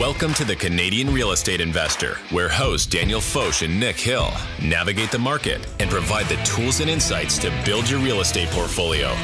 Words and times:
Welcome 0.00 0.34
to 0.34 0.44
the 0.44 0.56
Canadian 0.56 1.14
Real 1.14 1.30
Estate 1.30 1.60
Investor, 1.60 2.16
where 2.30 2.48
hosts 2.48 2.84
Daniel 2.84 3.20
Foch 3.20 3.62
and 3.62 3.78
Nick 3.78 3.94
Hill 3.94 4.28
navigate 4.60 5.12
the 5.12 5.20
market 5.20 5.64
and 5.78 5.88
provide 5.88 6.26
the 6.26 6.34
tools 6.42 6.80
and 6.80 6.90
insights 6.90 7.38
to 7.38 7.52
build 7.64 7.88
your 7.88 8.00
real 8.00 8.20
estate 8.20 8.48
portfolio. 8.48 9.14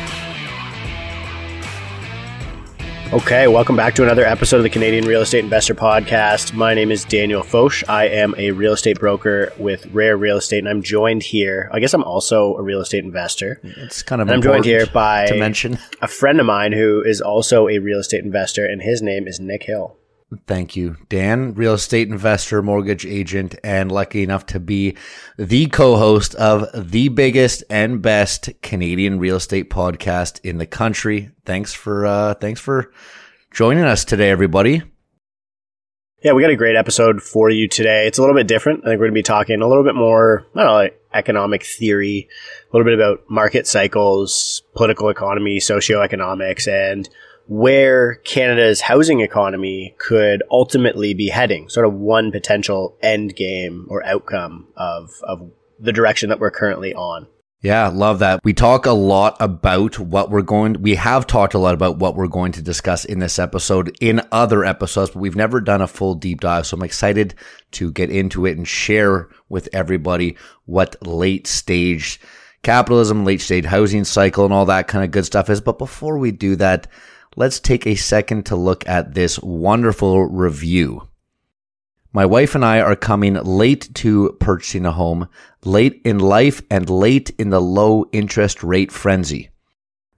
Okay, 3.13 3.49
welcome 3.49 3.75
back 3.75 3.97
to 3.97 4.05
another 4.05 4.25
episode 4.25 4.59
of 4.59 4.63
the 4.63 4.71
Canadian 4.71 5.07
Real 5.07 5.23
Estate 5.23 5.43
Investor 5.43 5.75
Podcast. 5.75 6.53
My 6.53 6.73
name 6.73 6.93
is 6.93 7.05
Daniel 7.05 7.43
Foch. 7.43 7.83
I 7.89 8.07
am 8.07 8.33
a 8.39 8.53
real 8.53 8.75
estate 8.75 9.01
broker 9.01 9.53
with 9.59 9.87
Rare 9.87 10.17
Real 10.17 10.37
Estate, 10.37 10.61
and 10.61 10.69
I'm 10.69 10.83
joined 10.83 11.25
here. 11.25 11.69
I 11.73 11.81
guess 11.81 11.95
I'm 11.95 12.05
also 12.05 12.55
a 12.55 12.63
real 12.63 12.81
estate 12.81 13.03
investor. 13.03 13.61
It's 13.65 14.05
kind 14.05 14.23
of 14.23 14.29
And 14.29 14.37
I'm 14.37 14.43
joined 14.43 14.65
here 14.65 14.87
by 14.87 15.27
to 15.27 15.37
mention. 15.37 15.81
a 16.01 16.07
friend 16.07 16.39
of 16.39 16.47
mine 16.47 16.71
who 16.71 17.03
is 17.03 17.21
also 17.21 17.67
a 17.67 17.81
real 17.81 17.99
estate 17.99 18.23
investor, 18.23 18.65
and 18.65 18.81
his 18.81 19.03
name 19.03 19.27
is 19.27 19.41
Nick 19.41 19.65
Hill. 19.65 19.97
Thank 20.47 20.77
you, 20.77 20.97
Dan, 21.09 21.55
real 21.55 21.75
estate 21.75 22.09
investor, 22.09 22.63
mortgage 22.63 23.05
agent, 23.05 23.57
and 23.65 23.91
lucky 23.91 24.23
enough 24.23 24.47
to 24.47 24.61
be 24.61 24.97
the 25.37 25.67
co-host 25.67 26.37
of 26.37 26.69
the 26.73 27.09
biggest 27.09 27.65
and 27.69 28.01
best 28.01 28.49
Canadian 28.63 29.19
real 29.19 29.37
estate 29.37 29.71
podcast 29.71 30.39
in 30.45 30.59
the 30.59 30.67
country. 30.67 31.31
Thanks 31.45 31.75
for 31.75 32.07
uh, 32.07 32.35
thanks 32.35 32.61
for 32.61 32.93
joining 33.51 33.83
us 33.83 34.05
today, 34.05 34.31
everybody. 34.31 34.83
Yeah, 36.23 36.33
we 36.33 36.43
got 36.43 36.51
a 36.51 36.57
great 36.57 36.77
episode 36.77 37.23
for 37.23 37.51
you 37.51 37.67
today. 37.67 38.07
It's 38.07 38.19
a 38.19 38.21
little 38.21 38.37
bit 38.37 38.47
different. 38.47 38.81
I 38.85 38.91
think 38.91 39.01
we're 39.01 39.07
going 39.07 39.15
to 39.15 39.19
be 39.19 39.23
talking 39.23 39.63
a 39.63 39.67
little 39.67 39.85
bit 39.85 39.95
more, 39.95 40.47
I 40.55 40.59
don't 40.59 40.67
know, 40.67 40.75
like 40.75 41.01
economic 41.15 41.65
theory, 41.65 42.29
a 42.71 42.77
little 42.77 42.85
bit 42.85 42.95
about 42.95 43.25
market 43.29 43.67
cycles, 43.67 44.63
political 44.77 45.09
economy, 45.09 45.59
socioeconomics, 45.59 46.69
and 46.69 47.09
where 47.51 48.15
Canada's 48.15 48.81
housing 48.81 49.23
economy 49.23 49.97
could 49.99 50.41
ultimately 50.53 51.15
be 51.15 51.31
heading. 51.31 51.69
Sort 51.69 51.85
of 51.85 51.93
one 51.93 52.31
potential 52.31 52.97
end 53.03 53.35
game 53.35 53.89
or 53.91 54.07
outcome 54.07 54.69
of, 54.77 55.11
of 55.25 55.51
the 55.81 55.93
direction 55.93 56.29
that 56.29 56.39
we're 56.39 56.53
currently 56.53 56.95
on. 56.95 57.27
Yeah, 57.61 57.89
love 57.89 58.21
that. 58.21 58.39
We 58.45 58.53
talk 58.53 58.87
a 58.87 58.93
lot 58.93 59.37
about 59.41 59.99
what 59.99 60.31
we're 60.31 60.43
going 60.43 60.81
we 60.81 60.95
have 60.95 61.27
talked 61.27 61.55
a 61.55 61.59
lot 61.59 61.75
about 61.75 61.99
what 61.99 62.15
we're 62.15 62.29
going 62.29 62.53
to 62.53 62.63
discuss 62.63 63.05
in 63.05 63.19
this 63.19 63.37
episode 63.37 63.97
in 64.01 64.23
other 64.31 64.65
episodes, 64.65 65.11
but 65.11 65.19
we've 65.19 65.35
never 65.35 65.61
done 65.61 65.83
a 65.83 65.89
full 65.89 66.15
deep 66.15 66.41
dive. 66.41 66.69
So 66.69 66.77
I'm 66.77 66.85
excited 66.85 67.35
to 67.73 67.91
get 67.91 68.11
into 68.11 68.47
it 68.47 68.57
and 68.59 68.67
share 68.67 69.29
with 69.49 69.69
everybody 69.73 70.37
what 70.67 71.05
late 71.05 71.49
stage 71.49 72.21
capitalism, 72.63 73.25
late 73.25 73.41
stage 73.41 73.65
housing 73.65 74.05
cycle 74.05 74.45
and 74.45 74.55
all 74.55 74.67
that 74.67 74.87
kind 74.87 75.05
of 75.05 75.11
good 75.11 75.27
stuff 75.27 75.51
is. 75.51 75.61
But 75.61 75.79
before 75.79 76.17
we 76.17 76.31
do 76.31 76.55
that, 76.57 76.87
let's 77.37 77.61
take 77.61 77.87
a 77.87 77.95
second 77.95 78.47
to 78.47 78.57
look 78.57 78.87
at 78.89 79.15
this 79.15 79.39
wonderful 79.39 80.27
review. 80.27 81.09
My 82.13 82.27
wife 82.27 82.57
and 82.57 82.65
I 82.65 82.81
are 82.81 82.97
coming 82.97 83.35
late 83.35 83.89
to 83.95 84.37
purchasing 84.41 84.85
a 84.85 84.91
home, 84.91 85.29
late 85.65 86.01
in 86.05 86.19
life 86.19 86.61
and 86.69 86.91
late 86.91 87.31
in 87.39 87.51
the 87.51 87.61
low 87.61 88.07
interest 88.13 88.65
rate 88.65 88.91
frenzy. 88.91 89.51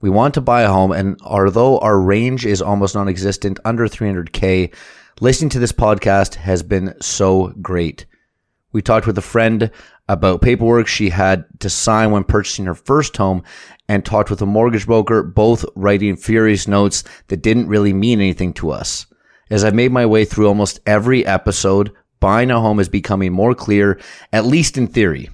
We 0.01 0.09
want 0.09 0.33
to 0.33 0.41
buy 0.41 0.63
a 0.63 0.71
home 0.71 0.91
and 0.91 1.17
although 1.21 1.77
our 1.79 1.99
range 1.99 2.47
is 2.47 2.61
almost 2.63 2.95
non-existent 2.95 3.59
under 3.63 3.87
300k, 3.87 4.73
listening 5.21 5.49
to 5.51 5.59
this 5.59 5.71
podcast 5.71 6.35
has 6.35 6.63
been 6.63 6.95
so 6.99 7.53
great. 7.61 8.07
We 8.73 8.81
talked 8.81 9.07
with 9.07 9.17
a 9.17 9.21
friend 9.21 9.71
about 10.09 10.41
paperwork 10.41 10.87
she 10.87 11.09
had 11.09 11.45
to 11.59 11.69
sign 11.69 12.11
when 12.11 12.23
purchasing 12.23 12.65
her 12.65 12.75
first 12.75 13.15
home 13.15 13.43
and 13.87 14.03
talked 14.03 14.29
with 14.29 14.41
a 14.41 14.47
mortgage 14.47 14.87
broker, 14.87 15.23
both 15.23 15.63
writing 15.75 16.17
furious 16.17 16.67
notes 16.67 17.03
that 17.27 17.43
didn't 17.43 17.69
really 17.69 17.93
mean 17.93 18.19
anything 18.19 18.51
to 18.53 18.71
us. 18.71 19.05
As 19.49 19.63
I've 19.63 19.75
made 19.75 19.91
my 19.91 20.05
way 20.05 20.25
through 20.25 20.47
almost 20.47 20.79
every 20.85 21.25
episode, 21.25 21.93
buying 22.19 22.49
a 22.49 22.59
home 22.59 22.79
is 22.79 22.89
becoming 22.89 23.31
more 23.31 23.53
clear, 23.53 23.99
at 24.31 24.45
least 24.45 24.77
in 24.77 24.87
theory. 24.87 25.29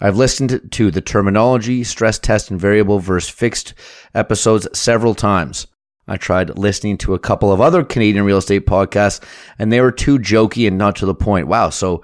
I've 0.00 0.16
listened 0.16 0.72
to 0.72 0.90
the 0.90 1.02
terminology, 1.02 1.84
stress 1.84 2.18
test, 2.18 2.50
and 2.50 2.58
variable 2.58 3.00
versus 3.00 3.28
fixed 3.28 3.74
episodes 4.14 4.66
several 4.72 5.14
times. 5.14 5.66
I 6.08 6.16
tried 6.16 6.58
listening 6.58 6.96
to 6.98 7.14
a 7.14 7.18
couple 7.18 7.52
of 7.52 7.60
other 7.60 7.84
Canadian 7.84 8.24
real 8.24 8.38
estate 8.38 8.66
podcasts, 8.66 9.22
and 9.58 9.70
they 9.70 9.82
were 9.82 9.92
too 9.92 10.18
jokey 10.18 10.66
and 10.66 10.78
not 10.78 10.96
to 10.96 11.06
the 11.06 11.14
point. 11.14 11.46
Wow, 11.46 11.68
so 11.68 12.02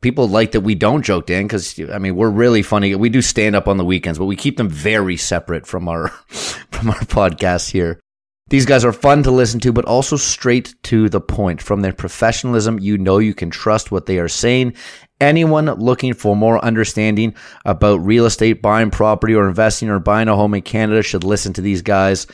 people 0.00 0.28
like 0.28 0.52
that 0.52 0.60
we 0.60 0.74
don't 0.74 1.02
joke, 1.02 1.26
Dan, 1.26 1.44
because 1.44 1.78
I 1.92 1.98
mean 1.98 2.16
we're 2.16 2.30
really 2.30 2.62
funny. 2.62 2.94
We 2.94 3.08
do 3.08 3.22
stand 3.22 3.56
up 3.56 3.68
on 3.68 3.76
the 3.76 3.84
weekends, 3.84 4.18
but 4.18 4.26
we 4.26 4.36
keep 4.36 4.56
them 4.56 4.68
very 4.68 5.16
separate 5.16 5.66
from 5.66 5.88
our 5.88 6.08
from 6.28 6.90
our 6.90 7.00
podcast 7.00 7.70
here. 7.70 8.00
These 8.48 8.66
guys 8.66 8.84
are 8.84 8.92
fun 8.92 9.22
to 9.22 9.30
listen 9.30 9.60
to, 9.60 9.72
but 9.72 9.84
also 9.84 10.16
straight 10.16 10.74
to 10.84 11.08
the 11.08 11.20
point. 11.20 11.62
From 11.62 11.82
their 11.82 11.92
professionalism, 11.92 12.80
you 12.80 12.98
know 12.98 13.18
you 13.18 13.32
can 13.32 13.48
trust 13.48 13.92
what 13.92 14.06
they 14.06 14.18
are 14.18 14.28
saying. 14.28 14.74
Anyone 15.20 15.66
looking 15.66 16.14
for 16.14 16.34
more 16.34 16.64
understanding 16.64 17.36
about 17.64 18.04
real 18.04 18.26
estate, 18.26 18.60
buying 18.60 18.90
property, 18.90 19.34
or 19.34 19.46
investing 19.46 19.88
or 19.88 20.00
buying 20.00 20.26
a 20.26 20.34
home 20.34 20.54
in 20.54 20.62
Canada 20.62 21.02
should 21.02 21.22
listen 21.22 21.52
to 21.52 21.60
these 21.60 21.82
guys. 21.82 22.26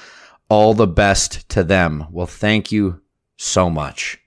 All 0.48 0.72
the 0.72 0.86
best 0.86 1.46
to 1.50 1.62
them. 1.62 2.06
Well, 2.10 2.26
thank 2.26 2.72
you 2.72 3.02
so 3.36 3.68
much. 3.68 4.18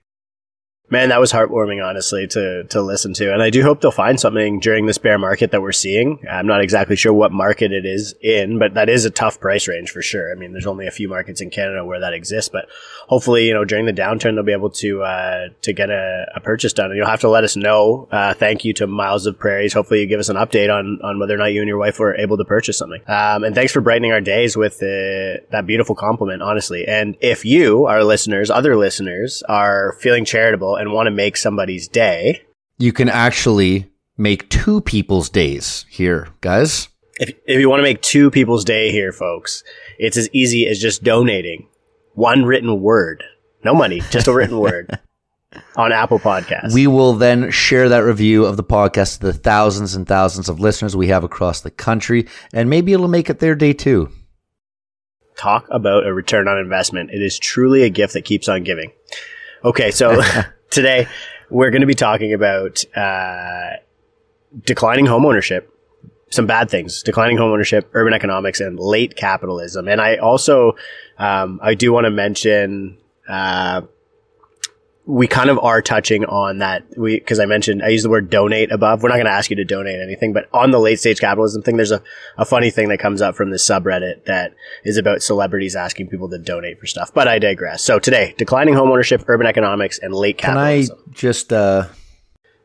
Man, 0.90 1.10
that 1.10 1.20
was 1.20 1.32
heartwarming, 1.32 1.84
honestly, 1.84 2.26
to 2.26 2.64
to 2.64 2.82
listen 2.82 3.14
to. 3.14 3.32
And 3.32 3.40
I 3.40 3.50
do 3.50 3.62
hope 3.62 3.80
they'll 3.80 3.92
find 3.92 4.18
something 4.18 4.58
during 4.58 4.86
this 4.86 4.98
bear 4.98 5.18
market 5.18 5.52
that 5.52 5.62
we're 5.62 5.70
seeing. 5.70 6.18
I'm 6.28 6.48
not 6.48 6.62
exactly 6.62 6.96
sure 6.96 7.12
what 7.12 7.30
market 7.30 7.70
it 7.70 7.86
is 7.86 8.16
in, 8.20 8.58
but 8.58 8.74
that 8.74 8.88
is 8.88 9.04
a 9.04 9.10
tough 9.10 9.38
price 9.38 9.68
range 9.68 9.92
for 9.92 10.02
sure. 10.02 10.32
I 10.32 10.34
mean, 10.34 10.50
there's 10.50 10.66
only 10.66 10.88
a 10.88 10.90
few 10.90 11.08
markets 11.08 11.40
in 11.40 11.50
Canada 11.50 11.84
where 11.84 12.00
that 12.00 12.12
exists, 12.12 12.48
but 12.48 12.66
hopefully, 13.06 13.46
you 13.46 13.54
know, 13.54 13.64
during 13.64 13.86
the 13.86 13.92
downturn, 13.92 14.34
they'll 14.34 14.42
be 14.42 14.52
able 14.52 14.70
to 14.70 15.02
uh, 15.02 15.48
to 15.62 15.72
get 15.72 15.90
a, 15.90 16.26
a 16.34 16.40
purchase 16.40 16.72
done. 16.72 16.86
And 16.86 16.96
you'll 16.96 17.06
have 17.06 17.20
to 17.20 17.30
let 17.30 17.44
us 17.44 17.54
know. 17.54 18.08
Uh, 18.10 18.34
thank 18.34 18.64
you 18.64 18.72
to 18.74 18.88
Miles 18.88 19.26
of 19.26 19.38
Prairies. 19.38 19.72
Hopefully, 19.72 20.00
you 20.00 20.06
give 20.06 20.18
us 20.18 20.28
an 20.28 20.36
update 20.36 20.76
on 20.76 20.98
on 21.04 21.20
whether 21.20 21.34
or 21.34 21.38
not 21.38 21.52
you 21.52 21.60
and 21.60 21.68
your 21.68 21.78
wife 21.78 22.00
were 22.00 22.16
able 22.16 22.36
to 22.36 22.44
purchase 22.44 22.76
something. 22.76 23.00
Um, 23.06 23.44
and 23.44 23.54
thanks 23.54 23.72
for 23.72 23.80
brightening 23.80 24.10
our 24.10 24.20
days 24.20 24.56
with 24.56 24.82
uh, 24.82 25.38
that 25.52 25.66
beautiful 25.66 25.94
compliment, 25.94 26.42
honestly. 26.42 26.84
And 26.88 27.16
if 27.20 27.44
you, 27.44 27.86
our 27.86 28.02
listeners, 28.02 28.50
other 28.50 28.76
listeners, 28.76 29.44
are 29.48 29.96
feeling 30.00 30.24
charitable 30.24 30.79
and 30.80 30.92
want 30.92 31.06
to 31.06 31.10
make 31.10 31.36
somebody's 31.36 31.86
day, 31.88 32.42
You 32.78 32.92
can 32.92 33.08
actually 33.08 33.90
make 34.16 34.48
two 34.48 34.80
people's 34.80 35.28
days 35.28 35.84
here, 35.88 36.28
guys. 36.40 36.88
if, 37.20 37.30
if 37.46 37.60
you 37.60 37.68
want 37.68 37.80
to 37.80 37.84
make 37.84 38.00
two 38.02 38.30
people's 38.30 38.64
day 38.64 38.90
here, 38.90 39.12
folks, 39.12 39.62
it's 39.98 40.16
as 40.16 40.28
easy 40.32 40.66
as 40.66 40.78
just 40.80 41.02
donating 41.04 41.68
one 42.14 42.44
written 42.44 42.80
word. 42.80 43.22
No 43.64 43.74
money, 43.74 44.00
just 44.10 44.26
a 44.26 44.32
written 44.32 44.58
word 44.58 44.98
on 45.76 45.92
Apple 45.92 46.18
Podcasts. 46.18 46.72
We 46.72 46.86
will 46.86 47.12
then 47.12 47.50
share 47.50 47.90
that 47.90 47.98
review 48.04 48.46
of 48.46 48.56
the 48.56 48.64
podcast 48.64 49.20
to 49.20 49.26
the 49.26 49.32
thousands 49.34 49.94
and 49.94 50.06
thousands 50.08 50.48
of 50.48 50.60
listeners 50.60 50.96
we 50.96 51.08
have 51.08 51.24
across 51.24 51.60
the 51.60 51.70
country, 51.70 52.26
and 52.54 52.70
maybe 52.70 52.92
it'll 52.94 53.08
make 53.08 53.28
it 53.28 53.38
their 53.38 53.54
day 53.54 53.74
too. 53.74 54.10
Talk 55.36 55.66
about 55.70 56.06
a 56.06 56.12
return 56.12 56.48
on 56.48 56.58
investment. 56.58 57.10
It 57.10 57.22
is 57.22 57.38
truly 57.38 57.82
a 57.82 57.90
gift 57.90 58.12
that 58.14 58.24
keeps 58.24 58.48
on 58.48 58.62
giving. 58.64 58.92
Okay, 59.64 59.90
so 59.90 60.20
today 60.70 61.06
we're 61.50 61.70
going 61.70 61.80
to 61.80 61.86
be 61.86 61.94
talking 61.94 62.32
about 62.32 62.84
uh, 62.96 63.72
declining 64.64 65.06
home 65.06 65.26
ownership, 65.26 65.74
some 66.30 66.46
bad 66.46 66.70
things, 66.70 67.02
declining 67.02 67.36
home 67.36 67.50
ownership, 67.52 67.90
urban 67.92 68.14
economics, 68.14 68.60
and 68.60 68.78
late 68.78 69.16
capitalism. 69.16 69.88
And 69.88 70.00
I 70.00 70.16
also, 70.16 70.76
um, 71.18 71.58
I 71.62 71.74
do 71.74 71.92
want 71.92 72.04
to 72.04 72.10
mention, 72.10 72.98
uh, 73.28 73.82
we 75.10 75.26
kind 75.26 75.50
of 75.50 75.58
are 75.58 75.82
touching 75.82 76.24
on 76.24 76.58
that. 76.58 76.84
We, 76.96 77.20
cause 77.20 77.40
I 77.40 77.46
mentioned, 77.46 77.82
I 77.82 77.88
use 77.88 78.02
the 78.02 78.10
word 78.10 78.30
donate 78.30 78.70
above. 78.70 79.02
We're 79.02 79.08
not 79.08 79.16
going 79.16 79.26
to 79.26 79.32
ask 79.32 79.50
you 79.50 79.56
to 79.56 79.64
donate 79.64 80.00
anything, 80.00 80.32
but 80.32 80.48
on 80.52 80.70
the 80.70 80.78
late 80.78 81.00
stage 81.00 81.20
capitalism 81.20 81.62
thing, 81.62 81.76
there's 81.76 81.90
a, 81.90 82.02
a 82.38 82.44
funny 82.44 82.70
thing 82.70 82.88
that 82.88 82.98
comes 82.98 83.20
up 83.20 83.34
from 83.34 83.50
this 83.50 83.68
subreddit 83.68 84.24
that 84.26 84.54
is 84.84 84.96
about 84.96 85.22
celebrities 85.22 85.74
asking 85.74 86.08
people 86.08 86.28
to 86.30 86.38
donate 86.38 86.78
for 86.78 86.86
stuff. 86.86 87.12
But 87.12 87.28
I 87.28 87.38
digress. 87.38 87.82
So 87.82 87.98
today, 87.98 88.34
declining 88.38 88.74
homeownership, 88.74 89.24
urban 89.26 89.46
economics, 89.46 89.98
and 89.98 90.14
late 90.14 90.38
capitalism. 90.38 90.96
Can 90.96 91.04
I 91.06 91.12
just 91.12 91.52
uh 91.52 91.88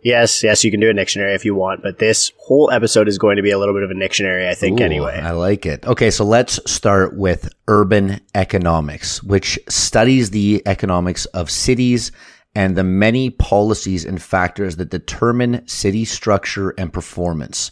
Yes, 0.06 0.44
yes, 0.44 0.64
you 0.64 0.70
can 0.70 0.80
do 0.80 0.88
a 0.88 0.94
dictionary 0.94 1.34
if 1.34 1.46
you 1.46 1.56
want, 1.56 1.82
but 1.82 1.98
this 1.98 2.32
whole 2.38 2.70
episode 2.70 3.08
is 3.08 3.18
going 3.18 3.38
to 3.38 3.42
be 3.42 3.50
a 3.50 3.58
little 3.58 3.74
bit 3.74 3.82
of 3.82 3.90
a 3.90 4.00
dictionary, 4.00 4.48
I 4.48 4.54
think, 4.54 4.80
ooh, 4.80 4.84
anyway. 4.84 5.20
I 5.20 5.32
like 5.32 5.66
it. 5.66 5.84
Okay, 5.84 6.12
so 6.12 6.24
let's 6.24 6.60
start 6.72 7.18
with 7.18 7.52
urban 7.68 8.22
economics, 8.36 9.24
which 9.24 9.58
studies 9.68 10.30
the 10.30 10.62
economics 10.68 11.26
of 11.26 11.50
cities 11.50 12.12
and 12.56 12.76
the 12.76 12.84
many 12.84 13.30
policies 13.30 14.06
and 14.06 14.22
factors 14.22 14.78
that 14.78 14.90
determine 14.90 15.68
city 15.68 16.06
structure 16.06 16.70
and 16.78 16.92
performance. 16.94 17.72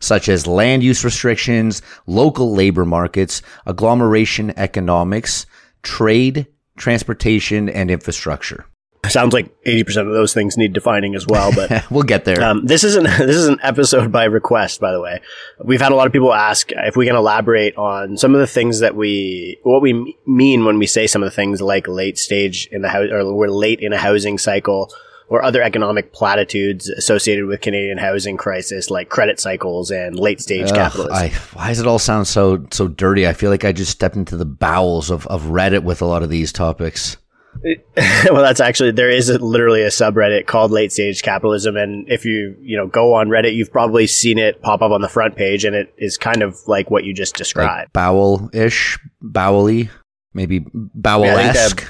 such 0.00 0.28
as 0.28 0.46
land 0.46 0.82
use 0.82 1.04
restrictions, 1.04 1.82
local 2.06 2.52
labor 2.52 2.84
markets, 2.84 3.42
agglomeration 3.66 4.52
economics, 4.56 5.44
trade, 5.82 6.46
transportation, 6.76 7.68
and 7.68 7.90
infrastructure. 7.90 8.64
Sounds 9.10 9.32
like 9.32 9.62
80% 9.64 10.06
of 10.06 10.12
those 10.12 10.34
things 10.34 10.56
need 10.56 10.72
defining 10.72 11.14
as 11.14 11.26
well, 11.26 11.52
but 11.54 11.84
we'll 11.90 12.02
get 12.02 12.24
there. 12.24 12.42
Um, 12.42 12.64
this 12.64 12.84
isn't, 12.84 13.04
this 13.18 13.36
is 13.36 13.48
an 13.48 13.58
episode 13.62 14.12
by 14.12 14.24
request, 14.24 14.80
by 14.80 14.92
the 14.92 15.00
way. 15.00 15.20
We've 15.62 15.80
had 15.80 15.92
a 15.92 15.94
lot 15.94 16.06
of 16.06 16.12
people 16.12 16.32
ask 16.32 16.70
if 16.72 16.96
we 16.96 17.06
can 17.06 17.16
elaborate 17.16 17.76
on 17.76 18.16
some 18.16 18.34
of 18.34 18.40
the 18.40 18.46
things 18.46 18.80
that 18.80 18.94
we, 18.94 19.58
what 19.62 19.82
we 19.82 20.16
mean 20.26 20.64
when 20.64 20.78
we 20.78 20.86
say 20.86 21.06
some 21.06 21.22
of 21.22 21.26
the 21.26 21.34
things 21.34 21.60
like 21.60 21.88
late 21.88 22.18
stage 22.18 22.68
in 22.72 22.82
the 22.82 22.88
house, 22.88 23.10
or 23.10 23.32
we're 23.34 23.48
late 23.48 23.80
in 23.80 23.92
a 23.92 23.98
housing 23.98 24.38
cycle 24.38 24.92
or 25.28 25.42
other 25.42 25.62
economic 25.62 26.12
platitudes 26.12 26.88
associated 26.88 27.46
with 27.46 27.60
Canadian 27.60 27.98
housing 27.98 28.36
crisis, 28.36 28.90
like 28.90 29.08
credit 29.08 29.38
cycles 29.38 29.90
and 29.90 30.18
late 30.18 30.40
stage 30.40 30.68
Ugh, 30.70 30.74
capitalism. 30.74 31.14
I, 31.14 31.28
why 31.52 31.68
does 31.68 31.80
it 31.80 31.86
all 31.86 31.98
sound 31.98 32.26
so 32.26 32.64
so 32.70 32.88
dirty? 32.88 33.26
I 33.26 33.32
feel 33.32 33.50
like 33.50 33.64
I 33.64 33.72
just 33.72 33.92
stepped 33.92 34.16
into 34.16 34.36
the 34.36 34.46
bowels 34.46 35.10
of, 35.10 35.26
of 35.26 35.44
Reddit 35.44 35.82
with 35.82 36.02
a 36.02 36.06
lot 36.06 36.22
of 36.22 36.30
these 36.30 36.52
topics. 36.52 37.16
well, 38.30 38.42
that's 38.42 38.60
actually 38.60 38.92
there 38.92 39.10
is 39.10 39.28
a, 39.28 39.38
literally 39.38 39.82
a 39.82 39.88
subreddit 39.88 40.46
called 40.46 40.70
Late 40.70 40.92
Stage 40.92 41.22
Capitalism, 41.22 41.76
and 41.76 42.08
if 42.08 42.24
you 42.24 42.56
you 42.60 42.76
know 42.76 42.86
go 42.86 43.14
on 43.14 43.28
Reddit, 43.28 43.54
you've 43.54 43.72
probably 43.72 44.06
seen 44.06 44.38
it 44.38 44.62
pop 44.62 44.82
up 44.82 44.90
on 44.90 45.00
the 45.00 45.08
front 45.08 45.36
page, 45.36 45.64
and 45.64 45.74
it 45.74 45.92
is 45.98 46.16
kind 46.16 46.42
of 46.42 46.56
like 46.66 46.90
what 46.90 47.04
you 47.04 47.14
just 47.14 47.36
described. 47.36 47.68
Like 47.68 47.92
bowel 47.92 48.50
ish, 48.52 48.98
bowely, 49.20 49.90
maybe 50.34 50.64
bowel 50.72 51.24
esque. 51.24 51.86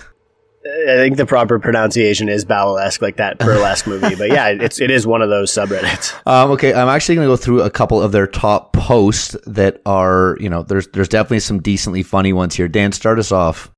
I 0.64 0.96
think 0.96 1.16
the 1.16 1.24
proper 1.24 1.58
pronunciation 1.58 2.28
is 2.28 2.44
bowel-esque, 2.44 3.00
like 3.00 3.16
that 3.16 3.38
burlesque 3.38 3.86
movie. 3.86 4.16
But 4.16 4.28
yeah, 4.28 4.48
it's 4.48 4.80
it 4.80 4.90
is 4.90 5.06
one 5.06 5.22
of 5.22 5.30
those 5.30 5.50
subreddits. 5.50 6.14
Um, 6.26 6.50
okay, 6.52 6.74
I'm 6.74 6.88
actually 6.88 7.14
going 7.14 7.26
to 7.26 7.32
go 7.32 7.36
through 7.36 7.62
a 7.62 7.70
couple 7.70 8.02
of 8.02 8.12
their 8.12 8.26
top 8.26 8.72
posts 8.72 9.36
that 9.46 9.80
are, 9.86 10.36
you 10.40 10.50
know, 10.50 10.62
there's 10.62 10.88
there's 10.88 11.08
definitely 11.08 11.40
some 11.40 11.60
decently 11.60 12.02
funny 12.02 12.32
ones 12.32 12.54
here. 12.54 12.68
Dan, 12.68 12.92
start 12.92 13.18
us 13.18 13.32
off. 13.32 13.70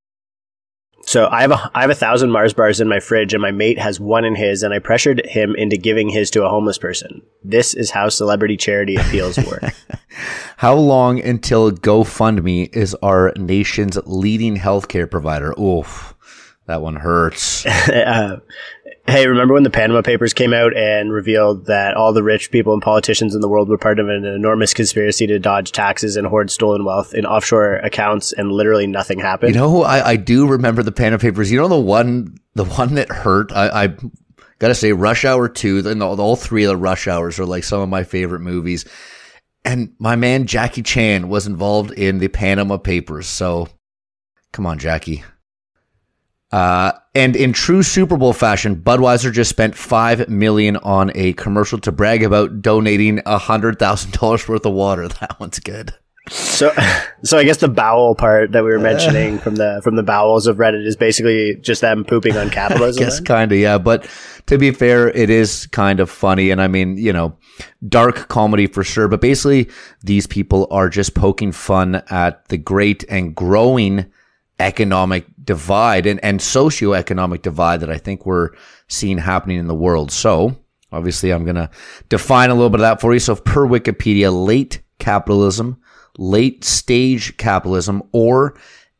So 1.10 1.26
I 1.26 1.40
have 1.40 1.50
a 1.50 1.70
I 1.74 1.80
have 1.80 1.90
a 1.90 1.94
thousand 1.96 2.30
Mars 2.30 2.52
bars 2.52 2.80
in 2.80 2.88
my 2.88 3.00
fridge, 3.00 3.34
and 3.34 3.42
my 3.42 3.50
mate 3.50 3.80
has 3.80 3.98
one 3.98 4.24
in 4.24 4.36
his, 4.36 4.62
and 4.62 4.72
I 4.72 4.78
pressured 4.78 5.26
him 5.26 5.56
into 5.56 5.76
giving 5.76 6.08
his 6.08 6.30
to 6.30 6.44
a 6.44 6.48
homeless 6.48 6.78
person. 6.78 7.20
This 7.42 7.74
is 7.74 7.90
how 7.90 8.10
celebrity 8.10 8.56
charity 8.56 8.94
appeals 8.94 9.36
work. 9.38 9.64
how 10.56 10.76
long 10.76 11.20
until 11.20 11.72
GoFundMe 11.72 12.72
is 12.72 12.94
our 13.02 13.32
nation's 13.36 13.98
leading 14.06 14.56
healthcare 14.56 15.10
provider? 15.10 15.52
Oof. 15.58 16.14
That 16.66 16.80
one 16.80 16.94
hurts. 16.94 17.66
uh, 17.88 18.38
hey, 19.06 19.26
remember 19.26 19.54
when 19.54 19.62
the 19.62 19.70
Panama 19.70 20.02
Papers 20.02 20.32
came 20.32 20.52
out 20.52 20.76
and 20.76 21.12
revealed 21.12 21.66
that 21.66 21.94
all 21.94 22.12
the 22.12 22.22
rich 22.22 22.50
people 22.50 22.72
and 22.72 22.82
politicians 22.82 23.34
in 23.34 23.40
the 23.40 23.48
world 23.48 23.68
were 23.68 23.78
part 23.78 23.98
of 23.98 24.08
an 24.08 24.24
enormous 24.24 24.74
conspiracy 24.74 25.26
to 25.26 25.38
dodge 25.38 25.72
taxes 25.72 26.16
and 26.16 26.26
hoard 26.26 26.50
stolen 26.50 26.84
wealth 26.84 27.14
in 27.14 27.26
offshore 27.26 27.76
accounts, 27.76 28.32
and 28.32 28.52
literally 28.52 28.86
nothing 28.86 29.18
happened? 29.18 29.54
You 29.54 29.60
know, 29.60 29.82
I, 29.82 30.10
I 30.10 30.16
do 30.16 30.46
remember 30.46 30.82
the 30.82 30.92
Panama 30.92 31.20
Papers. 31.20 31.50
You 31.50 31.60
know, 31.60 31.68
the 31.68 31.80
one, 31.80 32.36
the 32.54 32.64
one 32.64 32.94
that 32.94 33.08
hurt. 33.08 33.52
I, 33.52 33.84
I 33.84 33.96
gotta 34.58 34.74
say, 34.74 34.92
Rush 34.92 35.24
Hour 35.24 35.48
Two, 35.48 35.82
and 35.86 36.02
all, 36.02 36.20
all 36.20 36.36
three 36.36 36.64
of 36.64 36.70
the 36.70 36.76
Rush 36.76 37.08
Hours 37.08 37.38
are 37.40 37.46
like 37.46 37.64
some 37.64 37.80
of 37.80 37.88
my 37.88 38.04
favorite 38.04 38.40
movies. 38.40 38.84
And 39.64 39.94
my 39.98 40.16
man 40.16 40.46
Jackie 40.46 40.82
Chan 40.82 41.28
was 41.28 41.46
involved 41.46 41.90
in 41.92 42.18
the 42.18 42.28
Panama 42.28 42.78
Papers. 42.78 43.26
So, 43.26 43.68
come 44.52 44.66
on, 44.66 44.78
Jackie. 44.78 45.22
Uh, 46.52 46.92
and 47.14 47.36
in 47.36 47.52
true 47.52 47.82
Super 47.82 48.16
Bowl 48.16 48.32
fashion, 48.32 48.76
Budweiser 48.76 49.32
just 49.32 49.50
spent 49.50 49.76
five 49.76 50.28
million 50.28 50.76
on 50.78 51.12
a 51.14 51.32
commercial 51.34 51.78
to 51.80 51.92
brag 51.92 52.22
about 52.22 52.60
donating 52.60 53.20
a 53.24 53.38
hundred 53.38 53.78
thousand 53.78 54.12
dollars 54.12 54.48
worth 54.48 54.66
of 54.66 54.72
water. 54.72 55.08
That 55.20 55.38
one's 55.38 55.60
good. 55.60 55.94
So, 56.28 56.72
so 57.24 57.38
I 57.38 57.44
guess 57.44 57.56
the 57.58 57.68
bowel 57.68 58.14
part 58.14 58.52
that 58.52 58.62
we 58.62 58.70
were 58.70 58.78
mentioning 58.78 59.38
from 59.38 59.56
the 59.56 59.80
from 59.82 59.96
the 59.96 60.02
bowels 60.02 60.46
of 60.46 60.58
Reddit 60.58 60.86
is 60.86 60.96
basically 60.96 61.56
just 61.56 61.80
them 61.80 62.04
pooping 62.04 62.36
on 62.36 62.50
capitalism. 62.60 63.04
Guess 63.04 63.20
kind 63.20 63.50
of, 63.50 63.58
yeah. 63.58 63.78
But 63.78 64.08
to 64.46 64.58
be 64.58 64.70
fair, 64.70 65.08
it 65.08 65.30
is 65.30 65.66
kind 65.68 65.98
of 65.98 66.10
funny, 66.10 66.50
and 66.50 66.60
I 66.62 66.68
mean, 66.68 66.96
you 66.96 67.12
know, 67.12 67.36
dark 67.88 68.28
comedy 68.28 68.66
for 68.66 68.84
sure. 68.84 69.08
But 69.08 69.20
basically, 69.20 69.70
these 70.02 70.26
people 70.26 70.68
are 70.70 70.88
just 70.88 71.14
poking 71.14 71.52
fun 71.52 72.02
at 72.10 72.46
the 72.48 72.58
great 72.58 73.04
and 73.08 73.34
growing 73.34 74.06
economic 74.60 75.24
divide 75.50 76.06
and, 76.06 76.22
and 76.24 76.38
socioeconomic 76.38 77.42
divide 77.42 77.80
that 77.80 77.90
I 77.90 77.98
think 77.98 78.24
we're 78.24 78.50
seeing 78.86 79.18
happening 79.18 79.58
in 79.58 79.66
the 79.66 79.74
world. 79.74 80.12
So, 80.12 80.56
obviously, 80.92 81.32
I'm 81.32 81.42
going 81.42 81.56
to 81.56 81.68
define 82.08 82.50
a 82.50 82.54
little 82.54 82.70
bit 82.70 82.78
of 82.78 82.82
that 82.82 83.00
for 83.00 83.12
you. 83.12 83.18
So, 83.18 83.34
per 83.34 83.66
Wikipedia, 83.66 84.30
late 84.32 84.80
capitalism, 85.00 85.80
late 86.18 86.62
stage 86.62 87.36
capitalism, 87.36 88.00
or 88.12 88.56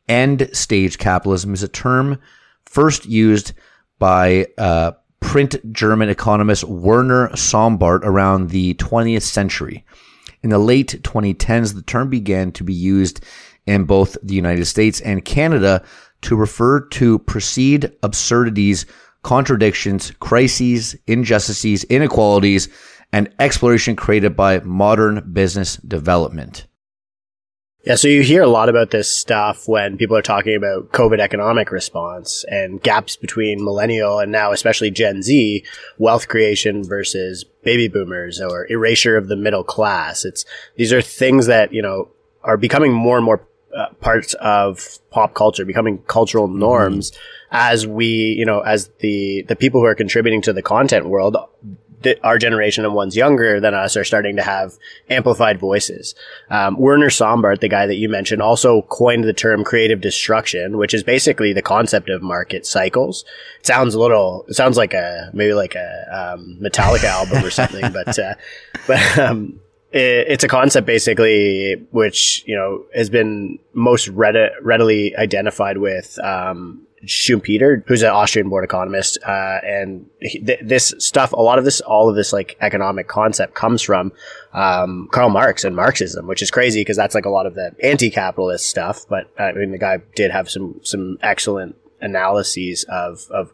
end 0.09 0.49
stage 0.51 0.97
capitalism 0.97 1.53
is 1.53 1.63
a 1.63 1.69
term 1.69 2.19
first 2.65 3.05
used 3.05 3.53
by 3.97 4.45
uh, 4.57 4.91
print 5.21 5.55
German 5.71 6.09
economist 6.09 6.65
Werner 6.65 7.29
Sombart 7.29 8.01
around 8.03 8.49
the 8.49 8.73
20th 8.73 9.21
century. 9.21 9.85
In 10.43 10.49
the 10.49 10.59
late 10.59 11.01
2010s, 11.01 11.75
the 11.75 11.81
term 11.81 12.09
began 12.09 12.51
to 12.51 12.65
be 12.65 12.73
used 12.73 13.23
in 13.65 13.85
both 13.85 14.17
the 14.21 14.35
United 14.35 14.65
States 14.65 14.99
and 14.99 15.23
Canada 15.23 15.81
to 16.21 16.35
refer 16.35 16.81
to 16.89 17.19
perceived 17.19 17.91
absurdities, 18.03 18.85
contradictions, 19.23 20.11
crises, 20.19 20.95
injustices, 21.07 21.83
inequalities, 21.85 22.69
and 23.13 23.33
exploration 23.39 23.95
created 23.95 24.35
by 24.35 24.59
modern 24.59 25.31
business 25.33 25.75
development. 25.77 26.67
Yeah, 27.83 27.95
so 27.95 28.07
you 28.07 28.21
hear 28.21 28.43
a 28.43 28.47
lot 28.47 28.69
about 28.69 28.91
this 28.91 29.15
stuff 29.15 29.67
when 29.67 29.97
people 29.97 30.15
are 30.15 30.21
talking 30.21 30.55
about 30.55 30.91
COVID 30.91 31.19
economic 31.19 31.71
response 31.71 32.45
and 32.47 32.81
gaps 32.81 33.15
between 33.15 33.63
millennial 33.63 34.19
and 34.19 34.31
now 34.31 34.51
especially 34.51 34.91
Gen 34.91 35.23
Z 35.23 35.65
wealth 35.97 36.27
creation 36.27 36.83
versus 36.83 37.43
baby 37.63 37.87
boomers 37.87 38.39
or 38.39 38.67
erasure 38.71 39.17
of 39.17 39.29
the 39.29 39.35
middle 39.35 39.63
class. 39.63 40.25
It's 40.25 40.45
these 40.75 40.93
are 40.93 41.01
things 41.01 41.47
that, 41.47 41.73
you 41.73 41.81
know, 41.81 42.11
are 42.43 42.57
becoming 42.57 42.93
more 42.93 43.17
and 43.17 43.25
more 43.25 43.47
uh, 43.75 43.89
parts 44.01 44.33
of 44.35 44.99
pop 45.09 45.33
culture, 45.33 45.65
becoming 45.65 45.99
cultural 45.99 46.47
mm-hmm. 46.47 46.59
norms 46.59 47.11
mm-hmm. 47.11 47.19
as 47.51 47.87
we, 47.87 48.05
you 48.05 48.45
know, 48.45 48.61
as 48.61 48.89
the, 48.99 49.43
the 49.47 49.55
people 49.55 49.81
who 49.81 49.87
are 49.87 49.95
contributing 49.95 50.41
to 50.43 50.53
the 50.53 50.61
content 50.61 51.07
world, 51.07 51.37
our 52.23 52.37
generation 52.37 52.85
and 52.85 52.93
ones 52.93 53.15
younger 53.15 53.59
than 53.59 53.73
us 53.73 53.95
are 53.95 54.03
starting 54.03 54.35
to 54.35 54.41
have 54.41 54.73
amplified 55.09 55.59
voices. 55.59 56.15
Um, 56.49 56.77
Werner 56.79 57.09
Sombart, 57.09 57.59
the 57.59 57.67
guy 57.67 57.85
that 57.85 57.95
you 57.95 58.09
mentioned, 58.09 58.41
also 58.41 58.81
coined 58.83 59.23
the 59.23 59.33
term 59.33 59.63
creative 59.63 60.01
destruction, 60.01 60.77
which 60.77 60.93
is 60.93 61.03
basically 61.03 61.53
the 61.53 61.61
concept 61.61 62.09
of 62.09 62.21
market 62.21 62.65
cycles. 62.65 63.23
It 63.59 63.67
sounds 63.67 63.93
a 63.93 63.99
little, 63.99 64.45
it 64.47 64.55
sounds 64.55 64.77
like 64.77 64.93
a, 64.93 65.29
maybe 65.33 65.53
like 65.53 65.75
a, 65.75 66.33
um, 66.35 66.57
Metallica 66.61 67.05
album 67.05 67.43
or 67.43 67.51
something, 67.51 67.91
but, 67.91 68.17
uh, 68.17 68.33
but, 68.87 69.19
um, 69.19 69.59
it's 69.93 70.43
a 70.43 70.47
concept 70.47 70.87
basically 70.87 71.75
which 71.91 72.43
you 72.45 72.55
know 72.55 72.85
has 72.95 73.09
been 73.09 73.59
most 73.73 74.07
readily 74.07 75.15
identified 75.17 75.77
with 75.77 76.17
um, 76.19 76.87
Schumpeter, 77.05 77.83
who's 77.87 78.03
an 78.03 78.09
Austrian 78.09 78.49
born 78.49 78.63
economist, 78.63 79.17
uh, 79.25 79.59
and 79.63 80.07
he, 80.19 80.39
th- 80.39 80.59
this 80.61 80.93
stuff, 80.99 81.31
a 81.33 81.41
lot 81.41 81.57
of 81.57 81.65
this, 81.65 81.81
all 81.81 82.09
of 82.09 82.15
this 82.15 82.31
like 82.31 82.57
economic 82.61 83.07
concept 83.07 83.55
comes 83.55 83.81
from 83.81 84.11
um, 84.53 85.09
Karl 85.11 85.29
Marx 85.29 85.63
and 85.63 85.75
Marxism, 85.75 86.27
which 86.27 86.41
is 86.41 86.51
crazy 86.51 86.81
because 86.81 86.97
that's 86.97 87.15
like 87.15 87.25
a 87.25 87.29
lot 87.29 87.47
of 87.47 87.55
the 87.55 87.75
anti-capitalist 87.83 88.67
stuff. 88.67 89.05
But 89.09 89.31
I 89.39 89.51
mean, 89.53 89.71
the 89.71 89.79
guy 89.79 89.97
did 90.15 90.31
have 90.31 90.49
some 90.49 90.79
some 90.83 91.17
excellent 91.21 91.75
analyses 92.01 92.83
of 92.87 93.27
of 93.31 93.51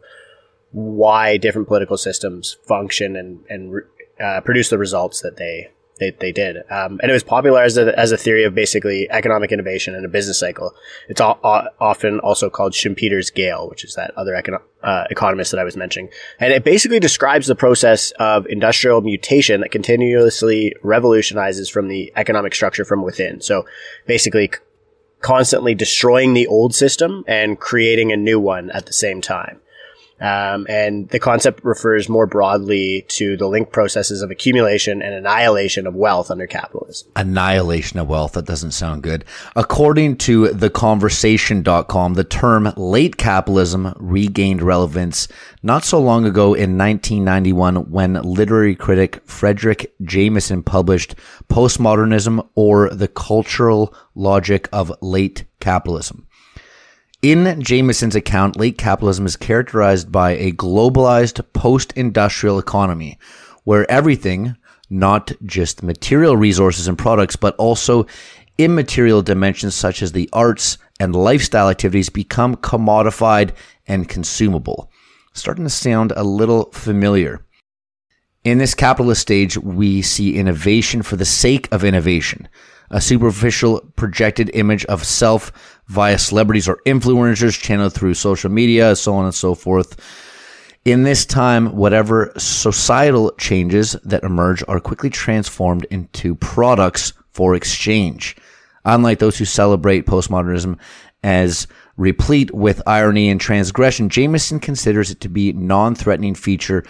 why 0.72 1.38
different 1.38 1.68
political 1.68 1.96
systems 1.96 2.58
function 2.64 3.16
and 3.16 3.44
and 3.48 3.82
uh, 4.20 4.42
produce 4.42 4.68
the 4.68 4.78
results 4.78 5.22
that 5.22 5.36
they 5.38 5.70
they, 5.98 6.10
they 6.10 6.32
did. 6.32 6.56
Um, 6.70 6.98
and 7.02 7.10
it 7.10 7.12
was 7.12 7.22
popularized 7.22 7.78
as 7.78 7.88
a, 7.88 7.98
as 7.98 8.12
a, 8.12 8.16
theory 8.16 8.44
of 8.44 8.54
basically 8.54 9.08
economic 9.10 9.52
innovation 9.52 9.94
and 9.94 10.04
a 10.04 10.08
business 10.08 10.38
cycle. 10.38 10.74
It's 11.08 11.20
all, 11.20 11.38
often 11.42 12.20
also 12.20 12.50
called 12.50 12.72
Schumpeter's 12.72 13.30
Gale, 13.30 13.68
which 13.68 13.84
is 13.84 13.94
that 13.94 14.12
other 14.16 14.32
econo- 14.32 14.62
uh, 14.82 15.04
economist 15.10 15.50
that 15.52 15.60
I 15.60 15.64
was 15.64 15.76
mentioning. 15.76 16.10
And 16.40 16.52
it 16.52 16.64
basically 16.64 17.00
describes 17.00 17.46
the 17.46 17.54
process 17.54 18.12
of 18.18 18.46
industrial 18.46 19.00
mutation 19.00 19.60
that 19.60 19.70
continuously 19.70 20.74
revolutionizes 20.82 21.68
from 21.68 21.88
the 21.88 22.12
economic 22.16 22.54
structure 22.54 22.84
from 22.84 23.02
within. 23.02 23.40
So 23.40 23.64
basically, 24.06 24.50
c- 24.52 24.60
constantly 25.20 25.74
destroying 25.74 26.34
the 26.34 26.46
old 26.46 26.74
system 26.74 27.24
and 27.26 27.58
creating 27.58 28.12
a 28.12 28.16
new 28.16 28.38
one 28.40 28.70
at 28.70 28.86
the 28.86 28.92
same 28.92 29.20
time. 29.20 29.60
Um, 30.20 30.66
and 30.68 31.08
the 31.10 31.20
concept 31.20 31.64
refers 31.64 32.08
more 32.08 32.26
broadly 32.26 33.04
to 33.08 33.36
the 33.36 33.46
linked 33.46 33.72
processes 33.72 34.20
of 34.22 34.30
accumulation 34.30 35.00
and 35.00 35.14
annihilation 35.14 35.86
of 35.86 35.94
wealth 35.94 36.30
under 36.30 36.46
capitalism. 36.46 37.10
Annihilation 37.14 37.98
of 38.00 38.08
wealth. 38.08 38.32
That 38.32 38.46
doesn't 38.46 38.72
sound 38.72 39.02
good. 39.02 39.24
According 39.54 40.16
to 40.18 40.46
theconversation.com, 40.46 42.14
the 42.14 42.24
term 42.24 42.72
late 42.76 43.16
capitalism 43.16 43.94
regained 43.96 44.62
relevance 44.62 45.28
not 45.62 45.84
so 45.84 46.00
long 46.00 46.24
ago 46.24 46.54
in 46.54 46.78
1991 46.78 47.90
when 47.90 48.14
literary 48.14 48.74
critic 48.74 49.24
Fredric 49.26 49.86
Jameson 50.02 50.62
published 50.62 51.14
Postmodernism 51.48 52.46
or 52.54 52.90
the 52.90 53.08
Cultural 53.08 53.94
Logic 54.14 54.68
of 54.72 54.92
Late 55.00 55.44
Capitalism. 55.60 56.27
In 57.20 57.60
Jameson's 57.60 58.14
account, 58.14 58.56
late 58.56 58.78
capitalism 58.78 59.26
is 59.26 59.34
characterized 59.34 60.12
by 60.12 60.36
a 60.36 60.52
globalized 60.52 61.44
post 61.52 61.92
industrial 61.96 62.60
economy 62.60 63.18
where 63.64 63.90
everything, 63.90 64.56
not 64.88 65.32
just 65.44 65.82
material 65.82 66.36
resources 66.36 66.86
and 66.86 66.96
products, 66.96 67.34
but 67.34 67.56
also 67.56 68.06
immaterial 68.56 69.20
dimensions 69.20 69.74
such 69.74 70.00
as 70.00 70.12
the 70.12 70.30
arts 70.32 70.78
and 71.00 71.16
lifestyle 71.16 71.68
activities 71.68 72.08
become 72.08 72.54
commodified 72.54 73.50
and 73.88 74.08
consumable. 74.08 74.88
Starting 75.32 75.64
to 75.64 75.70
sound 75.70 76.12
a 76.14 76.22
little 76.22 76.70
familiar. 76.70 77.44
In 78.44 78.58
this 78.58 78.76
capitalist 78.76 79.22
stage, 79.22 79.58
we 79.58 80.02
see 80.02 80.36
innovation 80.36 81.02
for 81.02 81.16
the 81.16 81.24
sake 81.24 81.68
of 81.72 81.82
innovation, 81.82 82.48
a 82.90 83.00
superficial 83.00 83.80
projected 83.96 84.50
image 84.54 84.84
of 84.84 85.04
self 85.04 85.52
via 85.88 86.18
celebrities 86.18 86.68
or 86.68 86.80
influencers 86.86 87.60
channeled 87.60 87.94
through 87.94 88.14
social 88.14 88.50
media, 88.50 88.94
so 88.94 89.14
on 89.14 89.24
and 89.24 89.34
so 89.34 89.54
forth. 89.54 89.96
In 90.84 91.02
this 91.02 91.26
time, 91.26 91.76
whatever 91.76 92.32
societal 92.38 93.32
changes 93.32 93.92
that 94.04 94.24
emerge 94.24 94.62
are 94.68 94.80
quickly 94.80 95.10
transformed 95.10 95.86
into 95.90 96.34
products 96.34 97.12
for 97.32 97.54
exchange. 97.54 98.36
Unlike 98.84 99.18
those 99.18 99.36
who 99.36 99.44
celebrate 99.44 100.06
postmodernism 100.06 100.78
as 101.22 101.66
replete 101.96 102.54
with 102.54 102.82
irony 102.86 103.28
and 103.28 103.40
transgression, 103.40 104.08
Jameson 104.08 104.60
considers 104.60 105.10
it 105.10 105.20
to 105.20 105.28
be 105.28 105.52
non-threatening 105.52 106.34
feature 106.34 106.84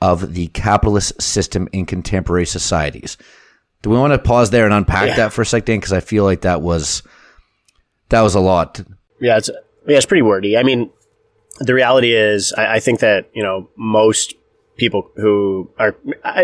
of 0.00 0.34
the 0.34 0.48
capitalist 0.48 1.20
system 1.20 1.68
in 1.72 1.86
contemporary 1.86 2.46
societies. 2.46 3.16
Do 3.82 3.90
we 3.90 3.96
want 3.96 4.12
to 4.12 4.18
pause 4.18 4.50
there 4.50 4.64
and 4.64 4.74
unpack 4.74 5.08
yeah. 5.08 5.16
that 5.16 5.32
for 5.32 5.42
a 5.42 5.46
second? 5.46 5.80
Because 5.80 5.92
I 5.92 6.00
feel 6.00 6.24
like 6.24 6.42
that 6.42 6.62
was 6.62 7.02
that 8.10 8.20
was 8.20 8.34
a 8.34 8.40
lot. 8.40 8.80
Yeah, 9.20 9.38
it's 9.38 9.50
yeah, 9.86 9.96
it's 9.96 10.06
pretty 10.06 10.22
wordy. 10.22 10.56
I 10.56 10.62
mean, 10.62 10.90
the 11.58 11.74
reality 11.74 12.12
is, 12.12 12.52
I, 12.52 12.76
I 12.76 12.80
think 12.80 13.00
that 13.00 13.30
you 13.32 13.42
know 13.42 13.68
most 13.76 14.34
people 14.76 15.10
who 15.16 15.70
are 15.78 15.96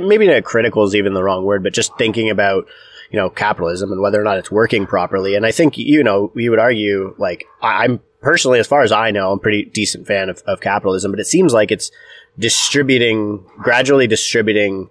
maybe 0.02 0.26
not 0.26 0.44
critical 0.44 0.85
is 0.85 0.94
even 0.94 1.14
the 1.14 1.23
wrong 1.23 1.44
word, 1.44 1.62
but 1.62 1.73
just 1.73 1.96
thinking 1.96 2.30
about 2.30 2.66
you 3.11 3.18
know 3.18 3.30
capitalism 3.30 3.92
and 3.92 4.00
whether 4.00 4.20
or 4.20 4.25
not 4.25 4.38
it's 4.38 4.50
working 4.50 4.87
properly. 4.87 5.35
And 5.35 5.46
I 5.46 5.52
think 5.52 5.76
you 5.78 6.02
know 6.02 6.32
you 6.35 6.50
would 6.50 6.58
argue 6.58 7.14
like 7.18 7.46
I'm 7.62 8.00
personally, 8.20 8.58
as 8.58 8.66
far 8.66 8.82
as 8.82 8.92
I 8.92 9.11
know, 9.11 9.32
I'm 9.32 9.38
a 9.38 9.40
pretty 9.40 9.64
decent 9.64 10.06
fan 10.06 10.28
of, 10.28 10.42
of 10.46 10.61
capitalism, 10.61 11.12
but 11.12 11.20
it 11.20 11.26
seems 11.26 11.52
like 11.52 11.70
it's 11.70 11.90
distributing 12.38 13.44
gradually 13.58 14.06
distributing 14.06 14.88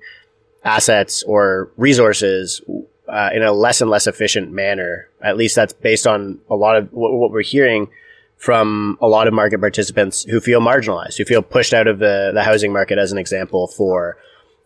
assets 0.63 1.21
or 1.23 1.71
resources 1.77 2.61
uh, 3.07 3.29
in 3.33 3.43
a 3.43 3.51
less 3.51 3.81
and 3.81 3.89
less 3.89 4.07
efficient 4.07 4.51
manner. 4.51 5.09
At 5.21 5.37
least 5.37 5.55
that's 5.55 5.73
based 5.73 6.07
on 6.07 6.39
a 6.49 6.55
lot 6.55 6.75
of 6.75 6.91
what, 6.91 7.13
what, 7.13 7.31
we're 7.31 7.43
hearing 7.43 7.89
from 8.37 8.97
a 9.01 9.07
lot 9.07 9.27
of 9.27 9.33
market 9.33 9.59
participants 9.59 10.23
who 10.23 10.39
feel 10.39 10.59
marginalized, 10.59 11.17
who 11.17 11.25
feel 11.25 11.41
pushed 11.41 11.73
out 11.73 11.87
of 11.87 11.99
the, 11.99 12.31
the 12.33 12.43
housing 12.43 12.73
market, 12.73 12.97
as 12.97 13.11
an 13.11 13.17
example, 13.17 13.67
for 13.67 14.17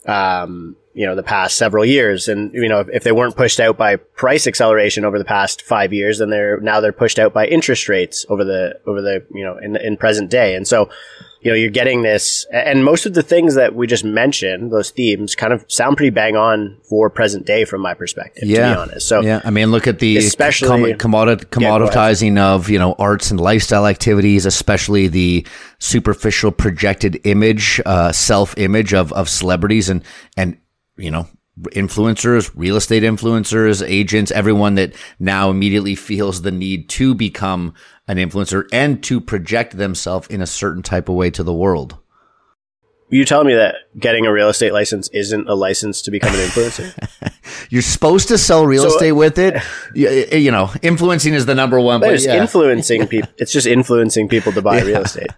um, 0.06 0.76
you 0.94 1.06
know 1.06 1.16
the 1.16 1.24
past 1.24 1.58
several 1.58 1.86
years. 1.86 2.28
And 2.28 2.54
you 2.54 2.68
know 2.68 2.80
if, 2.80 2.90
if, 2.90 3.04
they 3.04 3.12
weren't 3.12 3.36
pushed 3.36 3.60
out 3.60 3.78
by 3.78 3.98
price 3.98 4.48
acceleration 4.48 5.06
over 5.06 5.18
the 5.18 5.26
past 5.26 5.62
five 5.62 5.94
years, 5.94 6.20
then 6.20 6.30
they're 6.30 6.60
now 6.60 6.82
they're 6.82 6.92
pushed 6.92 7.20
out 7.20 7.34
by 7.34 7.48
interest 7.48 7.88
rates 7.90 8.26
over 8.30 8.44
the 8.44 8.80
over 8.86 9.02
the 9.02 9.26
you 9.34 9.44
know 9.44 9.58
in 9.58 9.76
in 9.76 9.98
present 9.98 10.30
day. 10.30 10.56
And 10.56 10.68
so 10.68 10.90
you 11.42 11.52
know, 11.52 11.56
you're 11.56 11.70
getting 11.70 12.02
this, 12.02 12.46
and 12.52 12.84
most 12.84 13.06
of 13.06 13.14
the 13.14 13.24
things 13.24 13.56
that 13.56 13.74
we 13.74 13.88
just 13.88 14.04
mentioned, 14.04 14.72
those 14.72 14.90
themes, 14.90 15.36
kind 15.36 15.54
of 15.54 15.64
sound 15.70 15.96
pretty 15.96 16.10
bang 16.10 16.36
on 16.36 16.78
for 16.84 17.10
present 17.10 17.46
day 17.46 17.64
from 17.64 17.82
my 17.82 17.94
perspective. 17.94 18.44
Yeah. 18.48 18.70
To 18.70 18.76
be 18.76 18.82
honest, 18.82 19.08
so 19.08 19.22
yeah, 19.22 19.42
I 19.46 19.50
mean, 19.50 19.72
look 19.72 19.88
at 19.88 20.00
the 20.00 20.18
especially 20.18 20.94
com- 20.94 21.12
commodit- 21.12 21.50
commoditizing 21.50 22.36
yeah, 22.36 22.54
of 22.54 22.70
you 22.70 22.78
know 22.78 22.94
arts 23.00 23.32
and 23.32 23.40
lifestyle 23.40 23.88
activities, 23.88 24.46
especially 24.46 25.08
the 25.08 25.48
superficial 25.80 26.52
projected 26.52 27.22
image, 27.24 27.80
uh, 27.86 28.12
self 28.12 28.58
image 28.58 28.94
of 28.94 29.14
of 29.14 29.30
celebrities 29.30 29.90
and 29.90 30.04
and 30.36 30.58
you 30.98 31.10
know 31.10 31.26
influencers, 31.72 32.52
real 32.56 32.76
estate 32.76 33.04
influencers, 33.04 33.86
agents, 33.88 34.32
everyone 34.32 34.76
that 34.76 34.94
now 35.20 35.50
immediately 35.50 35.96
feels 35.96 36.42
the 36.42 36.52
need 36.52 36.90
to 36.90 37.14
become 37.14 37.74
an 38.10 38.18
influencer 38.18 38.68
and 38.74 39.02
to 39.04 39.22
project 39.22 39.78
themselves 39.78 40.28
in 40.28 40.42
a 40.42 40.48
certain 40.48 40.84
type 40.84 41.08
of 41.08 41.16
way 41.16 41.30
to 41.30 41.44
the 41.44 41.54
world. 41.54 41.98
You 43.12 43.24
telling 43.24 43.48
me 43.48 43.56
that 43.56 43.76
getting 43.98 44.26
a 44.26 44.32
real 44.32 44.50
estate 44.50 44.74
license 44.74 45.08
isn't 45.10 45.48
a 45.48 45.56
license 45.56 46.02
to 46.04 46.12
become 46.12 46.34
an 46.34 46.42
influencer? 46.42 47.32
You're 47.70 47.82
supposed 47.82 48.28
to 48.28 48.38
sell 48.38 48.66
real 48.66 48.84
so, 48.84 48.90
estate 48.90 49.14
with 49.14 49.40
it. 49.40 49.56
Uh, 49.56 49.62
you, 49.96 50.10
you, 50.32 50.52
know, 50.52 50.72
influencing 50.82 51.34
is 51.34 51.46
the 51.46 51.56
number 51.56 51.80
one. 51.80 52.02
But, 52.02 52.12
but 52.12 52.22
yeah. 52.22 52.42
influencing 52.42 53.08
people. 53.08 53.32
It's 53.38 53.52
just 53.52 53.66
influencing 53.66 54.28
people 54.28 54.52
to 54.52 54.62
buy 54.62 54.78
yeah. 54.80 54.84
real 54.84 55.02
estate 55.04 55.30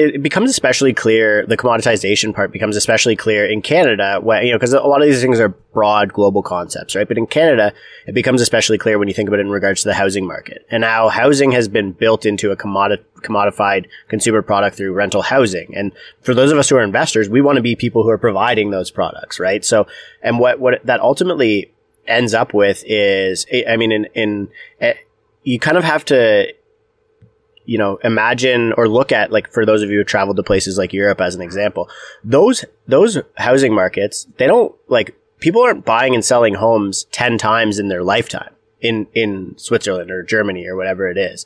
it 0.00 0.22
becomes 0.22 0.48
especially 0.48 0.94
clear. 0.94 1.44
The 1.44 1.56
commoditization 1.56 2.32
part 2.32 2.52
becomes 2.52 2.76
especially 2.76 3.16
clear 3.16 3.44
in 3.44 3.62
Canada, 3.62 4.20
when, 4.22 4.46
you 4.46 4.52
know, 4.52 4.56
because 4.56 4.72
a 4.72 4.80
lot 4.80 5.02
of 5.02 5.08
these 5.08 5.20
things 5.20 5.40
are 5.40 5.48
broad 5.48 6.12
global 6.12 6.40
concepts, 6.40 6.94
right? 6.94 7.08
But 7.08 7.18
in 7.18 7.26
Canada, 7.26 7.72
it 8.06 8.14
becomes 8.14 8.40
especially 8.40 8.78
clear 8.78 8.96
when 8.96 9.08
you 9.08 9.14
think 9.14 9.28
about 9.28 9.40
it 9.40 9.46
in 9.46 9.50
regards 9.50 9.82
to 9.82 9.88
the 9.88 9.94
housing 9.94 10.24
market 10.24 10.64
and 10.70 10.84
how 10.84 11.08
housing 11.08 11.50
has 11.50 11.66
been 11.66 11.90
built 11.90 12.24
into 12.24 12.52
a 12.52 12.56
commodified 12.56 13.86
consumer 14.06 14.40
product 14.40 14.76
through 14.76 14.92
rental 14.92 15.22
housing. 15.22 15.74
And 15.74 15.90
for 16.22 16.32
those 16.32 16.52
of 16.52 16.58
us 16.58 16.68
who 16.68 16.76
are 16.76 16.84
investors, 16.84 17.28
we 17.28 17.40
want 17.40 17.56
to 17.56 17.62
be 17.62 17.74
people 17.74 18.04
who 18.04 18.10
are 18.10 18.18
providing 18.18 18.70
those 18.70 18.92
products, 18.92 19.40
right? 19.40 19.64
So, 19.64 19.88
and 20.22 20.38
what 20.38 20.60
what 20.60 20.80
that 20.84 21.00
ultimately 21.00 21.72
ends 22.06 22.34
up 22.34 22.54
with 22.54 22.84
is, 22.86 23.46
I 23.68 23.76
mean, 23.76 23.90
in 23.90 24.04
in 24.14 24.48
eh, 24.80 24.94
you 25.42 25.58
kind 25.58 25.76
of 25.76 25.82
have 25.82 26.04
to 26.04 26.52
you 27.68 27.76
know, 27.76 27.98
imagine 28.02 28.72
or 28.78 28.88
look 28.88 29.12
at 29.12 29.30
like 29.30 29.52
for 29.52 29.66
those 29.66 29.82
of 29.82 29.90
you 29.90 29.98
who 29.98 30.04
traveled 30.04 30.38
to 30.38 30.42
places 30.42 30.78
like 30.78 30.94
Europe 30.94 31.20
as 31.20 31.34
an 31.34 31.42
example, 31.42 31.90
those 32.24 32.64
those 32.86 33.18
housing 33.36 33.74
markets, 33.74 34.26
they 34.38 34.46
don't 34.46 34.74
like 34.88 35.14
people 35.38 35.60
aren't 35.60 35.84
buying 35.84 36.14
and 36.14 36.24
selling 36.24 36.54
homes 36.54 37.04
10 37.12 37.36
times 37.36 37.78
in 37.78 37.88
their 37.88 38.02
lifetime 38.02 38.54
in 38.80 39.06
in 39.12 39.54
Switzerland 39.58 40.10
or 40.10 40.22
Germany 40.22 40.66
or 40.66 40.76
whatever 40.76 41.10
it 41.10 41.18
is. 41.18 41.44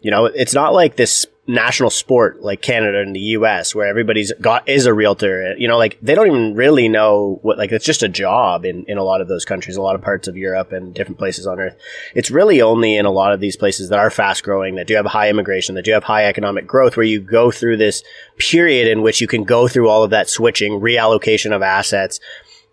You 0.00 0.10
know, 0.10 0.24
it's 0.24 0.54
not 0.54 0.72
like 0.72 0.96
this 0.96 1.26
national 1.48 1.88
sport 1.88 2.42
like 2.42 2.60
Canada 2.60 3.00
and 3.00 3.16
the 3.16 3.20
US 3.20 3.74
where 3.74 3.88
everybody's 3.88 4.32
got 4.34 4.68
is 4.68 4.84
a 4.84 4.92
realtor. 4.92 5.56
You 5.56 5.66
know, 5.66 5.78
like 5.78 5.98
they 6.02 6.14
don't 6.14 6.26
even 6.26 6.54
really 6.54 6.88
know 6.88 7.38
what 7.42 7.56
like 7.56 7.72
it's 7.72 7.86
just 7.86 8.02
a 8.02 8.08
job 8.08 8.66
in, 8.66 8.84
in 8.84 8.98
a 8.98 9.02
lot 9.02 9.22
of 9.22 9.28
those 9.28 9.46
countries, 9.46 9.76
a 9.76 9.82
lot 9.82 9.94
of 9.94 10.02
parts 10.02 10.28
of 10.28 10.36
Europe 10.36 10.72
and 10.72 10.94
different 10.94 11.18
places 11.18 11.46
on 11.46 11.58
earth. 11.58 11.76
It's 12.14 12.30
really 12.30 12.60
only 12.60 12.96
in 12.96 13.06
a 13.06 13.10
lot 13.10 13.32
of 13.32 13.40
these 13.40 13.56
places 13.56 13.88
that 13.88 13.98
are 13.98 14.10
fast 14.10 14.44
growing, 14.44 14.74
that 14.74 14.86
do 14.86 14.94
have 14.94 15.06
high 15.06 15.30
immigration, 15.30 15.74
that 15.76 15.86
do 15.86 15.92
have 15.92 16.04
high 16.04 16.26
economic 16.26 16.66
growth, 16.66 16.98
where 16.98 17.06
you 17.06 17.20
go 17.20 17.50
through 17.50 17.78
this 17.78 18.04
period 18.36 18.86
in 18.86 19.00
which 19.00 19.22
you 19.22 19.26
can 19.26 19.44
go 19.44 19.66
through 19.66 19.88
all 19.88 20.04
of 20.04 20.10
that 20.10 20.28
switching, 20.28 20.80
reallocation 20.80 21.56
of 21.56 21.62
assets 21.62 22.20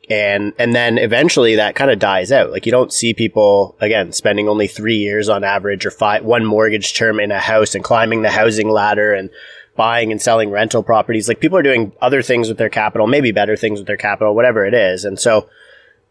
and 0.10 0.54
and 0.58 0.76
then 0.76 0.98
eventually 0.98 1.56
that 1.56 1.76
kind 1.76 1.92
of 1.92 2.00
dies 2.00 2.32
out. 2.32 2.52
Like 2.52 2.66
you 2.66 2.72
don't 2.72 2.94
see 2.94 3.14
people 3.14 3.76
again 3.80 4.12
spending 4.12 4.48
only 4.48 4.68
three 4.68 4.98
years 4.98 5.30
on 5.30 5.44
average 5.44 5.86
or 5.86 5.92
five 5.92 6.24
one 6.24 6.46
mortgage 6.46 6.94
term 6.94 7.20
in 7.20 7.32
a 7.32 7.40
house 7.40 7.76
and 7.76 7.84
climbing 7.84 8.22
the 8.22 8.32
housing 8.32 8.70
ladder 8.70 9.14
and 9.14 9.30
buying 9.76 10.12
and 10.12 10.22
selling 10.22 10.52
rental 10.52 10.84
properties. 10.84 11.28
Like 11.28 11.40
people 11.40 11.58
are 11.58 11.64
doing 11.64 11.92
other 12.02 12.22
things 12.22 12.48
with 12.48 12.58
their 12.58 12.70
capital 12.70 13.08
maybe 13.08 13.32
better 13.32 13.56
things 13.56 13.80
with 13.80 13.88
their 13.88 13.98
capital 13.98 14.36
whatever 14.36 14.66
it 14.66 14.74
is. 14.74 15.06
And 15.06 15.20
so 15.20 15.50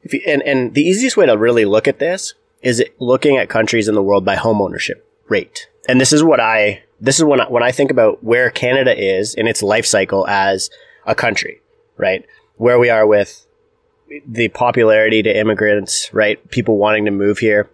if 0.03 0.13
you, 0.13 0.21
and, 0.27 0.43
and 0.43 0.75
the 0.75 0.83
easiest 0.83 1.17
way 1.17 1.27
to 1.27 1.37
really 1.37 1.65
look 1.65 1.89
at 1.89 1.99
this 1.99 2.35
is 2.63 2.85
looking 2.99 3.37
at 3.37 3.49
countries 3.49 3.89
in 3.89 3.95
the 3.95 4.03
world 4.03 4.25
by 4.25 4.37
home 4.37 4.61
ownership 4.61 5.09
rate. 5.29 5.69
And 5.89 6.01
this 6.01 6.13
is 6.13 6.23
what 6.23 6.41
i 6.41 6.83
this 7.01 7.19
is 7.19 7.25
when 7.25 7.41
I, 7.41 7.49
when 7.49 7.63
I 7.63 7.73
think 7.73 7.91
about 7.91 8.23
where 8.25 8.51
canada 8.51 8.95
is 8.97 9.35
in 9.35 9.47
its 9.47 9.63
life 9.63 9.85
cycle 9.85 10.27
as 10.27 10.71
a 11.07 11.15
country 11.15 11.61
right? 11.97 12.25
Where 12.57 12.79
we 12.79 12.91
are 12.91 13.07
with 13.07 13.44
the 14.27 14.49
popularity 14.49 15.23
to 15.23 15.39
immigrants, 15.39 16.13
right? 16.13 16.51
People 16.51 16.77
wanting 16.77 17.05
to 17.07 17.11
move 17.11 17.39
here, 17.39 17.71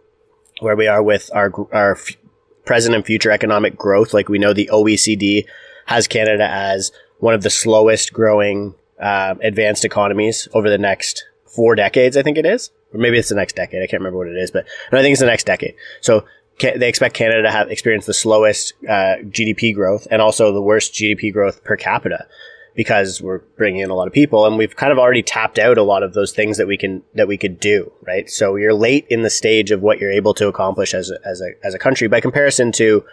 where 0.60 0.76
we 0.76 0.86
are 0.86 1.02
with 1.02 1.30
our 1.34 1.52
our 1.72 1.92
f- 1.92 2.16
present 2.64 2.94
and 2.94 3.04
future 3.04 3.30
economic 3.30 3.76
growth. 3.76 4.14
Like 4.14 4.28
we 4.28 4.38
know 4.38 4.52
the 4.52 4.70
OECD 4.72 5.46
has 5.86 6.06
Canada 6.06 6.48
as 6.48 6.92
one 7.18 7.34
of 7.34 7.42
the 7.42 7.50
slowest 7.50 8.12
growing 8.12 8.74
uh, 9.00 9.34
advanced 9.42 9.84
economies 9.84 10.48
over 10.54 10.70
the 10.70 10.78
next 10.78 11.24
four 11.46 11.74
decades. 11.74 12.16
I 12.16 12.22
think 12.22 12.38
it 12.38 12.46
is, 12.46 12.70
or 12.92 13.00
maybe 13.00 13.18
it's 13.18 13.28
the 13.28 13.34
next 13.34 13.56
decade. 13.56 13.82
I 13.82 13.86
can't 13.86 14.00
remember 14.00 14.18
what 14.18 14.28
it 14.28 14.36
is, 14.36 14.50
but 14.50 14.66
no, 14.92 14.98
I 14.98 15.02
think 15.02 15.12
it's 15.12 15.20
the 15.20 15.26
next 15.26 15.44
decade. 15.44 15.74
So 16.00 16.24
they 16.60 16.88
expect 16.88 17.14
Canada 17.14 17.42
to 17.42 17.50
have 17.50 17.70
experienced 17.70 18.06
the 18.06 18.14
slowest 18.14 18.74
uh, 18.84 19.16
GDP 19.24 19.74
growth 19.74 20.06
and 20.10 20.20
also 20.20 20.52
the 20.52 20.62
worst 20.62 20.92
GDP 20.92 21.32
growth 21.32 21.64
per 21.64 21.76
capita 21.76 22.26
because 22.74 23.20
we're 23.20 23.38
bringing 23.56 23.80
in 23.80 23.90
a 23.90 23.94
lot 23.94 24.06
of 24.06 24.12
people 24.12 24.46
and 24.46 24.56
we've 24.56 24.76
kind 24.76 24.92
of 24.92 24.98
already 24.98 25.22
tapped 25.22 25.58
out 25.58 25.78
a 25.78 25.82
lot 25.82 26.02
of 26.02 26.14
those 26.14 26.32
things 26.32 26.56
that 26.56 26.66
we 26.66 26.76
can 26.76 27.02
that 27.14 27.28
we 27.28 27.36
could 27.36 27.58
do 27.60 27.92
right? 28.06 28.30
So 28.30 28.56
you're 28.56 28.74
late 28.74 29.06
in 29.08 29.22
the 29.22 29.30
stage 29.30 29.70
of 29.70 29.82
what 29.82 29.98
you're 29.98 30.12
able 30.12 30.34
to 30.34 30.48
accomplish 30.48 30.94
as 30.94 31.10
a, 31.10 31.18
as 31.26 31.40
a, 31.40 31.50
as 31.64 31.74
a 31.74 31.78
country 31.78 32.08
by 32.08 32.20
comparison 32.20 32.72
to 32.72 33.04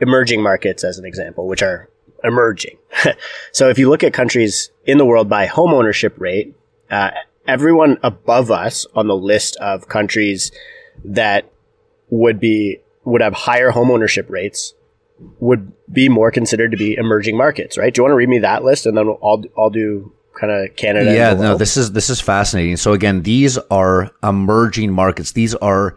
emerging 0.00 0.42
markets 0.42 0.84
as 0.84 0.98
an 0.98 1.04
example 1.04 1.46
which 1.46 1.62
are 1.62 1.88
emerging. 2.24 2.78
So 3.52 3.68
if 3.68 3.78
you 3.78 3.90
look 3.90 4.02
at 4.02 4.12
countries 4.12 4.70
in 4.86 4.98
the 4.98 5.04
world 5.04 5.28
by 5.28 5.46
home 5.46 5.72
ownership 5.74 6.14
rate 6.18 6.54
uh, 6.90 7.10
everyone 7.46 7.98
above 8.02 8.50
us 8.50 8.86
on 8.94 9.08
the 9.08 9.16
list 9.16 9.56
of 9.56 9.88
countries 9.88 10.52
that 11.04 11.50
would 12.10 12.38
be 12.38 12.78
would 13.04 13.20
have 13.20 13.34
higher 13.34 13.70
home 13.70 13.90
ownership 13.90 14.28
rates 14.28 14.74
would 15.40 15.72
be 15.90 16.08
more 16.08 16.30
considered 16.30 16.70
to 16.70 16.76
be 16.76 16.94
emerging 16.94 17.36
markets, 17.36 17.76
right? 17.76 17.92
Do 17.92 18.00
you 18.00 18.04
want 18.04 18.12
to 18.12 18.16
read 18.16 18.28
me 18.28 18.38
that 18.40 18.64
list 18.64 18.86
and 18.86 18.96
then 18.96 19.08
I'll 19.22 19.42
I'll 19.56 19.70
do 19.70 20.12
kind 20.38 20.52
of 20.52 20.76
Canada? 20.76 21.14
Yeah, 21.14 21.34
no, 21.34 21.56
this 21.56 21.76
is 21.76 21.92
this 21.92 22.10
is 22.10 22.20
fascinating. 22.20 22.76
So 22.76 22.92
again, 22.92 23.22
these 23.22 23.58
are 23.58 24.10
emerging 24.22 24.92
markets. 24.92 25.32
These 25.32 25.54
are 25.56 25.96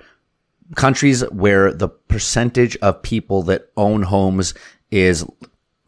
countries 0.76 1.22
where 1.32 1.72
the 1.72 1.90
percentage 1.90 2.76
of 2.78 3.02
people 3.02 3.44
that 3.44 3.70
own 3.78 4.04
homes 4.04 4.54
is 4.90 5.26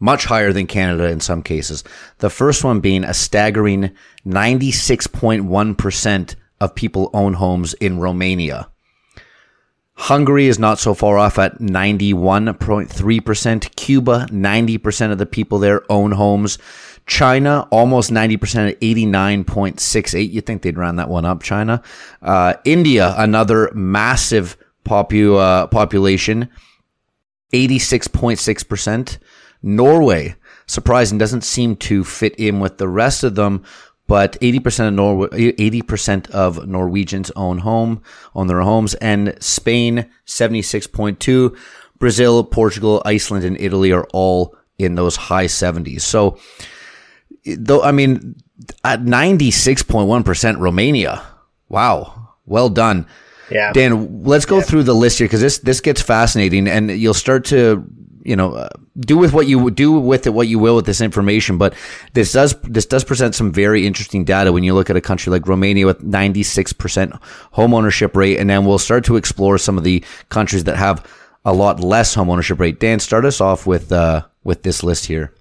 much 0.00 0.26
higher 0.26 0.52
than 0.52 0.66
Canada 0.66 1.08
in 1.08 1.20
some 1.20 1.42
cases. 1.42 1.82
The 2.18 2.30
first 2.30 2.62
one 2.62 2.80
being 2.80 3.04
a 3.04 3.14
staggering 3.14 3.90
96.1% 4.26 6.34
of 6.60 6.74
people 6.74 7.10
own 7.12 7.34
homes 7.34 7.74
in 7.74 7.98
Romania. 7.98 8.68
Hungary 9.98 10.46
is 10.46 10.60
not 10.60 10.78
so 10.78 10.94
far 10.94 11.18
off 11.18 11.40
at 11.40 11.58
91.3%. 11.58 13.74
Cuba, 13.74 14.28
90% 14.30 15.10
of 15.10 15.18
the 15.18 15.26
people 15.26 15.58
there 15.58 15.82
own 15.90 16.12
homes. 16.12 16.56
China, 17.04 17.66
almost 17.72 18.12
90% 18.12 18.70
at 18.70 18.80
89.68. 18.80 20.30
You'd 20.30 20.46
think 20.46 20.62
they'd 20.62 20.78
round 20.78 21.00
that 21.00 21.08
one 21.08 21.24
up, 21.24 21.42
China. 21.42 21.82
Uh, 22.22 22.54
India, 22.64 23.12
another 23.18 23.72
massive 23.74 24.56
popu- 24.84 25.36
uh, 25.36 25.66
population, 25.66 26.48
86.6%. 27.52 29.18
Norway, 29.62 30.36
surprising, 30.66 31.18
doesn't 31.18 31.42
seem 31.42 31.74
to 31.74 32.04
fit 32.04 32.36
in 32.36 32.60
with 32.60 32.78
the 32.78 32.88
rest 32.88 33.24
of 33.24 33.34
them, 33.34 33.64
but 34.08 34.40
80% 34.40 34.88
of 34.88 34.94
Norway, 34.94 35.28
80% 35.28 36.30
of 36.30 36.66
Norwegians 36.66 37.30
own 37.36 37.58
home, 37.58 38.02
own 38.34 38.48
their 38.48 38.62
homes, 38.62 38.94
and 38.94 39.36
Spain, 39.38 40.10
76.2. 40.26 41.56
Brazil, 41.98 42.42
Portugal, 42.42 43.02
Iceland, 43.04 43.44
and 43.44 43.60
Italy 43.60 43.92
are 43.92 44.06
all 44.12 44.56
in 44.78 44.94
those 44.94 45.16
high 45.16 45.44
70s. 45.44 46.00
So, 46.00 46.38
though, 47.44 47.82
I 47.82 47.92
mean, 47.92 48.36
at 48.82 49.02
96.1% 49.02 50.58
Romania. 50.58 51.22
Wow. 51.68 52.30
Well 52.46 52.70
done. 52.70 53.06
Yeah. 53.50 53.72
Dan, 53.72 54.24
let's 54.24 54.46
go 54.46 54.58
yeah. 54.58 54.62
through 54.62 54.84
the 54.84 54.94
list 54.94 55.18
here 55.18 55.26
because 55.26 55.40
this 55.40 55.58
this 55.58 55.80
gets 55.80 56.02
fascinating, 56.02 56.68
and 56.68 56.90
you'll 56.90 57.14
start 57.14 57.46
to 57.46 57.84
you 58.24 58.36
know 58.36 58.54
uh, 58.54 58.68
do 58.98 59.16
with 59.16 59.32
what 59.32 59.46
you 59.46 59.70
do 59.70 59.92
with 59.92 60.26
it 60.26 60.30
what 60.30 60.48
you 60.48 60.58
will 60.58 60.76
with 60.76 60.86
this 60.86 61.00
information. 61.00 61.58
But 61.58 61.74
this 62.14 62.32
does 62.32 62.54
this 62.62 62.86
does 62.86 63.04
present 63.04 63.34
some 63.34 63.52
very 63.52 63.86
interesting 63.86 64.24
data 64.24 64.52
when 64.52 64.64
you 64.64 64.74
look 64.74 64.90
at 64.90 64.96
a 64.96 65.00
country 65.00 65.30
like 65.30 65.46
Romania 65.46 65.86
with 65.86 66.02
96 66.02 66.72
percent 66.74 67.12
home 67.52 67.74
ownership 67.74 68.16
rate, 68.16 68.38
and 68.38 68.48
then 68.48 68.64
we'll 68.64 68.78
start 68.78 69.04
to 69.06 69.16
explore 69.16 69.58
some 69.58 69.78
of 69.78 69.84
the 69.84 70.04
countries 70.28 70.64
that 70.64 70.76
have 70.76 71.06
a 71.44 71.52
lot 71.52 71.80
less 71.80 72.14
home 72.14 72.30
ownership 72.30 72.60
rate. 72.60 72.78
Dan, 72.80 73.00
start 73.00 73.24
us 73.24 73.40
off 73.40 73.66
with 73.66 73.92
uh, 73.92 74.22
with 74.44 74.62
this 74.62 74.82
list 74.82 75.06
here. 75.06 75.32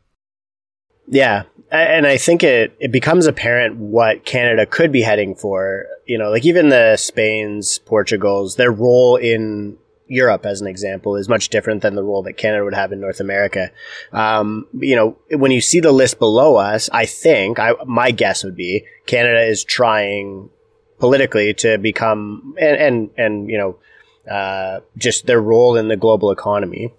Yeah, 1.07 1.43
and 1.71 2.05
I 2.05 2.17
think 2.17 2.43
it 2.43 2.75
it 2.79 2.91
becomes 2.91 3.27
apparent 3.27 3.77
what 3.77 4.25
Canada 4.25 4.65
could 4.65 4.91
be 4.91 5.01
heading 5.01 5.35
for. 5.35 5.85
You 6.05 6.17
know, 6.17 6.29
like 6.29 6.45
even 6.45 6.69
the 6.69 6.97
Spain's, 6.97 7.79
Portugal's, 7.79 8.55
their 8.55 8.71
role 8.71 9.17
in 9.17 9.77
Europe, 10.07 10.45
as 10.45 10.61
an 10.61 10.67
example, 10.67 11.15
is 11.15 11.29
much 11.29 11.49
different 11.49 11.81
than 11.81 11.95
the 11.95 12.03
role 12.03 12.23
that 12.23 12.33
Canada 12.33 12.63
would 12.63 12.73
have 12.73 12.91
in 12.91 12.99
North 12.99 13.19
America. 13.19 13.71
Um, 14.11 14.67
you 14.73 14.95
know, 14.95 15.17
when 15.31 15.51
you 15.51 15.61
see 15.61 15.79
the 15.79 15.91
list 15.91 16.19
below 16.19 16.55
us, 16.55 16.89
I 16.91 17.05
think 17.05 17.59
I, 17.59 17.73
my 17.85 18.11
guess 18.11 18.43
would 18.43 18.55
be 18.55 18.85
Canada 19.05 19.43
is 19.45 19.63
trying 19.63 20.49
politically 20.99 21.53
to 21.53 21.77
become 21.77 22.55
and 22.59 22.77
and, 22.77 23.09
and 23.17 23.49
you 23.49 23.57
know 23.57 24.31
uh, 24.31 24.81
just 24.97 25.25
their 25.25 25.41
role 25.41 25.75
in 25.77 25.87
the 25.87 25.95
global 25.95 26.31
economy 26.31 26.93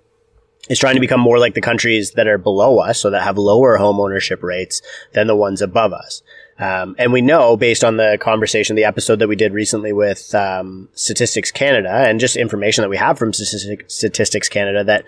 is 0.69 0.79
trying 0.79 0.95
to 0.95 1.01
become 1.01 1.21
more 1.21 1.39
like 1.39 1.55
the 1.55 1.61
countries 1.61 2.13
that 2.13 2.27
are 2.27 2.39
below 2.39 2.79
us, 2.79 2.99
so 2.99 3.11
that 3.11 3.23
have 3.23 3.39
lower 3.39 3.77
home 3.77 4.01
ownership 4.01 4.43
rates 4.43 4.83
than 5.13 5.27
the 5.27 5.37
ones 5.37 5.63
above 5.63 5.93
us. 5.93 6.23
Um, 6.59 6.97
and 6.99 7.13
we 7.13 7.21
know, 7.21 7.57
based 7.57 7.85
on 7.85 7.97
the 7.97 8.19
conversation, 8.21 8.75
the 8.75 8.85
episode 8.85 9.21
that 9.21 9.29
we 9.29 9.37
did 9.37 9.53
recently 9.53 9.93
with 9.93 10.35
um, 10.35 10.89
Statistics 10.93 11.53
Canada, 11.53 11.91
and 11.91 12.19
just 12.19 12.37
information 12.37 12.83
that 12.83 12.89
we 12.89 12.97
have 12.97 13.19
from 13.19 13.33
Statistics 13.33 14.49
Canada, 14.49 14.83
that 14.85 15.05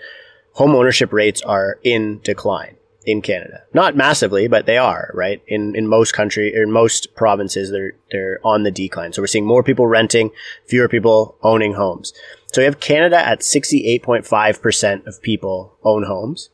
home 0.53 0.75
ownership 0.75 1.11
rates 1.11 1.41
are 1.41 1.79
in 1.83 2.19
decline 2.23 2.77
in 3.05 3.21
Canada. 3.21 3.63
Not 3.73 3.95
massively, 3.95 4.47
but 4.47 4.65
they 4.65 4.77
are, 4.77 5.11
right? 5.13 5.41
In 5.47 5.75
in 5.75 5.87
most 5.87 6.13
country 6.13 6.55
or 6.55 6.63
in 6.63 6.71
most 6.71 7.15
provinces 7.15 7.71
they're 7.71 7.93
they're 8.11 8.39
on 8.43 8.63
the 8.63 8.71
decline. 8.71 9.13
So 9.13 9.21
we're 9.21 9.27
seeing 9.27 9.45
more 9.45 9.63
people 9.63 9.87
renting, 9.87 10.31
fewer 10.65 10.87
people 10.87 11.37
owning 11.41 11.73
homes. 11.73 12.13
So 12.51 12.61
we 12.61 12.65
have 12.65 12.79
Canada 12.81 13.17
at 13.17 13.39
68.5% 13.39 15.07
of 15.07 15.21
people 15.21 15.77
own 15.83 16.03
homes. 16.03 16.49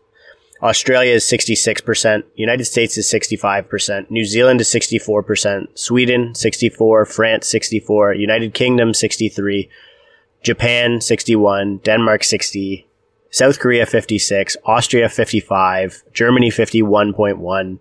Australia 0.61 1.13
is 1.13 1.23
66%, 1.23 2.23
United 2.35 2.65
States 2.65 2.97
is 2.97 3.07
65%, 3.07 4.09
New 4.09 4.25
Zealand 4.25 4.59
is 4.59 4.67
64%, 4.67 5.77
Sweden 5.77 6.33
64, 6.33 7.05
France 7.05 7.47
64, 7.47 8.15
United 8.15 8.53
Kingdom 8.53 8.93
63, 8.93 9.69
Japan 10.41 10.99
61, 10.99 11.77
Denmark 11.83 12.23
60, 12.23 12.87
South 13.29 13.59
Korea 13.59 13.85
56, 13.85 14.57
Austria 14.65 15.09
55, 15.09 16.03
Germany 16.13 16.49
51.1, 16.49 17.79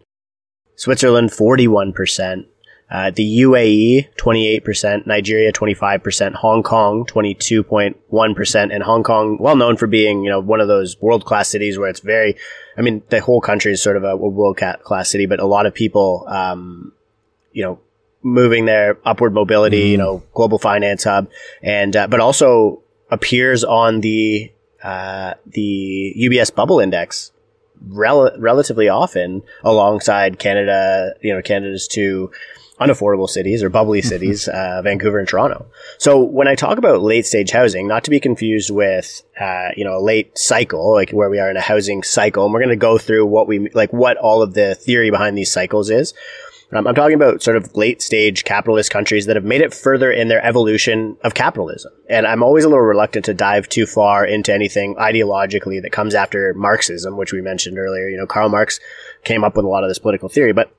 Switzerland 0.75 1.31
41%, 1.31 2.45
uh, 2.89 3.11
the 3.11 3.41
UAE, 3.41 4.15
28%, 4.17 5.07
Nigeria, 5.07 5.53
25%, 5.53 6.35
Hong 6.35 6.63
Kong, 6.63 7.05
22.1%, 7.07 8.75
and 8.75 8.83
Hong 8.83 9.03
Kong, 9.03 9.39
well 9.41 9.57
known 9.57 9.77
for 9.77 9.89
being, 9.89 10.23
you 10.23 10.31
know, 10.31 10.39
one 10.39 10.61
of 10.61 10.69
those 10.69 11.01
world 11.01 11.25
class 11.25 11.49
cities 11.49 11.79
where 11.79 11.89
it's 11.89 12.01
very, 12.01 12.37
I 12.79 12.83
mean, 12.83 13.03
the 13.09 13.21
whole 13.21 13.41
country 13.41 13.73
is 13.73 13.83
sort 13.83 13.97
of 13.97 14.05
a, 14.05 14.17
world 14.17 14.57
class 14.57 15.11
city, 15.11 15.27
but 15.27 15.41
a 15.41 15.47
lot 15.47 15.67
of 15.67 15.75
people, 15.75 16.27
um, 16.29 16.93
you 17.53 17.65
know, 17.65 17.81
moving 18.23 18.67
there, 18.67 18.99
upward 19.05 19.35
mobility, 19.35 19.87
mm. 19.87 19.91
you 19.91 19.99
know, 19.99 20.23
global 20.33 20.59
finance 20.59 21.03
hub, 21.05 21.29
and, 21.63 21.97
uh, 21.97 22.07
but 22.07 22.21
also 22.21 22.83
appears 23.11 23.65
on 23.65 24.01
the, 24.01 24.53
uh, 24.85 25.35
the 25.45 26.15
UBS 26.17 26.55
bubble 26.55 26.79
index 26.79 27.33
rel- 27.89 28.37
relatively 28.39 28.89
often 28.89 29.43
alongside 29.65 30.39
Canada, 30.39 31.15
you 31.21 31.35
know, 31.35 31.43
Canada's 31.43 31.89
two, 31.89 32.31
unaffordable 32.81 33.29
cities 33.29 33.63
or 33.63 33.69
bubbly 33.69 34.03
cities, 34.13 34.49
uh, 34.49 34.81
Vancouver 34.83 35.19
and 35.19 35.29
Toronto. 35.29 35.67
So 35.99 36.23
when 36.23 36.49
I 36.49 36.55
talk 36.55 36.79
about 36.79 37.03
late 37.03 37.27
stage 37.27 37.51
housing, 37.51 37.87
not 37.87 38.05
to 38.05 38.11
be 38.11 38.21
confused 38.21 38.71
with, 38.71 39.23
uh, 39.41 39.69
you 39.77 39.85
know, 39.85 39.97
a 39.97 40.01
late 40.01 40.37
cycle, 40.37 40.93
like 40.93 41.11
where 41.11 41.31
we 41.31 41.39
are 41.39 41.51
in 41.51 41.57
a 41.57 41.63
housing 41.63 42.03
cycle, 42.03 42.45
and 42.45 42.53
we're 42.53 42.61
going 42.61 42.71
to 42.71 42.77
go 42.77 42.99
through 42.99 43.27
what 43.27 43.49
we, 43.49 43.71
like 43.71 43.93
what 43.93 44.17
all 44.17 44.43
of 44.43 44.55
the 44.55 44.75
theory 44.75 45.11
behind 45.11 45.37
these 45.37 45.53
cycles 45.53 45.91
is. 45.91 46.15
Um, 46.73 46.87
I'm 46.89 46.97
talking 46.97 47.15
about 47.15 47.43
sort 47.43 47.57
of 47.57 47.77
late 47.77 48.03
stage 48.03 48.43
capitalist 48.43 48.91
countries 48.91 49.27
that 49.27 49.37
have 49.37 49.45
made 49.45 49.61
it 49.61 49.73
further 49.73 50.11
in 50.11 50.27
their 50.27 50.45
evolution 50.45 51.17
of 51.23 51.35
capitalism. 51.35 51.93
And 52.11 52.27
I'm 52.27 52.43
always 52.43 52.65
a 52.65 52.69
little 52.69 52.83
reluctant 52.85 53.25
to 53.27 53.35
dive 53.35 53.69
too 53.69 53.87
far 53.87 54.25
into 54.25 54.53
anything 54.53 54.97
ideologically 54.97 55.81
that 55.83 55.93
comes 55.93 56.15
after 56.15 56.55
Marxism, 56.55 57.17
which 57.17 57.33
we 57.33 57.41
mentioned 57.41 57.79
earlier. 57.79 58.09
You 58.09 58.17
know, 58.17 58.27
Karl 58.27 58.49
Marx 58.49 58.81
came 59.23 59.45
up 59.45 59.55
with 59.55 59.65
a 59.65 59.69
lot 59.69 59.85
of 59.85 59.91
this 59.91 60.01
political 60.01 60.29
theory, 60.29 60.53
but 60.53 60.73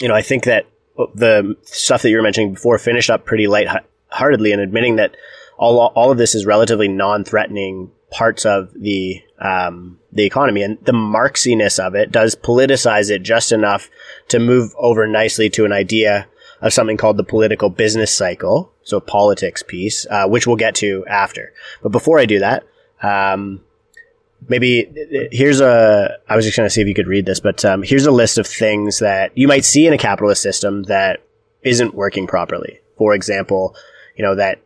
you 0.00 0.08
know, 0.08 0.14
I 0.14 0.22
think 0.22 0.44
that 0.44 0.66
the 1.14 1.56
stuff 1.62 2.02
that 2.02 2.10
you 2.10 2.16
were 2.16 2.22
mentioning 2.22 2.54
before 2.54 2.78
finished 2.78 3.10
up 3.10 3.24
pretty 3.24 3.46
lightheartedly 3.46 4.52
and 4.52 4.60
admitting 4.60 4.96
that 4.96 5.16
all, 5.56 5.78
all 5.94 6.10
of 6.10 6.18
this 6.18 6.34
is 6.34 6.46
relatively 6.46 6.88
non-threatening 6.88 7.90
parts 8.10 8.46
of 8.46 8.72
the 8.74 9.22
um, 9.38 9.98
the 10.10 10.24
economy, 10.24 10.62
and 10.62 10.78
the 10.84 10.92
Marxiness 10.92 11.78
of 11.78 11.94
it 11.94 12.10
does 12.10 12.34
politicize 12.34 13.10
it 13.10 13.22
just 13.22 13.52
enough 13.52 13.90
to 14.28 14.38
move 14.38 14.74
over 14.78 15.06
nicely 15.06 15.50
to 15.50 15.64
an 15.64 15.72
idea 15.72 16.26
of 16.60 16.72
something 16.72 16.96
called 16.96 17.16
the 17.16 17.24
political 17.24 17.70
business 17.70 18.12
cycle, 18.12 18.72
so 18.82 18.98
politics 18.98 19.62
piece, 19.62 20.06
uh, 20.10 20.26
which 20.26 20.46
we'll 20.46 20.56
get 20.56 20.74
to 20.76 21.04
after. 21.06 21.52
But 21.82 21.92
before 21.92 22.18
I 22.18 22.26
do 22.26 22.40
that, 22.40 22.66
um, 23.02 23.62
maybe 24.46 24.88
here's 25.32 25.60
a 25.60 26.16
i 26.28 26.36
was 26.36 26.44
just 26.44 26.56
going 26.56 26.66
to 26.66 26.70
see 26.70 26.80
if 26.80 26.88
you 26.88 26.94
could 26.94 27.06
read 27.06 27.26
this 27.26 27.40
but 27.40 27.64
um, 27.64 27.82
here's 27.82 28.06
a 28.06 28.10
list 28.10 28.38
of 28.38 28.46
things 28.46 28.98
that 28.98 29.36
you 29.36 29.48
might 29.48 29.64
see 29.64 29.86
in 29.86 29.92
a 29.92 29.98
capitalist 29.98 30.42
system 30.42 30.84
that 30.84 31.24
isn't 31.62 31.94
working 31.94 32.26
properly. 32.26 32.80
For 32.96 33.14
example 33.14 33.74
you 34.16 34.24
know 34.24 34.34
that 34.34 34.60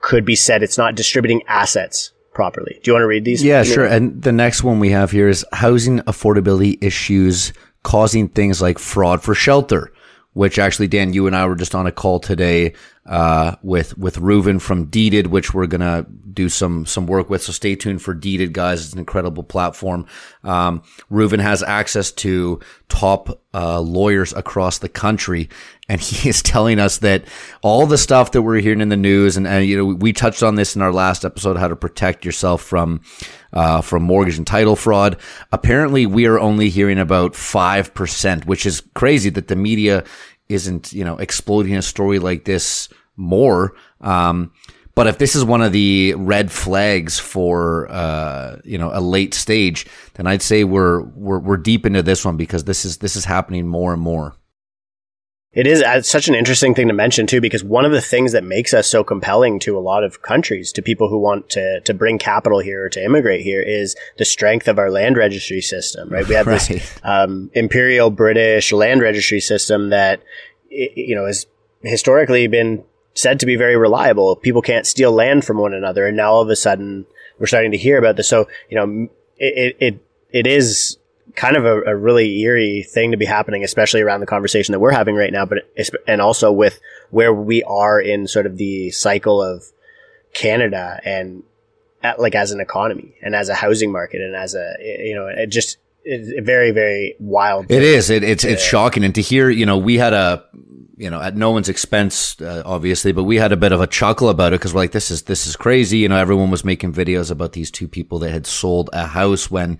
could 0.00 0.24
be 0.24 0.34
said 0.34 0.62
it's 0.62 0.78
not 0.78 0.94
distributing 0.94 1.42
assets 1.46 2.12
properly. 2.34 2.80
Do 2.82 2.90
you 2.90 2.94
want 2.94 3.02
to 3.02 3.06
read 3.06 3.24
these? 3.24 3.42
Yeah 3.42 3.62
sure 3.62 3.86
and 3.86 4.22
the 4.22 4.32
next 4.32 4.62
one 4.62 4.80
we 4.80 4.90
have 4.90 5.10
here 5.10 5.28
is 5.28 5.44
housing 5.52 6.00
affordability 6.00 6.82
issues 6.82 7.52
causing 7.82 8.28
things 8.28 8.62
like 8.62 8.78
fraud 8.78 9.22
for 9.22 9.34
shelter 9.34 9.92
which 10.34 10.58
actually 10.58 10.86
dan 10.86 11.12
you 11.12 11.26
and 11.26 11.34
i 11.34 11.46
were 11.46 11.56
just 11.56 11.74
on 11.74 11.86
a 11.86 11.92
call 11.92 12.20
today 12.20 12.72
uh, 13.06 13.56
with 13.62 13.98
with 13.98 14.16
Reuven 14.16 14.60
from 14.60 14.86
Deeded, 14.86 15.26
which 15.26 15.52
we're 15.52 15.66
gonna 15.66 16.06
do 16.32 16.48
some 16.48 16.86
some 16.86 17.06
work 17.06 17.28
with. 17.28 17.42
So 17.42 17.52
stay 17.52 17.76
tuned 17.76 18.00
for 18.00 18.14
Deeded, 18.14 18.52
guys. 18.52 18.82
It's 18.82 18.92
an 18.94 18.98
incredible 18.98 19.42
platform. 19.42 20.06
Um, 20.42 20.82
Reuven 21.10 21.40
has 21.40 21.62
access 21.62 22.10
to 22.12 22.60
top 22.88 23.42
uh, 23.52 23.80
lawyers 23.80 24.32
across 24.32 24.78
the 24.78 24.88
country, 24.88 25.50
and 25.88 26.00
he 26.00 26.28
is 26.30 26.42
telling 26.42 26.78
us 26.78 26.98
that 26.98 27.24
all 27.62 27.86
the 27.86 27.98
stuff 27.98 28.32
that 28.32 28.42
we're 28.42 28.60
hearing 28.60 28.80
in 28.80 28.88
the 28.88 28.96
news, 28.96 29.36
and, 29.36 29.46
and 29.46 29.66
you 29.66 29.76
know, 29.76 29.84
we 29.84 30.14
touched 30.14 30.42
on 30.42 30.54
this 30.54 30.74
in 30.74 30.80
our 30.80 30.92
last 30.92 31.26
episode, 31.26 31.58
how 31.58 31.68
to 31.68 31.76
protect 31.76 32.24
yourself 32.24 32.62
from 32.62 33.02
uh, 33.54 33.80
from 33.80 34.02
mortgage 34.02 34.36
and 34.36 34.46
title 34.46 34.76
fraud. 34.76 35.16
Apparently, 35.50 36.04
we 36.04 36.26
are 36.26 36.38
only 36.38 36.68
hearing 36.68 36.98
about 36.98 37.34
five 37.34 37.94
percent, 37.94 38.44
which 38.44 38.66
is 38.66 38.82
crazy 38.94 39.30
that 39.30 39.48
the 39.48 39.56
media 39.56 40.04
isn't, 40.48 40.92
you 40.92 41.04
know, 41.04 41.16
exploding 41.16 41.74
a 41.74 41.80
story 41.80 42.18
like 42.18 42.44
this 42.44 42.90
more. 43.16 43.74
Um, 44.02 44.52
but 44.94 45.06
if 45.06 45.18
this 45.18 45.34
is 45.34 45.44
one 45.44 45.62
of 45.62 45.72
the 45.72 46.14
red 46.14 46.52
flags 46.52 47.18
for, 47.18 47.90
uh, 47.90 48.60
you 48.62 48.78
know, 48.78 48.90
a 48.92 49.00
late 49.00 49.34
stage, 49.34 49.86
then 50.14 50.26
I'd 50.26 50.42
say 50.42 50.62
we're, 50.62 51.00
we're, 51.00 51.40
we're 51.40 51.56
deep 51.56 51.86
into 51.86 52.02
this 52.02 52.24
one 52.24 52.36
because 52.36 52.64
this 52.64 52.84
is, 52.84 52.98
this 52.98 53.16
is 53.16 53.24
happening 53.24 53.66
more 53.66 53.92
and 53.92 54.02
more. 54.02 54.36
It 55.54 55.66
is 55.66 55.82
uh, 55.82 56.02
such 56.02 56.28
an 56.28 56.34
interesting 56.34 56.74
thing 56.74 56.88
to 56.88 56.94
mention 56.94 57.26
too, 57.26 57.40
because 57.40 57.62
one 57.62 57.84
of 57.84 57.92
the 57.92 58.00
things 58.00 58.32
that 58.32 58.42
makes 58.42 58.74
us 58.74 58.88
so 58.88 59.04
compelling 59.04 59.58
to 59.60 59.78
a 59.78 59.80
lot 59.80 60.02
of 60.02 60.22
countries, 60.22 60.72
to 60.72 60.82
people 60.82 61.08
who 61.08 61.18
want 61.18 61.48
to, 61.50 61.80
to 61.80 61.94
bring 61.94 62.18
capital 62.18 62.58
here 62.58 62.84
or 62.84 62.88
to 62.88 63.04
immigrate 63.04 63.42
here 63.42 63.62
is 63.62 63.94
the 64.18 64.24
strength 64.24 64.66
of 64.66 64.78
our 64.78 64.90
land 64.90 65.16
registry 65.16 65.60
system, 65.60 66.08
right? 66.08 66.26
We 66.26 66.34
have 66.34 66.46
right. 66.46 66.60
this, 66.60 66.98
um, 67.04 67.50
imperial 67.54 68.10
British 68.10 68.72
land 68.72 69.00
registry 69.00 69.40
system 69.40 69.90
that, 69.90 70.22
you 70.70 71.14
know, 71.14 71.26
has 71.26 71.46
historically 71.82 72.48
been 72.48 72.82
said 73.14 73.38
to 73.38 73.46
be 73.46 73.54
very 73.54 73.76
reliable. 73.76 74.34
People 74.34 74.62
can't 74.62 74.86
steal 74.86 75.12
land 75.12 75.44
from 75.44 75.58
one 75.58 75.72
another. 75.72 76.06
And 76.06 76.16
now 76.16 76.32
all 76.32 76.42
of 76.42 76.48
a 76.48 76.56
sudden 76.56 77.06
we're 77.38 77.46
starting 77.46 77.70
to 77.70 77.78
hear 77.78 77.96
about 77.96 78.16
this. 78.16 78.28
So, 78.28 78.48
you 78.68 78.76
know, 78.76 79.08
it, 79.36 79.76
it, 79.78 80.06
it 80.30 80.46
is 80.48 80.98
kind 81.34 81.56
of 81.56 81.64
a, 81.64 81.82
a, 81.82 81.96
really 81.96 82.40
eerie 82.40 82.82
thing 82.82 83.10
to 83.10 83.16
be 83.16 83.24
happening, 83.24 83.64
especially 83.64 84.00
around 84.00 84.20
the 84.20 84.26
conversation 84.26 84.72
that 84.72 84.78
we're 84.78 84.92
having 84.92 85.14
right 85.14 85.32
now, 85.32 85.44
but, 85.44 85.58
and 86.06 86.20
also 86.20 86.52
with 86.52 86.80
where 87.10 87.32
we 87.32 87.62
are 87.64 88.00
in 88.00 88.26
sort 88.26 88.46
of 88.46 88.56
the 88.56 88.90
cycle 88.90 89.42
of 89.42 89.64
Canada 90.32 91.00
and 91.04 91.42
at, 92.02 92.20
like 92.20 92.34
as 92.34 92.52
an 92.52 92.60
economy 92.60 93.16
and 93.22 93.34
as 93.34 93.48
a 93.48 93.54
housing 93.54 93.90
market 93.90 94.20
and 94.20 94.36
as 94.36 94.54
a, 94.54 94.76
you 94.80 95.14
know, 95.14 95.26
it 95.26 95.48
just, 95.48 95.78
it's 96.04 96.46
very, 96.46 96.70
very 96.70 97.16
wild. 97.18 97.70
It 97.70 97.82
is. 97.82 98.10
It, 98.10 98.22
it's, 98.22 98.42
to, 98.42 98.50
it's 98.50 98.62
shocking. 98.62 99.04
And 99.04 99.14
to 99.14 99.22
hear, 99.22 99.48
you 99.48 99.64
know, 99.64 99.78
we 99.78 99.96
had 99.96 100.12
a, 100.12 100.44
you 100.96 101.10
know, 101.10 101.20
at 101.20 101.34
no 101.34 101.50
one's 101.50 101.68
expense, 101.68 102.40
uh, 102.40 102.62
obviously, 102.64 103.10
but 103.12 103.24
we 103.24 103.36
had 103.36 103.52
a 103.52 103.56
bit 103.56 103.72
of 103.72 103.80
a 103.80 103.86
chuckle 103.86 104.28
about 104.28 104.52
it 104.52 104.60
because 104.60 104.74
we're 104.74 104.82
like, 104.82 104.92
this 104.92 105.10
is, 105.10 105.22
this 105.22 105.46
is 105.46 105.56
crazy. 105.56 105.98
You 105.98 106.08
know, 106.08 106.16
everyone 106.16 106.50
was 106.50 106.64
making 106.64 106.92
videos 106.92 107.30
about 107.30 107.52
these 107.52 107.70
two 107.70 107.88
people 107.88 108.18
that 108.20 108.30
had 108.30 108.46
sold 108.46 108.90
a 108.92 109.06
house 109.06 109.50
when 109.50 109.78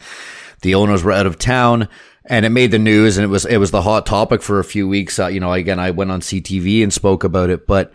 the 0.62 0.74
owners 0.74 1.02
were 1.02 1.12
out 1.12 1.26
of 1.26 1.38
town 1.38 1.88
and 2.26 2.46
it 2.46 2.50
made 2.50 2.70
the 2.70 2.78
news 2.78 3.16
and 3.16 3.24
it 3.24 3.28
was, 3.28 3.44
it 3.44 3.58
was 3.58 3.70
the 3.70 3.82
hot 3.82 4.06
topic 4.06 4.42
for 4.42 4.58
a 4.58 4.64
few 4.64 4.88
weeks. 4.88 5.18
Uh, 5.18 5.26
you 5.26 5.40
know, 5.40 5.52
again, 5.52 5.78
I 5.78 5.90
went 5.90 6.10
on 6.10 6.20
CTV 6.20 6.82
and 6.82 6.92
spoke 6.92 7.24
about 7.24 7.50
it, 7.50 7.66
but 7.66 7.92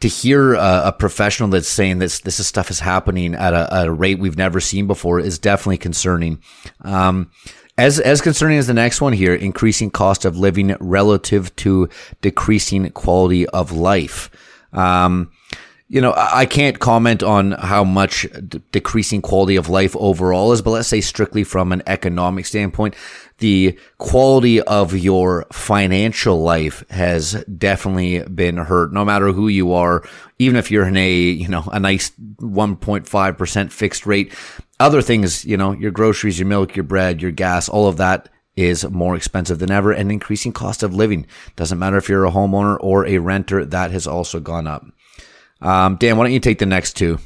to 0.00 0.08
hear 0.08 0.54
a, 0.54 0.82
a 0.86 0.92
professional 0.92 1.50
that's 1.50 1.68
saying 1.68 1.98
this, 1.98 2.20
this 2.20 2.40
is 2.40 2.46
stuff 2.46 2.70
is 2.70 2.80
happening 2.80 3.34
at 3.34 3.52
a, 3.52 3.72
at 3.72 3.86
a 3.86 3.92
rate 3.92 4.18
we've 4.18 4.38
never 4.38 4.60
seen 4.60 4.86
before 4.86 5.20
is 5.20 5.38
definitely 5.38 5.78
concerning. 5.78 6.42
Um, 6.82 7.30
as, 7.76 7.98
as 7.98 8.20
concerning 8.20 8.58
as 8.58 8.66
the 8.66 8.74
next 8.74 9.00
one 9.00 9.12
here, 9.12 9.34
increasing 9.34 9.90
cost 9.90 10.24
of 10.24 10.36
living 10.36 10.76
relative 10.80 11.54
to 11.56 11.88
decreasing 12.20 12.90
quality 12.90 13.46
of 13.46 13.72
life. 13.72 14.30
Um, 14.72 15.30
you 15.90 16.00
know, 16.00 16.14
I 16.16 16.46
can't 16.46 16.78
comment 16.78 17.24
on 17.24 17.50
how 17.50 17.82
much 17.82 18.24
d- 18.48 18.62
decreasing 18.70 19.20
quality 19.20 19.56
of 19.56 19.68
life 19.68 19.96
overall 19.96 20.52
is, 20.52 20.62
but 20.62 20.70
let's 20.70 20.86
say 20.86 21.00
strictly 21.00 21.42
from 21.42 21.72
an 21.72 21.82
economic 21.84 22.46
standpoint, 22.46 22.94
the 23.38 23.76
quality 23.98 24.60
of 24.62 24.96
your 24.96 25.46
financial 25.50 26.42
life 26.42 26.88
has 26.90 27.44
definitely 27.58 28.20
been 28.20 28.56
hurt, 28.56 28.92
no 28.92 29.04
matter 29.04 29.32
who 29.32 29.48
you 29.48 29.72
are, 29.72 30.04
even 30.38 30.54
if 30.54 30.70
you're 30.70 30.86
in 30.86 30.96
a, 30.96 31.12
you 31.12 31.48
know, 31.48 31.64
a 31.72 31.80
nice 31.80 32.10
1.5% 32.10 33.72
fixed 33.72 34.06
rate. 34.06 34.32
Other 34.78 35.02
things, 35.02 35.44
you 35.44 35.56
know, 35.56 35.72
your 35.72 35.90
groceries, 35.90 36.38
your 36.38 36.46
milk, 36.46 36.76
your 36.76 36.84
bread, 36.84 37.20
your 37.20 37.32
gas, 37.32 37.68
all 37.68 37.88
of 37.88 37.96
that 37.96 38.28
is 38.54 38.88
more 38.90 39.16
expensive 39.16 39.58
than 39.58 39.72
ever 39.72 39.90
and 39.90 40.12
increasing 40.12 40.52
cost 40.52 40.84
of 40.84 40.94
living. 40.94 41.26
Doesn't 41.56 41.80
matter 41.80 41.96
if 41.96 42.08
you're 42.08 42.26
a 42.26 42.30
homeowner 42.30 42.76
or 42.80 43.06
a 43.06 43.18
renter, 43.18 43.64
that 43.64 43.90
has 43.90 44.06
also 44.06 44.38
gone 44.38 44.68
up. 44.68 44.86
Um, 45.62 45.96
Dan, 45.96 46.16
why 46.16 46.24
don't 46.24 46.32
you 46.32 46.40
take 46.40 46.58
the 46.58 46.66
next 46.66 46.96
two? 46.96 47.18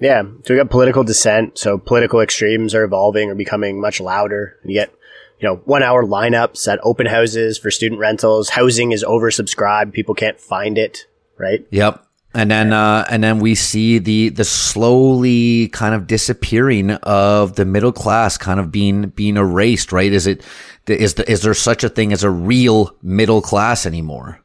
Yeah, 0.00 0.22
so 0.44 0.54
we 0.54 0.56
got 0.56 0.70
political 0.70 1.04
dissent. 1.04 1.58
So 1.58 1.78
political 1.78 2.20
extremes 2.20 2.74
are 2.74 2.82
evolving 2.82 3.30
or 3.30 3.34
becoming 3.34 3.80
much 3.80 4.00
louder. 4.00 4.56
You 4.64 4.74
get, 4.74 4.90
you 5.38 5.48
know, 5.48 5.56
one 5.64 5.82
hour 5.82 6.04
lineups 6.04 6.66
at 6.66 6.80
open 6.82 7.06
houses 7.06 7.58
for 7.58 7.70
student 7.70 8.00
rentals. 8.00 8.48
Housing 8.48 8.92
is 8.92 9.04
oversubscribed. 9.04 9.92
People 9.92 10.14
can't 10.14 10.40
find 10.40 10.76
it, 10.76 11.06
right? 11.38 11.64
Yep. 11.70 12.04
And 12.34 12.50
then, 12.50 12.72
uh, 12.72 13.04
and 13.10 13.22
then 13.22 13.40
we 13.40 13.54
see 13.54 13.98
the, 13.98 14.30
the 14.30 14.44
slowly 14.44 15.68
kind 15.68 15.94
of 15.94 16.06
disappearing 16.06 16.92
of 16.92 17.56
the 17.56 17.66
middle 17.66 17.92
class 17.92 18.38
kind 18.38 18.58
of 18.58 18.72
being, 18.72 19.10
being 19.10 19.36
erased, 19.36 19.92
right? 19.92 20.10
Is 20.10 20.26
it, 20.26 20.42
is, 20.86 21.14
the, 21.14 21.30
is 21.30 21.42
there 21.42 21.54
such 21.54 21.84
a 21.84 21.90
thing 21.90 22.12
as 22.12 22.24
a 22.24 22.30
real 22.30 22.96
middle 23.02 23.42
class 23.42 23.84
anymore? 23.84 24.41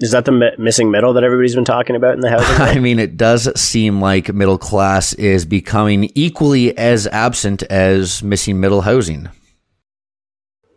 Is 0.00 0.12
that 0.12 0.24
the 0.24 0.32
mi- 0.32 0.54
missing 0.58 0.90
middle 0.90 1.12
that 1.14 1.24
everybody's 1.24 1.54
been 1.54 1.64
talking 1.64 1.96
about 1.96 2.14
in 2.14 2.20
the 2.20 2.30
housing? 2.30 2.56
I 2.60 2.78
mean, 2.78 2.98
it 2.98 3.16
does 3.16 3.48
seem 3.60 4.00
like 4.00 4.32
middle 4.32 4.58
class 4.58 5.12
is 5.14 5.44
becoming 5.44 6.10
equally 6.14 6.76
as 6.78 7.06
absent 7.08 7.62
as 7.64 8.22
missing 8.22 8.60
middle 8.60 8.82
housing. 8.82 9.28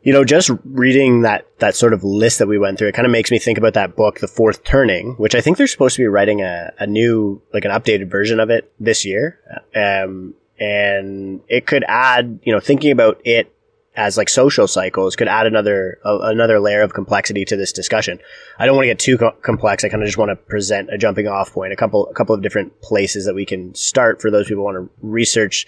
You 0.03 0.13
know, 0.13 0.25
just 0.25 0.49
reading 0.65 1.21
that 1.21 1.45
that 1.59 1.75
sort 1.75 1.93
of 1.93 2.03
list 2.03 2.39
that 2.39 2.47
we 2.47 2.57
went 2.57 2.79
through, 2.79 2.87
it 2.87 2.95
kind 2.95 3.05
of 3.05 3.11
makes 3.11 3.29
me 3.29 3.37
think 3.37 3.59
about 3.59 3.75
that 3.75 3.95
book, 3.95 4.19
The 4.19 4.27
Fourth 4.27 4.63
Turning, 4.63 5.13
which 5.17 5.35
I 5.35 5.41
think 5.41 5.57
they're 5.57 5.67
supposed 5.67 5.95
to 5.97 6.01
be 6.01 6.07
writing 6.07 6.41
a, 6.41 6.73
a 6.79 6.87
new, 6.87 7.43
like 7.53 7.65
an 7.65 7.71
updated 7.71 8.09
version 8.09 8.39
of 8.39 8.49
it 8.49 8.73
this 8.79 9.05
year. 9.05 9.39
Um, 9.75 10.33
and 10.59 11.41
it 11.47 11.67
could 11.67 11.83
add, 11.87 12.39
you 12.43 12.51
know, 12.51 12.59
thinking 12.59 12.91
about 12.91 13.21
it 13.25 13.53
as 13.95 14.17
like 14.17 14.29
social 14.29 14.67
cycles 14.67 15.15
could 15.15 15.27
add 15.27 15.45
another 15.45 15.99
uh, 16.05 16.19
another 16.21 16.59
layer 16.59 16.81
of 16.81 16.93
complexity 16.93 17.45
to 17.45 17.57
this 17.57 17.71
discussion. 17.71 18.19
I 18.57 18.65
don't 18.65 18.75
want 18.75 18.85
to 18.85 18.89
get 18.89 18.99
too 18.99 19.17
co- 19.17 19.35
complex. 19.41 19.83
I 19.83 19.89
kind 19.89 20.01
of 20.01 20.07
just 20.07 20.17
want 20.17 20.29
to 20.29 20.35
present 20.35 20.93
a 20.93 20.97
jumping 20.97 21.27
off 21.27 21.51
point, 21.51 21.73
a 21.73 21.75
couple 21.75 22.07
a 22.07 22.13
couple 22.13 22.33
of 22.35 22.41
different 22.41 22.81
places 22.81 23.25
that 23.25 23.35
we 23.35 23.45
can 23.45 23.75
start 23.75 24.21
for 24.21 24.31
those 24.31 24.47
people 24.47 24.61
who 24.61 24.73
want 24.73 24.77
to 24.77 24.89
research 25.01 25.67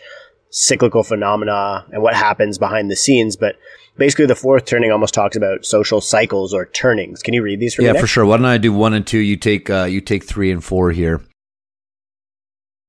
cyclical 0.50 1.04
phenomena 1.04 1.86
and 1.92 2.02
what 2.02 2.14
happens 2.14 2.58
behind 2.58 2.90
the 2.90 2.96
scenes. 2.96 3.36
But 3.36 3.58
basically, 3.98 4.28
the 4.28 4.36
fourth 4.36 4.66
turning 4.66 4.92
almost 4.92 5.14
talks 5.14 5.36
about 5.36 5.66
social 5.66 6.00
cycles 6.00 6.54
or 6.54 6.68
turnings. 6.68 7.22
Can 7.22 7.34
you 7.34 7.42
read 7.42 7.60
these 7.60 7.76
for 7.76 7.82
yeah, 7.82 7.92
me? 7.92 7.98
Yeah, 7.98 8.02
for 8.02 8.08
sure. 8.08 8.26
Why 8.26 8.38
don't 8.38 8.46
I 8.46 8.58
do 8.58 8.72
one 8.72 8.94
and 8.94 9.06
two? 9.06 9.20
You 9.20 9.36
take 9.36 9.70
uh, 9.70 9.86
you 9.86 10.00
take 10.00 10.24
three 10.24 10.52
and 10.52 10.64
four 10.64 10.92
here. 10.92 11.22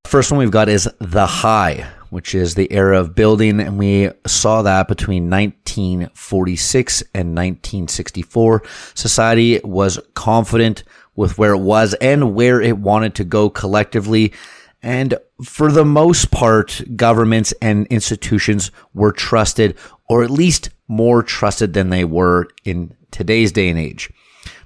First 0.04 0.30
one 0.30 0.38
we've 0.38 0.50
got 0.50 0.68
is 0.68 0.88
the 1.00 1.26
high, 1.26 1.90
which 2.14 2.32
is 2.32 2.54
the 2.54 2.72
era 2.72 3.00
of 3.00 3.16
building, 3.16 3.58
and 3.58 3.76
we 3.76 4.08
saw 4.24 4.62
that 4.62 4.86
between 4.86 5.28
1946 5.28 7.02
and 7.12 7.30
1964. 7.30 8.62
Society 8.94 9.60
was 9.64 9.98
confident 10.14 10.84
with 11.16 11.36
where 11.38 11.54
it 11.54 11.58
was 11.58 11.92
and 11.94 12.32
where 12.32 12.60
it 12.60 12.78
wanted 12.78 13.16
to 13.16 13.24
go 13.24 13.50
collectively. 13.50 14.32
And 14.80 15.18
for 15.42 15.72
the 15.72 15.84
most 15.84 16.30
part, 16.30 16.82
governments 16.94 17.52
and 17.60 17.84
institutions 17.88 18.70
were 18.94 19.10
trusted, 19.10 19.76
or 20.08 20.22
at 20.22 20.30
least 20.30 20.70
more 20.86 21.20
trusted 21.20 21.72
than 21.72 21.90
they 21.90 22.04
were 22.04 22.46
in 22.64 22.94
today's 23.10 23.50
day 23.50 23.68
and 23.68 23.78
age. 23.78 24.08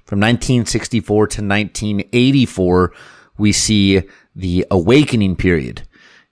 From 0.05 0.19
1964 0.19 1.25
to 1.25 1.41
1984, 1.41 2.93
we 3.39 3.51
see 3.51 4.03
the 4.35 4.67
awakening 4.69 5.35
period. 5.35 5.81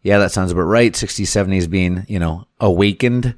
Yeah, 0.04 0.20
that 0.20 0.32
sounds 0.32 0.52
about 0.52 0.64
right. 0.64 0.94
60s, 0.94 1.26
70s 1.26 1.70
being, 1.70 2.06
you 2.08 2.20
know, 2.20 2.48
awakened. 2.60 3.36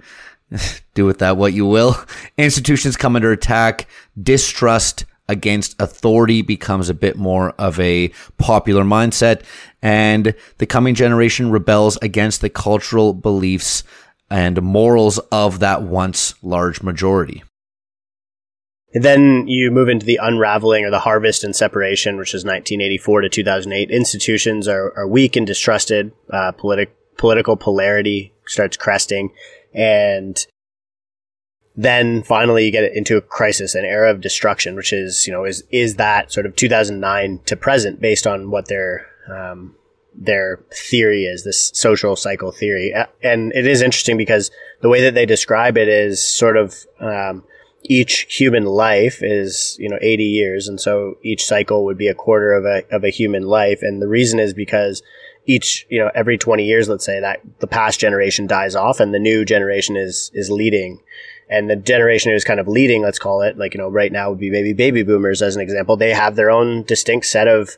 Do 0.94 1.06
with 1.06 1.20
that 1.20 1.38
what 1.38 1.54
you 1.54 1.66
will. 1.66 1.96
Institutions 2.38 2.98
come 2.98 3.16
under 3.16 3.32
attack. 3.32 3.88
Distrust 4.22 5.06
against 5.28 5.80
authority 5.80 6.42
becomes 6.42 6.90
a 6.90 6.94
bit 6.94 7.16
more 7.16 7.52
of 7.52 7.80
a 7.80 8.12
popular 8.38 8.84
mindset. 8.84 9.44
And 9.82 10.34
the 10.58 10.66
coming 10.66 10.96
generation 10.96 11.52
rebels 11.52 11.98
against 12.02 12.42
the 12.42 12.50
cultural 12.50 13.14
beliefs 13.14 13.84
and 14.30 14.62
morals 14.62 15.18
of 15.32 15.60
that 15.60 15.84
once 15.84 16.34
large 16.44 16.82
majority. 16.82 17.44
Then 18.94 19.48
you 19.48 19.70
move 19.70 19.88
into 19.88 20.06
the 20.06 20.20
unraveling 20.22 20.84
or 20.84 20.90
the 20.90 21.00
harvest 21.00 21.44
and 21.44 21.56
separation, 21.56 22.18
which 22.18 22.34
is 22.34 22.44
1984 22.44 23.22
to 23.22 23.30
2008. 23.30 23.92
Institutions 23.92 24.68
are, 24.68 24.94
are 24.98 25.08
weak 25.08 25.36
and 25.36 25.46
distrusted. 25.46 26.12
Uh, 26.32 26.52
politi- 26.54 26.88
political 27.18 27.56
polarity 27.56 28.34
starts 28.48 28.78
cresting. 28.78 29.32
And 29.74 30.44
then 31.76 32.24
finally 32.24 32.66
you 32.66 32.72
get 32.72 32.92
into 32.96 33.16
a 33.16 33.22
crisis, 33.22 33.76
an 33.76 33.86
era 33.86 34.10
of 34.10 34.22
destruction, 34.22 34.76
which 34.76 34.92
is, 34.92 35.28
you 35.28 35.34
know, 35.34 35.46
is, 35.46 35.64
is 35.70 35.96
that 35.96 36.32
sort 36.32 36.48
of 36.48 36.56
2009 36.56 37.42
to 37.46 37.56
present 37.56 38.02
based 38.02 38.26
on 38.26 38.50
what 38.50 38.70
their, 38.70 39.06
um, 39.32 39.76
their 40.16 40.64
theory 40.74 41.26
is, 41.26 41.44
this 41.44 41.72
social 41.76 42.16
cycle 42.16 42.52
theory. 42.52 42.94
And 43.22 43.54
it 43.54 43.68
is 43.68 43.84
interesting 43.84 44.18
because 44.18 44.50
the 44.82 44.90
way 44.90 45.02
that 45.02 45.14
they 45.14 45.28
describe 45.28 45.78
it 45.78 45.88
is 45.88 46.28
sort 46.28 46.58
of, 46.58 46.76
um, 47.00 47.44
each 47.84 48.26
human 48.30 48.66
life 48.66 49.24
is, 49.24 49.78
you 49.80 49.90
know, 49.90 49.98
80 50.02 50.24
years. 50.24 50.68
And 50.68 50.80
so 50.80 51.18
each 51.24 51.46
cycle 51.46 51.86
would 51.86 51.98
be 51.98 52.08
a 52.08 52.14
quarter 52.14 52.54
of 52.54 52.66
a, 52.66 52.84
of 52.94 53.04
a 53.04 53.10
human 53.10 53.44
life. 53.44 53.82
And 53.82 54.02
the 54.02 54.08
reason 54.08 54.40
is 54.40 54.54
because 54.54 55.02
each, 55.46 55.88
you 55.90 56.00
know, 56.00 56.12
every 56.14 56.38
20 56.38 56.66
years, 56.66 56.90
let's 56.90 57.06
say 57.06 57.20
that 57.20 57.42
the 57.60 57.68
past 57.68 58.00
generation 58.00 58.48
dies 58.48 58.76
off 58.76 59.00
and 59.00 59.14
the 59.14 59.20
new 59.20 59.46
generation 59.46 59.96
is, 59.96 60.30
is 60.34 60.52
leading 60.52 61.02
and 61.50 61.70
the 61.70 61.76
generation 61.76 62.32
who's 62.32 62.44
kind 62.44 62.60
of 62.60 62.68
leading, 62.68 63.02
let's 63.02 63.18
call 63.18 63.42
it, 63.42 63.58
like, 63.58 63.74
you 63.74 63.80
know, 63.80 63.90
right 63.90 64.12
now 64.12 64.30
would 64.30 64.40
be 64.40 64.52
maybe 64.52 64.72
baby 64.72 65.02
boomers 65.02 65.42
as 65.42 65.56
an 65.56 65.62
example. 65.62 65.98
They 65.98 66.14
have 66.14 66.36
their 66.36 66.52
own 66.52 66.84
distinct 66.84 67.26
set 67.26 67.48
of, 67.48 67.76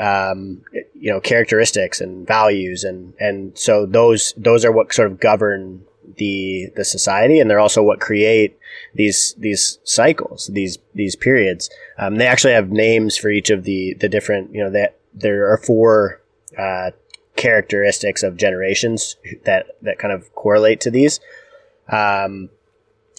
um, 0.00 0.62
you 0.94 1.12
know, 1.12 1.20
characteristics 1.20 2.00
and 2.00 2.26
values. 2.26 2.82
And, 2.82 3.12
and 3.20 3.56
so 3.58 3.84
those, 3.84 4.32
those 4.38 4.64
are 4.64 4.72
what 4.72 4.92
sort 4.94 5.10
of 5.10 5.20
govern 5.20 5.84
the, 6.16 6.70
the 6.76 6.84
society. 6.84 7.40
And 7.40 7.50
they're 7.50 7.60
also 7.60 7.82
what 7.82 8.00
create 8.00 8.58
these, 8.94 9.34
these 9.38 9.78
cycles, 9.84 10.50
these, 10.52 10.78
these 10.94 11.16
periods. 11.16 11.70
Um, 11.98 12.16
they 12.16 12.26
actually 12.26 12.54
have 12.54 12.70
names 12.70 13.16
for 13.16 13.30
each 13.30 13.50
of 13.50 13.64
the, 13.64 13.94
the 13.94 14.08
different, 14.08 14.54
you 14.54 14.62
know, 14.62 14.70
that 14.70 14.98
there 15.12 15.52
are 15.52 15.58
four, 15.58 16.20
uh, 16.58 16.90
characteristics 17.36 18.22
of 18.22 18.36
generations 18.36 19.16
that, 19.44 19.66
that 19.82 19.98
kind 19.98 20.12
of 20.12 20.32
correlate 20.34 20.80
to 20.82 20.90
these. 20.90 21.20
Um, 21.88 22.48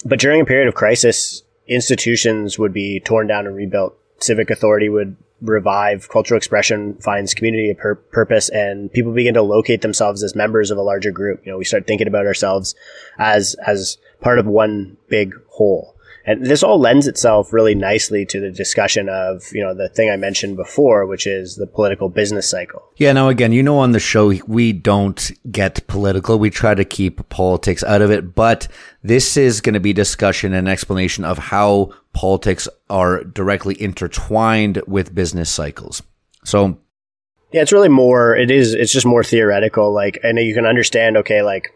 but 0.04 0.18
during 0.18 0.40
a 0.40 0.46
period 0.46 0.68
of 0.68 0.74
crisis, 0.74 1.42
institutions 1.66 2.58
would 2.58 2.72
be 2.72 3.00
torn 3.00 3.26
down 3.26 3.46
and 3.46 3.54
rebuilt. 3.54 3.96
Civic 4.18 4.50
authority 4.50 4.88
would 4.88 5.16
revive. 5.40 6.08
Cultural 6.08 6.38
expression 6.38 6.94
finds 6.94 7.34
community 7.34 7.74
pur- 7.74 7.96
purpose, 7.96 8.48
and 8.48 8.92
people 8.92 9.12
begin 9.12 9.34
to 9.34 9.42
locate 9.42 9.82
themselves 9.82 10.22
as 10.22 10.34
members 10.34 10.70
of 10.70 10.78
a 10.78 10.82
larger 10.82 11.10
group. 11.10 11.44
You 11.44 11.52
know, 11.52 11.58
we 11.58 11.64
start 11.64 11.86
thinking 11.86 12.08
about 12.08 12.26
ourselves 12.26 12.74
as 13.18 13.54
as 13.66 13.98
part 14.20 14.38
of 14.38 14.46
one 14.46 14.96
big 15.08 15.34
whole. 15.48 15.95
And 16.26 16.44
this 16.44 16.64
all 16.64 16.80
lends 16.80 17.06
itself 17.06 17.52
really 17.52 17.76
nicely 17.76 18.26
to 18.26 18.40
the 18.40 18.50
discussion 18.50 19.08
of, 19.08 19.44
you 19.52 19.62
know, 19.62 19.74
the 19.74 19.88
thing 19.88 20.10
I 20.10 20.16
mentioned 20.16 20.56
before, 20.56 21.06
which 21.06 21.24
is 21.24 21.54
the 21.54 21.68
political 21.68 22.08
business 22.08 22.50
cycle. 22.50 22.82
Yeah. 22.96 23.12
Now, 23.12 23.28
again, 23.28 23.52
you 23.52 23.62
know, 23.62 23.78
on 23.78 23.92
the 23.92 24.00
show, 24.00 24.32
we 24.48 24.72
don't 24.72 25.30
get 25.52 25.86
political. 25.86 26.38
We 26.38 26.50
try 26.50 26.74
to 26.74 26.84
keep 26.84 27.28
politics 27.28 27.84
out 27.84 28.02
of 28.02 28.10
it, 28.10 28.34
but 28.34 28.66
this 29.04 29.36
is 29.36 29.60
going 29.60 29.74
to 29.74 29.80
be 29.80 29.92
discussion 29.92 30.52
and 30.52 30.68
explanation 30.68 31.24
of 31.24 31.38
how 31.38 31.92
politics 32.12 32.68
are 32.90 33.22
directly 33.22 33.80
intertwined 33.80 34.82
with 34.88 35.14
business 35.14 35.48
cycles. 35.48 36.02
So, 36.44 36.78
yeah, 37.52 37.62
it's 37.62 37.72
really 37.72 37.88
more, 37.88 38.34
it 38.34 38.50
is, 38.50 38.74
it's 38.74 38.92
just 38.92 39.06
more 39.06 39.22
theoretical. 39.22 39.94
Like, 39.94 40.18
I 40.24 40.32
know 40.32 40.42
you 40.42 40.54
can 40.54 40.66
understand, 40.66 41.16
okay, 41.18 41.42
like, 41.42 41.70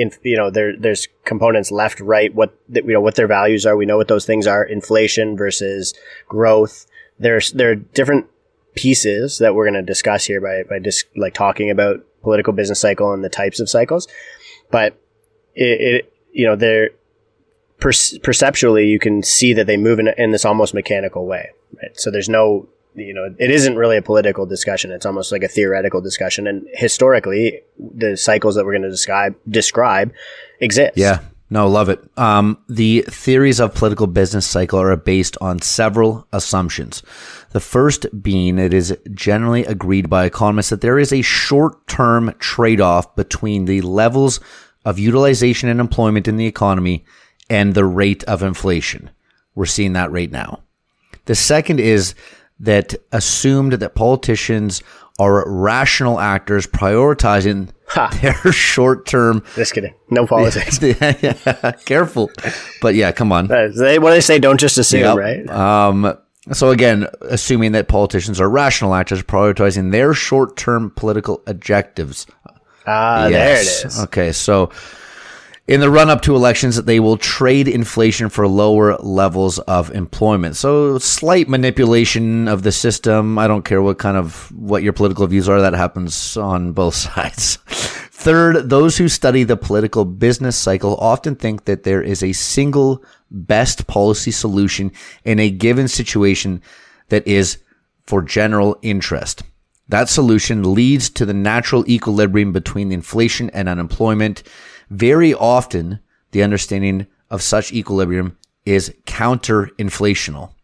in, 0.00 0.10
you 0.22 0.36
know, 0.36 0.50
there, 0.50 0.76
there's 0.76 1.08
components 1.24 1.70
left, 1.70 2.00
right, 2.00 2.34
what, 2.34 2.58
you 2.72 2.82
know, 2.94 3.00
what 3.00 3.16
their 3.16 3.26
values 3.26 3.66
are. 3.66 3.76
We 3.76 3.86
know 3.86 3.96
what 3.96 4.08
those 4.08 4.26
things 4.26 4.46
are. 4.46 4.64
Inflation 4.64 5.36
versus 5.36 5.94
growth. 6.28 6.86
There's, 7.18 7.52
there 7.52 7.70
are 7.70 7.74
different 7.74 8.26
pieces 8.74 9.38
that 9.38 9.54
we're 9.54 9.68
going 9.68 9.74
to 9.74 9.92
discuss 9.92 10.24
here 10.24 10.40
by, 10.40 10.62
by 10.68 10.78
just 10.78 11.04
like 11.16 11.34
talking 11.34 11.70
about 11.70 12.04
political 12.22 12.52
business 12.52 12.80
cycle 12.80 13.12
and 13.12 13.22
the 13.22 13.28
types 13.28 13.60
of 13.60 13.68
cycles. 13.68 14.08
But 14.70 14.98
it, 15.54 15.80
it 15.80 16.12
you 16.32 16.46
know, 16.46 16.56
they're, 16.56 16.90
per- 17.78 18.18
perceptually, 18.22 18.86
you 18.86 18.98
can 18.98 19.22
see 19.22 19.52
that 19.54 19.66
they 19.66 19.76
move 19.76 19.98
in, 19.98 20.08
in 20.16 20.30
this 20.30 20.44
almost 20.44 20.72
mechanical 20.72 21.26
way, 21.26 21.50
right? 21.82 21.98
So 21.98 22.10
there's 22.10 22.28
no, 22.28 22.68
you 22.94 23.14
know, 23.14 23.34
it 23.38 23.50
isn't 23.50 23.76
really 23.76 23.96
a 23.96 24.02
political 24.02 24.46
discussion. 24.46 24.90
It's 24.90 25.06
almost 25.06 25.32
like 25.32 25.42
a 25.42 25.48
theoretical 25.48 26.00
discussion. 26.00 26.46
And 26.46 26.66
historically, 26.72 27.62
the 27.78 28.16
cycles 28.16 28.54
that 28.54 28.64
we're 28.64 28.72
going 28.72 28.82
to 28.82 28.90
describe 28.90 29.36
describe 29.48 30.12
exist. 30.60 30.96
Yeah. 30.96 31.20
No, 31.52 31.66
love 31.66 31.88
it. 31.88 32.00
Um, 32.16 32.58
the 32.68 33.04
theories 33.08 33.58
of 33.58 33.74
political 33.74 34.06
business 34.06 34.46
cycle 34.46 34.80
are 34.80 34.94
based 34.94 35.36
on 35.40 35.60
several 35.60 36.28
assumptions. 36.32 37.02
The 37.50 37.58
first 37.58 38.06
being 38.22 38.60
it 38.60 38.72
is 38.72 38.96
generally 39.12 39.64
agreed 39.64 40.08
by 40.08 40.26
economists 40.26 40.70
that 40.70 40.80
there 40.80 40.96
is 40.96 41.12
a 41.12 41.22
short-term 41.22 42.34
trade-off 42.38 43.16
between 43.16 43.64
the 43.64 43.80
levels 43.80 44.38
of 44.84 45.00
utilization 45.00 45.68
and 45.68 45.80
employment 45.80 46.28
in 46.28 46.36
the 46.36 46.46
economy 46.46 47.04
and 47.48 47.74
the 47.74 47.84
rate 47.84 48.22
of 48.24 48.44
inflation. 48.44 49.10
We're 49.56 49.66
seeing 49.66 49.94
that 49.94 50.12
right 50.12 50.30
now. 50.30 50.60
The 51.24 51.34
second 51.34 51.80
is 51.80 52.14
that 52.60 52.94
assumed 53.10 53.74
that 53.74 53.94
politicians 53.94 54.82
are 55.18 55.48
rational 55.50 56.20
actors 56.20 56.66
prioritizing 56.66 57.70
ha. 57.88 58.08
their 58.22 58.52
short 58.52 59.06
term. 59.06 59.42
Just 59.54 59.74
kidding. 59.74 59.94
No 60.10 60.26
politics. 60.26 60.78
Careful. 61.84 62.30
But 62.80 62.94
yeah, 62.94 63.12
come 63.12 63.32
on. 63.32 63.48
They, 63.48 63.98
what 63.98 64.10
they 64.10 64.20
say, 64.20 64.38
don't 64.38 64.60
just 64.60 64.78
assume, 64.78 65.00
yep. 65.00 65.16
right? 65.16 65.48
Um, 65.50 66.16
so 66.52 66.70
again, 66.70 67.06
assuming 67.22 67.72
that 67.72 67.88
politicians 67.88 68.40
are 68.40 68.48
rational 68.48 68.94
actors 68.94 69.22
prioritizing 69.22 69.92
their 69.92 70.14
short 70.14 70.56
term 70.56 70.90
political 70.96 71.42
objectives. 71.46 72.26
Ah, 72.86 73.26
yes. 73.26 73.30
there 73.30 73.86
it 73.86 73.86
is. 73.92 74.00
Okay, 74.04 74.32
so 74.32 74.70
in 75.70 75.78
the 75.78 75.88
run 75.88 76.10
up 76.10 76.20
to 76.22 76.34
elections, 76.34 76.74
that 76.74 76.86
they 76.86 76.98
will 76.98 77.16
trade 77.16 77.68
inflation 77.68 78.28
for 78.28 78.48
lower 78.48 78.96
levels 78.96 79.60
of 79.60 79.88
employment. 79.92 80.56
So 80.56 80.98
slight 80.98 81.48
manipulation 81.48 82.48
of 82.48 82.64
the 82.64 82.72
system. 82.72 83.38
I 83.38 83.46
don't 83.46 83.64
care 83.64 83.80
what 83.80 83.96
kind 83.96 84.16
of 84.16 84.50
what 84.50 84.82
your 84.82 84.92
political 84.92 85.28
views 85.28 85.48
are. 85.48 85.60
That 85.60 85.74
happens 85.74 86.36
on 86.36 86.72
both 86.72 86.94
sides. 87.06 87.58
Third, 88.10 88.68
those 88.68 88.98
who 88.98 89.08
study 89.08 89.44
the 89.44 89.56
political 89.56 90.04
business 90.04 90.56
cycle 90.56 90.96
often 90.96 91.36
think 91.36 91.66
that 91.66 91.84
there 91.84 92.02
is 92.02 92.24
a 92.24 92.32
single 92.32 93.04
best 93.30 93.86
policy 93.86 94.32
solution 94.32 94.90
in 95.24 95.38
a 95.38 95.50
given 95.50 95.86
situation 95.86 96.62
that 97.10 97.24
is 97.28 97.58
for 98.08 98.22
general 98.22 98.76
interest. 98.82 99.44
That 99.88 100.08
solution 100.08 100.74
leads 100.74 101.10
to 101.10 101.24
the 101.24 101.32
natural 101.32 101.88
equilibrium 101.88 102.50
between 102.50 102.90
inflation 102.90 103.50
and 103.50 103.68
unemployment 103.68 104.42
very 104.90 105.32
often, 105.32 106.00
the 106.32 106.42
understanding 106.42 107.06
of 107.30 107.42
such 107.42 107.72
equilibrium 107.72 108.36
is 108.64 108.94
counter-inflational. 109.06 110.54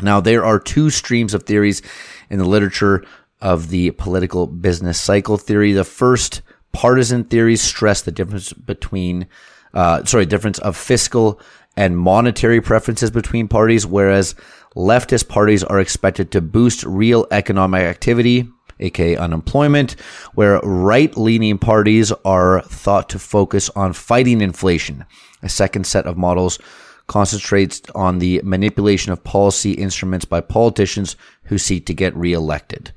Now, 0.00 0.20
there 0.20 0.44
are 0.44 0.60
two 0.60 0.90
streams 0.90 1.34
of 1.34 1.42
theories 1.42 1.82
in 2.30 2.38
the 2.38 2.44
literature 2.44 3.04
of 3.40 3.70
the 3.70 3.90
political 3.92 4.46
business 4.46 5.00
cycle 5.00 5.36
theory. 5.36 5.72
The 5.72 5.84
first 5.84 6.42
partisan 6.72 7.24
theories 7.24 7.62
stress 7.62 8.02
the 8.02 8.12
difference 8.12 8.52
between, 8.52 9.26
uh, 9.74 10.04
sorry, 10.04 10.26
difference 10.26 10.58
of 10.58 10.76
fiscal 10.76 11.40
and 11.76 11.98
monetary 11.98 12.60
preferences 12.60 13.10
between 13.10 13.48
parties, 13.48 13.86
whereas 13.86 14.34
leftist 14.76 15.28
parties 15.28 15.64
are 15.64 15.80
expected 15.80 16.30
to 16.32 16.40
boost 16.40 16.84
real 16.84 17.26
economic 17.30 17.82
activity 17.82 18.48
aka 18.80 19.16
unemployment, 19.16 19.92
where 20.34 20.60
right 20.60 21.16
leaning 21.16 21.58
parties 21.58 22.12
are 22.24 22.62
thought 22.62 23.08
to 23.10 23.18
focus 23.18 23.70
on 23.70 23.92
fighting 23.92 24.40
inflation. 24.40 25.04
A 25.42 25.48
second 25.48 25.86
set 25.86 26.06
of 26.06 26.16
models 26.16 26.58
concentrates 27.06 27.82
on 27.94 28.18
the 28.18 28.40
manipulation 28.44 29.12
of 29.12 29.24
policy 29.24 29.72
instruments 29.72 30.24
by 30.24 30.40
politicians 30.40 31.16
who 31.44 31.58
seek 31.58 31.86
to 31.86 31.94
get 31.94 32.14
reelected. 32.16 32.92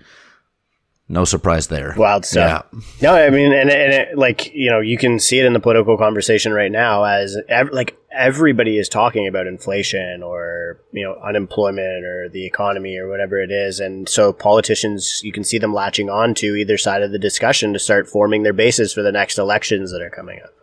No 1.12 1.26
surprise 1.26 1.68
there. 1.68 1.94
Wild 1.98 2.26
stuff. 2.26 2.66
Yeah. 2.72 2.80
No, 3.02 3.14
I 3.14 3.30
mean, 3.30 3.52
and, 3.52 3.70
and 3.70 3.94
it, 3.94 4.18
like, 4.18 4.54
you 4.56 4.72
know, 4.72 4.80
you 4.80 4.98
can 4.98 5.20
see 5.20 5.40
it 5.40 5.46
in 5.46 5.52
the 5.52 5.60
political 5.60 5.98
conversation 5.98 6.54
right 6.54 6.72
now 6.72 7.04
as 7.04 7.38
ev- 7.50 7.72
like 7.74 7.98
everybody 8.14 8.78
is 8.78 8.88
talking 8.88 9.28
about 9.28 9.46
inflation 9.46 10.24
or, 10.24 10.80
you 10.94 11.04
know, 11.04 11.16
unemployment 11.22 12.06
or 12.06 12.30
the 12.30 12.46
economy 12.46 12.96
or 12.98 13.10
whatever 13.10 13.42
it 13.42 13.52
is. 13.52 13.82
And 13.82 14.08
so 14.08 14.32
politicians, 14.32 15.20
you 15.22 15.34
can 15.34 15.44
see 15.44 15.58
them 15.58 15.74
latching 15.74 16.10
on 16.10 16.34
to 16.36 16.56
either 16.56 16.78
side 16.78 17.02
of 17.02 17.12
the 17.12 17.20
discussion 17.20 17.74
to 17.74 17.80
start 17.80 18.08
forming 18.08 18.44
their 18.44 18.54
bases 18.54 18.94
for 18.94 19.02
the 19.02 19.12
next 19.12 19.38
elections 19.38 19.92
that 19.92 20.02
are 20.02 20.10
coming 20.10 20.40
up. 20.42 20.54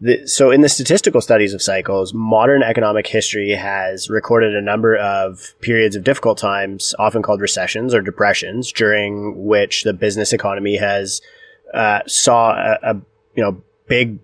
The, 0.00 0.26
so 0.26 0.50
in 0.50 0.60
the 0.60 0.68
statistical 0.68 1.22
studies 1.22 1.54
of 1.54 1.62
cycles, 1.62 2.12
modern 2.12 2.62
economic 2.62 3.06
history 3.06 3.52
has 3.52 4.10
recorded 4.10 4.54
a 4.54 4.60
number 4.60 4.96
of 4.96 5.54
periods 5.60 5.96
of 5.96 6.04
difficult 6.04 6.36
times, 6.36 6.94
often 6.98 7.22
called 7.22 7.40
recessions 7.40 7.94
or 7.94 8.02
depressions, 8.02 8.72
during 8.72 9.46
which 9.46 9.84
the 9.84 9.94
business 9.94 10.34
economy 10.34 10.76
has 10.76 11.22
uh, 11.72 12.00
saw 12.06 12.52
a, 12.52 12.78
a 12.82 12.94
you 13.34 13.42
know 13.42 13.62
big 13.88 14.18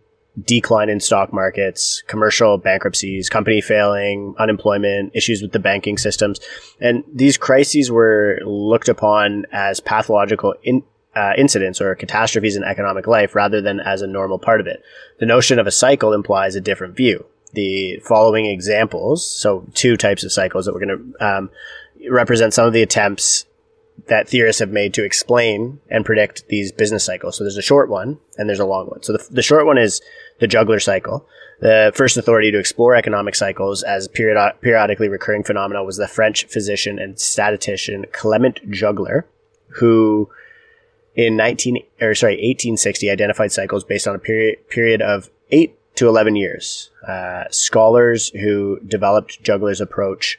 decline 0.45 0.89
in 0.89 1.01
stock 1.01 1.33
markets, 1.33 2.03
commercial 2.07 2.59
bankruptcies, 2.59 3.29
company 3.29 3.61
failing, 3.61 4.35
unemployment, 4.39 5.13
issues 5.15 5.43
with 5.43 5.53
the 5.53 5.59
banking 5.59 5.99
systems. 5.99 6.41
And 6.81 7.05
these 7.13 7.37
crises 7.37 7.91
were 7.91 8.41
looked 8.45 8.89
upon 8.89 9.47
as 9.53 9.81
pathological 9.81 10.55
in, 10.63 10.83
uh, 11.15 11.33
incidents 11.37 11.81
or 11.81 11.95
catastrophes 11.95 12.57
in 12.57 12.65
economic 12.65 13.07
life 13.07 13.35
rather 13.35 13.61
than 13.61 13.81
as 13.81 14.03
a 14.03 14.07
normal 14.07 14.39
part 14.39 14.61
of 14.61 14.67
it. 14.67 14.83
The 15.19 15.27
notion 15.27 15.59
of 15.59 15.67
a 15.67 15.71
cycle 15.71 16.13
implies 16.13 16.57
a 16.57 16.61
different 16.61 16.97
view. 16.97 17.27
the 17.53 17.99
following 17.99 18.47
examples. 18.47 19.31
So 19.31 19.67
two 19.75 19.97
types 19.97 20.25
of 20.25 20.33
cycles 20.33 20.67
that 20.67 20.75
we're 20.75 20.87
going 20.87 21.15
to 21.19 21.27
um, 21.27 21.51
represent 22.11 22.55
some 22.55 22.67
of 22.67 22.73
the 22.73 22.83
attempts 22.83 23.45
that 24.09 24.29
theorists 24.29 24.61
have 24.61 24.71
made 24.71 24.95
to 24.95 25.05
explain 25.05 25.79
and 25.91 26.05
predict 26.05 26.49
these 26.49 26.73
business 26.73 27.05
cycles. 27.05 27.37
So 27.37 27.45
there's 27.45 27.59
a 27.59 27.63
short 27.63 27.89
one 27.89 28.19
and 28.37 28.49
there's 28.49 28.59
a 28.59 28.67
long 28.67 28.87
one. 28.87 29.03
So 29.03 29.13
the, 29.13 29.27
the 29.31 29.43
short 29.43 29.67
one 29.67 29.79
is 29.79 30.01
the 30.41 30.49
Juglar 30.49 30.83
cycle. 30.83 31.27
The 31.61 31.93
first 31.95 32.17
authority 32.17 32.51
to 32.51 32.59
explore 32.59 32.97
economic 32.97 33.35
cycles 33.37 33.83
as 33.83 34.09
period- 34.09 34.55
periodically 34.61 35.09
recurring 35.09 35.45
phenomena 35.45 35.85
was 35.85 35.99
the 35.99 36.09
French 36.09 36.47
physician 36.47 36.99
and 36.99 37.21
statistician 37.21 38.07
Clément 38.13 38.59
Juglar, 38.71 39.25
who 39.69 40.29
in 41.15 41.37
19 41.37 41.79
or 42.01 42.15
sorry 42.15 42.35
1860 42.35 43.11
identified 43.11 43.53
cycles 43.53 43.85
based 43.85 44.09
on 44.09 44.15
a 44.15 44.19
period 44.19 44.69
period 44.69 45.03
of 45.03 45.31
8 45.51 45.77
to 45.97 46.09
11 46.09 46.37
years. 46.37 46.91
Uh, 47.07 47.45
scholars 47.51 48.31
who 48.31 48.81
developed 48.87 49.43
Juglar's 49.43 49.81
approach 49.81 50.39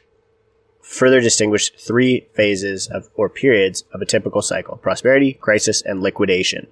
further 0.80 1.20
distinguished 1.20 1.78
three 1.78 2.26
phases 2.34 2.88
of 2.88 3.08
or 3.14 3.28
periods 3.28 3.84
of 3.92 4.02
a 4.02 4.06
typical 4.06 4.42
cycle: 4.42 4.76
prosperity, 4.76 5.34
crisis, 5.34 5.82
and 5.82 6.02
liquidation. 6.02 6.66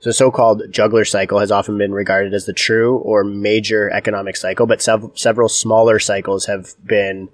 So, 0.00 0.08
the 0.08 0.14
so-called 0.14 0.62
Juglar 0.70 1.06
cycle 1.06 1.40
has 1.40 1.52
often 1.52 1.76
been 1.76 1.92
regarded 1.92 2.32
as 2.32 2.46
the 2.46 2.54
true 2.54 2.96
or 2.98 3.22
major 3.22 3.90
economic 3.90 4.34
cycle, 4.36 4.66
but 4.66 4.80
sev- 4.80 5.10
several 5.14 5.48
smaller 5.48 5.98
cycles 5.98 6.46
have 6.46 6.74
been 6.84 7.28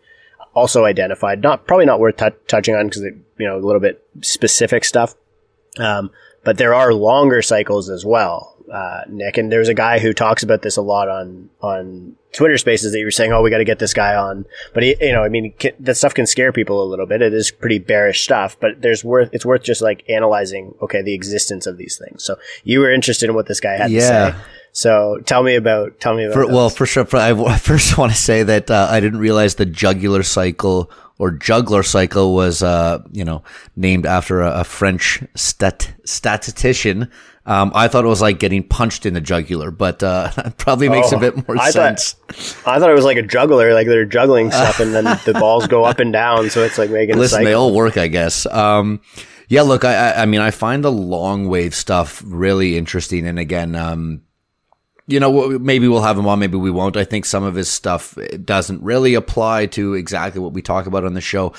also 0.52 0.84
identified. 0.84 1.42
Not 1.42 1.66
probably 1.68 1.86
not 1.86 2.00
worth 2.00 2.16
t- 2.16 2.26
touching 2.48 2.74
on 2.74 2.86
because 2.86 3.02
you 3.02 3.22
know 3.38 3.56
a 3.56 3.64
little 3.64 3.80
bit 3.80 4.04
specific 4.20 4.84
stuff. 4.84 5.14
Um, 5.78 6.10
but 6.44 6.58
there 6.58 6.74
are 6.74 6.94
longer 6.94 7.42
cycles 7.42 7.90
as 7.90 8.04
well 8.04 8.56
uh, 8.72 9.02
Nick. 9.08 9.38
And 9.38 9.50
there's 9.50 9.68
a 9.68 9.74
guy 9.74 9.98
who 9.98 10.12
talks 10.12 10.42
about 10.42 10.62
this 10.62 10.76
a 10.76 10.82
lot 10.82 11.08
on 11.08 11.50
on 11.60 12.16
Twitter 12.32 12.58
Spaces 12.58 12.92
that 12.92 12.98
you 12.98 13.04
were 13.04 13.10
saying, 13.10 13.32
"Oh, 13.32 13.42
we 13.42 13.50
got 13.50 13.58
to 13.58 13.64
get 13.64 13.78
this 13.78 13.94
guy 13.94 14.14
on." 14.14 14.44
But 14.74 14.82
he, 14.82 14.96
you 15.00 15.12
know, 15.12 15.22
I 15.22 15.28
mean, 15.28 15.52
can, 15.58 15.72
that 15.80 15.96
stuff 15.96 16.14
can 16.14 16.26
scare 16.26 16.52
people 16.52 16.82
a 16.82 16.88
little 16.88 17.06
bit. 17.06 17.22
It 17.22 17.32
is 17.32 17.50
pretty 17.50 17.78
bearish 17.78 18.22
stuff, 18.22 18.58
but 18.58 18.82
there's 18.82 19.04
worth 19.04 19.30
it's 19.32 19.46
worth 19.46 19.62
just 19.62 19.82
like 19.82 20.04
analyzing. 20.08 20.74
Okay, 20.82 21.02
the 21.02 21.14
existence 21.14 21.66
of 21.66 21.78
these 21.78 21.96
things. 21.96 22.24
So 22.24 22.36
you 22.64 22.80
were 22.80 22.92
interested 22.92 23.28
in 23.28 23.34
what 23.34 23.46
this 23.46 23.60
guy 23.60 23.76
had 23.76 23.90
yeah. 23.90 24.00
to 24.00 24.06
say. 24.06 24.38
So 24.72 25.20
tell 25.24 25.42
me 25.42 25.54
about 25.54 26.00
tell 26.00 26.14
me 26.14 26.24
about. 26.24 26.34
For, 26.34 26.46
well, 26.46 26.70
for 26.70 26.86
sure. 26.86 27.06
I 27.14 27.58
first 27.58 27.96
want 27.96 28.12
to 28.12 28.18
say 28.18 28.42
that 28.42 28.70
uh, 28.70 28.88
I 28.90 29.00
didn't 29.00 29.20
realize 29.20 29.54
the 29.54 29.66
jugular 29.66 30.22
cycle 30.22 30.90
or 31.18 31.30
juggler 31.30 31.82
cycle 31.82 32.34
was, 32.34 32.62
uh, 32.62 33.02
you 33.12 33.24
know, 33.24 33.42
named 33.74 34.06
after 34.06 34.40
a, 34.40 34.60
a 34.60 34.64
French 34.64 35.22
stat- 35.34 35.94
statistician 36.04 37.10
um, 37.46 37.70
I 37.76 37.86
thought 37.86 38.04
it 38.04 38.08
was 38.08 38.20
like 38.20 38.40
getting 38.40 38.64
punched 38.64 39.06
in 39.06 39.14
the 39.14 39.20
jugular, 39.20 39.70
but 39.70 40.02
uh, 40.02 40.30
probably 40.58 40.88
makes 40.88 41.12
oh, 41.12 41.16
a 41.16 41.20
bit 41.20 41.48
more 41.48 41.56
I 41.58 41.70
sense. 41.70 42.12
Thought, 42.12 42.68
I 42.68 42.80
thought 42.80 42.90
it 42.90 42.94
was 42.94 43.04
like 43.04 43.18
a 43.18 43.22
juggler, 43.22 43.72
like 43.72 43.86
they're 43.86 44.04
juggling 44.04 44.50
stuff, 44.50 44.80
and 44.80 44.92
then 44.92 45.04
the 45.24 45.36
balls 45.38 45.68
go 45.68 45.84
up 45.84 46.00
and 46.00 46.12
down, 46.12 46.50
so 46.50 46.64
it's 46.64 46.76
like 46.76 46.90
making. 46.90 47.16
Listen, 47.16 47.44
they 47.44 47.52
all 47.52 47.72
work, 47.72 47.96
I 47.96 48.08
guess. 48.08 48.46
Um, 48.46 49.00
yeah, 49.48 49.62
look, 49.62 49.84
I, 49.84 50.14
I, 50.14 50.26
mean, 50.26 50.40
I 50.40 50.50
find 50.50 50.82
the 50.82 50.90
long 50.90 51.46
wave 51.48 51.72
stuff 51.72 52.20
really 52.26 52.76
interesting, 52.76 53.24
and 53.28 53.38
again, 53.38 53.76
um, 53.76 54.22
you 55.06 55.20
know, 55.20 55.58
maybe 55.58 55.86
we'll 55.88 56.02
have 56.02 56.18
him 56.18 56.26
on, 56.26 56.38
maybe 56.38 56.56
we 56.56 56.70
won't. 56.70 56.96
I 56.96 57.04
think 57.04 57.24
some 57.24 57.44
of 57.44 57.54
his 57.54 57.68
stuff 57.68 58.18
doesn't 58.44 58.82
really 58.82 59.14
apply 59.14 59.66
to 59.66 59.94
exactly 59.94 60.40
what 60.40 60.52
we 60.52 60.62
talk 60.62 60.86
about 60.86 61.04
on 61.04 61.14
the 61.14 61.20
show. 61.20 61.52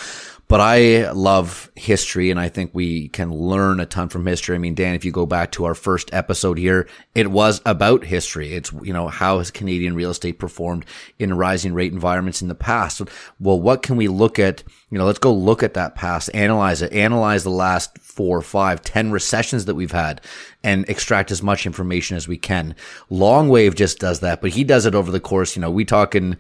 But 0.50 0.62
I 0.62 1.12
love 1.12 1.70
history 1.76 2.32
and 2.32 2.40
I 2.40 2.48
think 2.48 2.72
we 2.74 3.10
can 3.10 3.34
learn 3.34 3.82
a 3.82 3.86
ton 3.86 4.08
from 4.08 4.26
history. 4.26 4.56
I 4.56 4.60
mean, 4.60 4.76
Dan, 4.76 4.96
if 4.96 5.04
you 5.04 5.12
go 5.12 5.26
back 5.26 5.52
to 5.54 5.66
our 5.66 5.76
first 5.76 6.14
episode 6.14 6.58
here, 6.58 6.88
it 7.14 7.30
was 7.30 7.62
about 7.66 8.06
history. 8.06 8.54
It's, 8.54 8.72
you 8.82 8.94
know, 8.94 9.10
how 9.10 9.40
has 9.40 9.52
Canadian 9.52 9.94
real 9.94 10.10
estate 10.10 10.40
performed 10.40 10.86
in 11.20 11.34
rising 11.34 11.74
rate 11.74 11.92
environments 11.92 12.42
in 12.42 12.48
the 12.48 12.56
past? 12.56 13.02
Well, 13.42 13.60
what 13.60 13.82
can 13.82 13.98
we 13.98 14.08
look 14.08 14.40
at? 14.40 14.64
You 14.90 14.98
know, 14.98 15.06
let's 15.06 15.20
go 15.20 15.34
look 15.34 15.64
at 15.64 15.74
that 15.74 15.96
past, 15.96 16.30
analyze 16.34 16.82
it, 16.82 16.94
analyze 16.94 17.44
the 17.44 17.50
last 17.50 17.98
four, 17.98 18.42
five, 18.42 18.82
ten 18.82 19.12
recessions 19.12 19.66
that 19.66 19.76
we've 19.76 19.92
had 19.92 20.22
and 20.64 20.88
extract 20.88 21.30
as 21.30 21.44
much 21.44 21.66
information 21.66 22.16
as 22.16 22.26
we 22.26 22.38
can. 22.38 22.74
Long 23.10 23.50
Wave 23.50 23.76
just 23.76 24.00
does 24.00 24.22
that, 24.22 24.40
but 24.40 24.52
he 24.52 24.64
does 24.64 24.86
it 24.86 24.96
over 24.96 25.12
the 25.12 25.20
course, 25.20 25.58
you 25.58 25.62
know, 25.62 25.70
we 25.70 25.84
talking, 25.84 26.38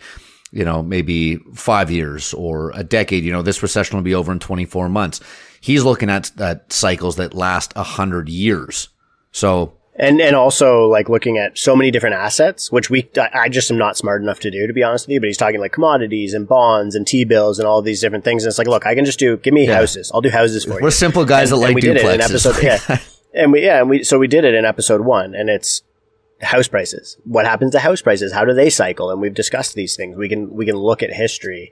you 0.57 0.65
know, 0.65 0.81
maybe 0.81 1.37
five 1.53 1.91
years 1.91 2.33
or 2.33 2.71
a 2.73 2.83
decade. 2.83 3.23
You 3.23 3.31
know, 3.31 3.43
this 3.43 3.61
recession 3.61 3.95
will 3.95 4.03
be 4.03 4.15
over 4.15 4.31
in 4.31 4.39
24 4.39 4.89
months. 4.89 5.19
He's 5.61 5.83
looking 5.83 6.09
at, 6.09 6.31
at 6.41 6.73
cycles 6.73 7.15
that 7.17 7.35
last 7.35 7.73
a 7.75 7.83
hundred 7.83 8.27
years. 8.27 8.89
So, 9.31 9.73
and 9.95 10.19
and 10.19 10.35
also 10.35 10.87
like 10.87 11.09
looking 11.09 11.37
at 11.37 11.59
so 11.59 11.75
many 11.75 11.91
different 11.91 12.15
assets, 12.15 12.71
which 12.71 12.89
we 12.89 13.07
I 13.33 13.49
just 13.49 13.69
am 13.69 13.77
not 13.77 13.97
smart 13.97 14.23
enough 14.23 14.39
to 14.41 14.51
do, 14.51 14.65
to 14.65 14.73
be 14.73 14.81
honest 14.81 15.05
with 15.05 15.13
you. 15.13 15.19
But 15.19 15.27
he's 15.27 15.37
talking 15.37 15.59
like 15.59 15.73
commodities 15.73 16.33
and 16.33 16.47
bonds 16.47 16.95
and 16.95 17.05
T 17.05 17.23
bills 17.23 17.59
and 17.59 17.67
all 17.67 17.83
these 17.83 18.01
different 18.01 18.23
things. 18.23 18.43
And 18.43 18.49
it's 18.49 18.57
like, 18.57 18.67
look, 18.67 18.87
I 18.87 18.95
can 18.95 19.05
just 19.05 19.19
do 19.19 19.37
give 19.37 19.53
me 19.53 19.67
yeah. 19.67 19.75
houses. 19.75 20.11
I'll 20.11 20.21
do 20.21 20.29
houses 20.29 20.63
for 20.63 20.71
We're 20.71 20.79
you. 20.79 20.83
We're 20.85 20.91
simple 20.91 21.25
guys 21.25 21.51
and, 21.51 21.61
that 21.61 21.67
like 21.67 21.75
we 21.75 21.81
duplexes. 21.81 21.93
Did 21.93 22.05
it 22.05 22.13
in 22.13 22.21
episode, 22.21 22.63
yeah. 22.63 22.99
and 23.33 23.51
we 23.51 23.63
yeah, 23.63 23.79
and 23.81 23.89
we 23.91 24.03
so 24.03 24.17
we 24.17 24.27
did 24.27 24.43
it 24.43 24.55
in 24.55 24.65
episode 24.65 25.01
one, 25.01 25.35
and 25.35 25.49
it's 25.51 25.83
house 26.41 26.67
prices. 26.67 27.17
What 27.23 27.45
happens 27.45 27.71
to 27.71 27.79
house 27.79 28.01
prices? 28.01 28.31
How 28.31 28.45
do 28.45 28.53
they 28.53 28.69
cycle? 28.69 29.11
And 29.11 29.21
we've 29.21 29.33
discussed 29.33 29.75
these 29.75 29.95
things. 29.95 30.17
We 30.17 30.29
can 30.29 30.53
we 30.53 30.65
can 30.65 30.75
look 30.75 31.03
at 31.03 31.11
history. 31.11 31.71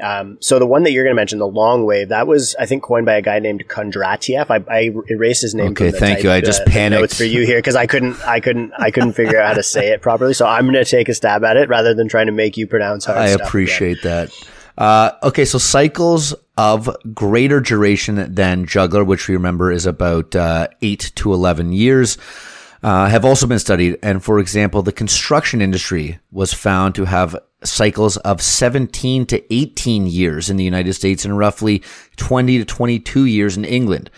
Um, 0.00 0.38
so 0.40 0.60
the 0.60 0.66
one 0.66 0.84
that 0.84 0.92
you're 0.92 1.02
going 1.02 1.14
to 1.14 1.20
mention, 1.20 1.40
the 1.40 1.48
long 1.48 1.84
wave, 1.84 2.10
that 2.10 2.28
was 2.28 2.54
I 2.58 2.66
think 2.66 2.84
coined 2.84 3.06
by 3.06 3.14
a 3.14 3.22
guy 3.22 3.40
named 3.40 3.66
Kondratiev. 3.66 4.46
I, 4.48 4.72
I 4.72 4.90
erased 5.08 5.42
his 5.42 5.54
name. 5.54 5.72
Okay, 5.72 5.90
thank 5.90 6.22
you. 6.22 6.30
I 6.30 6.40
just 6.40 6.62
uh, 6.62 6.66
panicked. 6.66 7.02
It's 7.02 7.18
for 7.18 7.24
you 7.24 7.44
here 7.44 7.58
because 7.58 7.74
I 7.74 7.86
couldn't 7.86 8.20
I 8.24 8.40
couldn't 8.40 8.72
I 8.78 8.90
couldn't 8.90 9.14
figure 9.14 9.40
out 9.40 9.48
how 9.48 9.54
to 9.54 9.62
say 9.62 9.88
it 9.88 10.00
properly. 10.00 10.34
So 10.34 10.46
I'm 10.46 10.66
going 10.66 10.74
to 10.74 10.84
take 10.84 11.08
a 11.08 11.14
stab 11.14 11.42
at 11.44 11.56
it 11.56 11.68
rather 11.68 11.94
than 11.94 12.08
trying 12.08 12.26
to 12.26 12.32
make 12.32 12.56
you 12.56 12.66
pronounce 12.66 13.06
hard. 13.06 13.18
I 13.18 13.28
appreciate 13.28 13.98
again. 13.98 14.28
that. 14.28 14.48
Uh, 14.78 15.10
okay, 15.24 15.44
so 15.44 15.58
cycles 15.58 16.34
of 16.56 16.88
greater 17.12 17.58
duration 17.58 18.32
than 18.32 18.64
Juglar, 18.64 19.04
which 19.04 19.26
we 19.26 19.34
remember 19.34 19.72
is 19.72 19.86
about 19.86 20.36
uh, 20.36 20.68
eight 20.82 21.10
to 21.16 21.34
eleven 21.34 21.72
years 21.72 22.16
uh, 22.82 23.08
have 23.08 23.24
also 23.24 23.46
been 23.46 23.58
studied. 23.58 23.98
And 24.02 24.22
for 24.22 24.38
example, 24.38 24.82
the 24.82 24.92
construction 24.92 25.60
industry 25.60 26.18
was 26.30 26.52
found 26.52 26.94
to 26.94 27.04
have 27.04 27.36
cycles 27.64 28.16
of 28.18 28.40
17 28.40 29.26
to 29.26 29.54
18 29.54 30.06
years 30.06 30.48
in 30.48 30.56
the 30.56 30.64
United 30.64 30.92
States 30.92 31.24
and 31.24 31.36
roughly 31.36 31.82
20 32.16 32.58
to 32.58 32.64
22 32.64 33.24
years 33.24 33.56
in 33.56 33.64
England. 33.64 34.10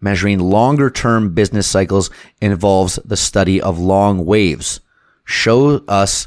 Measuring 0.00 0.38
longer 0.38 0.90
term 0.90 1.34
business 1.34 1.66
cycles 1.66 2.10
involves 2.40 2.98
the 3.04 3.16
study 3.16 3.60
of 3.60 3.78
long 3.78 4.24
waves. 4.24 4.80
Show 5.24 5.84
us 5.86 6.26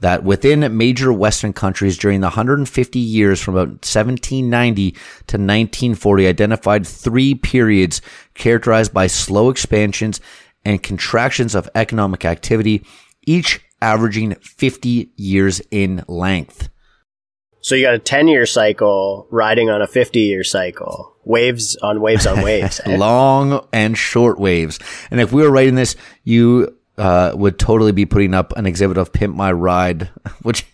that 0.00 0.24
within 0.24 0.76
major 0.76 1.12
Western 1.12 1.52
countries 1.52 1.98
during 1.98 2.20
the 2.20 2.28
150 2.28 2.98
years 2.98 3.40
from 3.40 3.54
about 3.54 3.68
1790 3.68 4.92
to 4.92 5.36
1940 5.36 6.26
identified 6.26 6.86
three 6.86 7.34
periods 7.34 8.00
characterized 8.34 8.94
by 8.94 9.06
slow 9.06 9.50
expansions 9.50 10.20
and 10.64 10.82
contractions 10.82 11.54
of 11.54 11.68
economic 11.74 12.24
activity, 12.24 12.84
each 13.26 13.60
averaging 13.82 14.34
50 14.36 15.10
years 15.16 15.60
in 15.70 16.04
length. 16.06 16.68
So 17.62 17.74
you 17.74 17.84
got 17.84 17.94
a 17.94 17.98
10 17.98 18.28
year 18.28 18.46
cycle 18.46 19.26
riding 19.30 19.68
on 19.70 19.82
a 19.82 19.86
50 19.86 20.20
year 20.20 20.44
cycle. 20.44 21.14
Waves 21.24 21.76
on 21.76 22.00
waves 22.00 22.26
on 22.26 22.42
waves. 22.42 22.80
Eh? 22.86 22.96
Long 22.96 23.66
and 23.72 23.96
short 23.96 24.38
waves. 24.38 24.78
And 25.10 25.20
if 25.20 25.32
we 25.32 25.42
were 25.42 25.50
writing 25.50 25.74
this, 25.74 25.94
you 26.24 26.76
uh, 26.96 27.32
would 27.34 27.58
totally 27.58 27.92
be 27.92 28.06
putting 28.06 28.34
up 28.34 28.56
an 28.56 28.66
exhibit 28.66 28.96
of 28.96 29.12
Pimp 29.12 29.36
My 29.36 29.52
Ride, 29.52 30.10
which. 30.42 30.66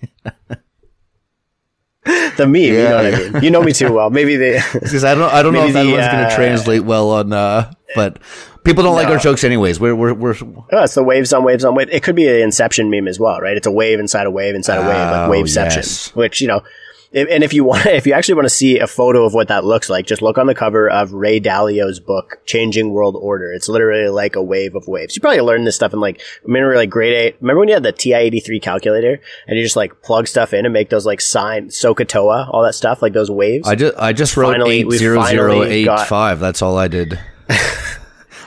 the 2.04 2.46
meme, 2.46 2.54
yeah, 2.54 2.70
you 2.70 2.78
know 2.78 2.96
what 2.96 3.06
I 3.06 3.30
mean? 3.32 3.42
You 3.42 3.50
know 3.50 3.62
me 3.62 3.72
too 3.72 3.92
well. 3.92 4.10
Maybe 4.10 4.36
they. 4.36 4.60
Because 4.72 5.04
I 5.04 5.14
don't, 5.14 5.32
I 5.32 5.42
don't 5.42 5.52
know 5.52 5.66
if 5.66 5.72
that 5.72 5.82
the, 5.82 5.92
one's 5.92 6.04
uh, 6.04 6.12
going 6.12 6.28
to 6.28 6.34
translate 6.34 6.84
well 6.84 7.10
on, 7.10 7.32
uh, 7.32 7.72
but 7.96 8.20
People 8.66 8.82
don't 8.82 8.96
no. 8.96 9.02
like 9.02 9.08
our 9.08 9.18
jokes 9.18 9.44
anyways. 9.44 9.78
We're 9.78 9.94
we're 9.94 10.12
we're. 10.12 10.34
Oh, 10.42 10.82
it's 10.82 10.94
the 10.94 11.04
waves 11.04 11.32
on 11.32 11.44
waves 11.44 11.64
on 11.64 11.74
waves. 11.74 11.90
It 11.92 12.02
could 12.02 12.16
be 12.16 12.28
an 12.28 12.42
Inception 12.42 12.90
meme 12.90 13.08
as 13.08 13.20
well, 13.20 13.40
right? 13.40 13.56
It's 13.56 13.66
a 13.66 13.70
wave 13.70 14.00
inside 14.00 14.26
a 14.26 14.30
wave 14.30 14.54
inside 14.54 14.78
a 14.78 14.80
wave, 14.80 14.88
like 14.88 15.28
oh, 15.28 15.30
waveception. 15.30 15.76
Yes. 15.76 16.14
Which 16.14 16.40
you 16.40 16.48
know, 16.48 16.62
if, 17.12 17.28
and 17.30 17.44
if 17.44 17.52
you 17.54 17.64
want, 17.64 17.86
if 17.86 18.06
you 18.06 18.12
actually 18.12 18.34
want 18.34 18.46
to 18.46 18.50
see 18.50 18.78
a 18.78 18.86
photo 18.86 19.24
of 19.24 19.34
what 19.34 19.48
that 19.48 19.64
looks 19.64 19.88
like, 19.88 20.06
just 20.06 20.20
look 20.20 20.36
on 20.36 20.46
the 20.46 20.54
cover 20.54 20.88
of 20.90 21.12
Ray 21.12 21.40
Dalio's 21.40 22.00
book, 22.00 22.40
Changing 22.44 22.92
World 22.92 23.16
Order. 23.16 23.52
It's 23.52 23.68
literally 23.68 24.08
like 24.08 24.36
a 24.36 24.42
wave 24.42 24.74
of 24.74 24.88
waves. 24.88 25.16
You 25.16 25.20
probably 25.20 25.40
learned 25.40 25.66
this 25.66 25.76
stuff 25.76 25.92
in 25.92 26.00
like, 26.00 26.20
remember 26.44 26.74
like 26.74 26.90
grade 26.90 27.14
eight. 27.14 27.36
Remember 27.40 27.60
when 27.60 27.68
you 27.68 27.74
had 27.74 27.84
the 27.84 27.92
TI 27.92 28.14
eighty 28.14 28.40
three 28.40 28.60
calculator 28.60 29.20
and 29.46 29.56
you 29.56 29.62
just 29.62 29.76
like 29.76 30.02
plug 30.02 30.26
stuff 30.26 30.52
in 30.52 30.66
and 30.66 30.72
make 30.72 30.90
those 30.90 31.06
like 31.06 31.20
sine 31.20 31.68
SOHCAHTOA, 31.68 32.52
all 32.52 32.62
that 32.64 32.74
stuff, 32.74 33.00
like 33.00 33.12
those 33.12 33.30
waves. 33.30 33.68
I 33.68 33.76
just 33.76 33.96
I 33.96 34.12
just 34.12 34.36
wrote 34.36 34.52
finally, 34.52 34.80
eight 34.80 34.90
zero 34.92 35.24
zero 35.24 35.62
eight 35.62 35.84
got, 35.84 36.08
five. 36.08 36.40
That's 36.40 36.62
all 36.62 36.76
I 36.76 36.88
did. 36.88 37.20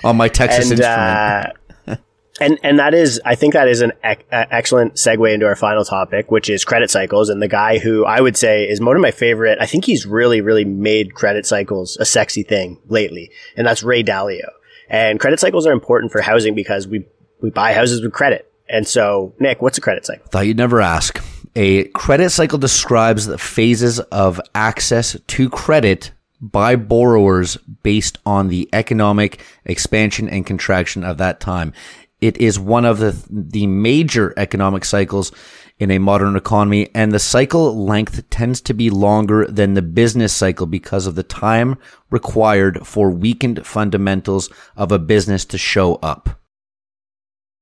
on 0.03 0.17
my 0.17 0.27
Texas 0.27 0.71
and, 0.71 0.79
instrument. 0.79 1.55
Uh, 1.87 1.95
and 2.41 2.57
and 2.63 2.79
that 2.79 2.93
is, 2.93 3.19
I 3.25 3.35
think 3.35 3.53
that 3.53 3.67
is 3.67 3.81
an 3.81 3.91
ec- 4.03 4.25
excellent 4.31 4.95
segue 4.95 5.33
into 5.33 5.45
our 5.45 5.55
final 5.55 5.83
topic, 5.83 6.31
which 6.31 6.49
is 6.49 6.63
credit 6.63 6.89
cycles. 6.89 7.29
And 7.29 7.41
the 7.41 7.47
guy 7.47 7.79
who 7.79 8.05
I 8.05 8.21
would 8.21 8.37
say 8.37 8.63
is 8.63 8.79
one 8.79 8.95
of 8.95 9.01
my 9.01 9.11
favorite. 9.11 9.57
I 9.59 9.65
think 9.65 9.85
he's 9.85 10.05
really, 10.05 10.41
really 10.41 10.65
made 10.65 11.13
credit 11.13 11.45
cycles 11.45 11.97
a 11.97 12.05
sexy 12.05 12.43
thing 12.43 12.79
lately, 12.87 13.31
and 13.57 13.67
that's 13.67 13.83
Ray 13.83 14.03
Dalio. 14.03 14.49
And 14.89 15.19
credit 15.19 15.39
cycles 15.39 15.67
are 15.67 15.73
important 15.73 16.11
for 16.11 16.21
housing 16.21 16.55
because 16.55 16.87
we 16.87 17.05
we 17.41 17.49
buy 17.49 17.73
houses 17.73 18.01
with 18.01 18.13
credit 18.13 18.51
And 18.67 18.87
so, 18.87 19.33
Nick, 19.39 19.61
what's 19.61 19.77
a 19.77 19.81
credit 19.81 20.05
cycle? 20.05 20.25
Thought 20.29 20.47
you'd 20.47 20.57
never 20.57 20.81
ask. 20.81 21.23
A 21.55 21.85
credit 21.89 22.29
cycle 22.29 22.59
describes 22.59 23.25
the 23.25 23.37
phases 23.37 23.99
of 23.99 24.39
access 24.53 25.17
to 25.27 25.49
credit 25.49 26.11
by 26.41 26.75
borrowers 26.75 27.57
based 27.83 28.17
on 28.25 28.47
the 28.47 28.69
economic 28.73 29.43
expansion 29.65 30.29
and 30.29 30.45
contraction 30.45 31.03
of 31.03 31.17
that 31.17 31.39
time. 31.39 31.73
It 32.21 32.37
is 32.37 32.59
one 32.59 32.85
of 32.85 32.99
the, 32.99 33.15
the 33.29 33.67
major 33.67 34.33
economic 34.37 34.83
cycles 34.83 35.31
in 35.79 35.91
a 35.91 35.99
modern 35.99 36.35
economy, 36.35 36.89
and 36.93 37.11
the 37.11 37.19
cycle 37.19 37.85
length 37.85 38.29
tends 38.29 38.59
to 38.59 38.73
be 38.73 38.89
longer 38.89 39.47
than 39.47 39.73
the 39.73 39.81
business 39.81 40.33
cycle 40.33 40.65
because 40.65 41.07
of 41.07 41.15
the 41.15 41.23
time 41.23 41.77
required 42.09 42.85
for 42.85 43.09
weakened 43.09 43.65
fundamentals 43.65 44.49
of 44.75 44.91
a 44.91 44.99
business 44.99 45.45
to 45.45 45.57
show 45.57 45.95
up. 45.95 46.41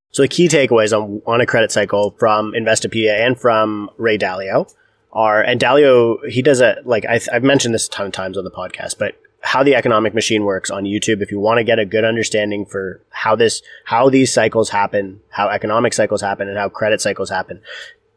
So 0.09 0.23
the 0.23 0.27
key 0.27 0.47
takeaways 0.47 0.99
on, 0.99 1.21
on 1.27 1.41
a 1.41 1.45
credit 1.45 1.71
cycle 1.71 2.15
from 2.17 2.53
Investopedia 2.53 3.19
and 3.19 3.39
from 3.39 3.91
Ray 3.97 4.17
Dalio 4.17 4.73
are, 5.13 5.41
and 5.41 5.59
Dalio, 5.59 6.27
he 6.29 6.41
does 6.41 6.61
a, 6.61 6.77
like, 6.83 7.05
I, 7.05 7.19
I've 7.31 7.43
mentioned 7.43 7.73
this 7.73 7.87
a 7.87 7.91
ton 7.91 8.07
of 8.07 8.11
times 8.11 8.37
on 8.37 8.43
the 8.43 8.51
podcast, 8.51 8.97
but 8.97 9.15
how 9.41 9.63
the 9.63 9.75
economic 9.75 10.13
machine 10.13 10.43
works 10.43 10.69
on 10.69 10.83
YouTube. 10.83 11.21
If 11.21 11.31
you 11.31 11.39
want 11.39 11.59
to 11.59 11.63
get 11.63 11.79
a 11.79 11.85
good 11.85 12.03
understanding 12.03 12.65
for 12.65 13.01
how 13.09 13.35
this, 13.35 13.61
how 13.85 14.09
these 14.09 14.33
cycles 14.33 14.69
happen, 14.69 15.21
how 15.29 15.47
economic 15.47 15.93
cycles 15.93 16.21
happen 16.21 16.49
and 16.49 16.57
how 16.57 16.69
credit 16.69 16.99
cycles 17.01 17.29
happen, 17.29 17.61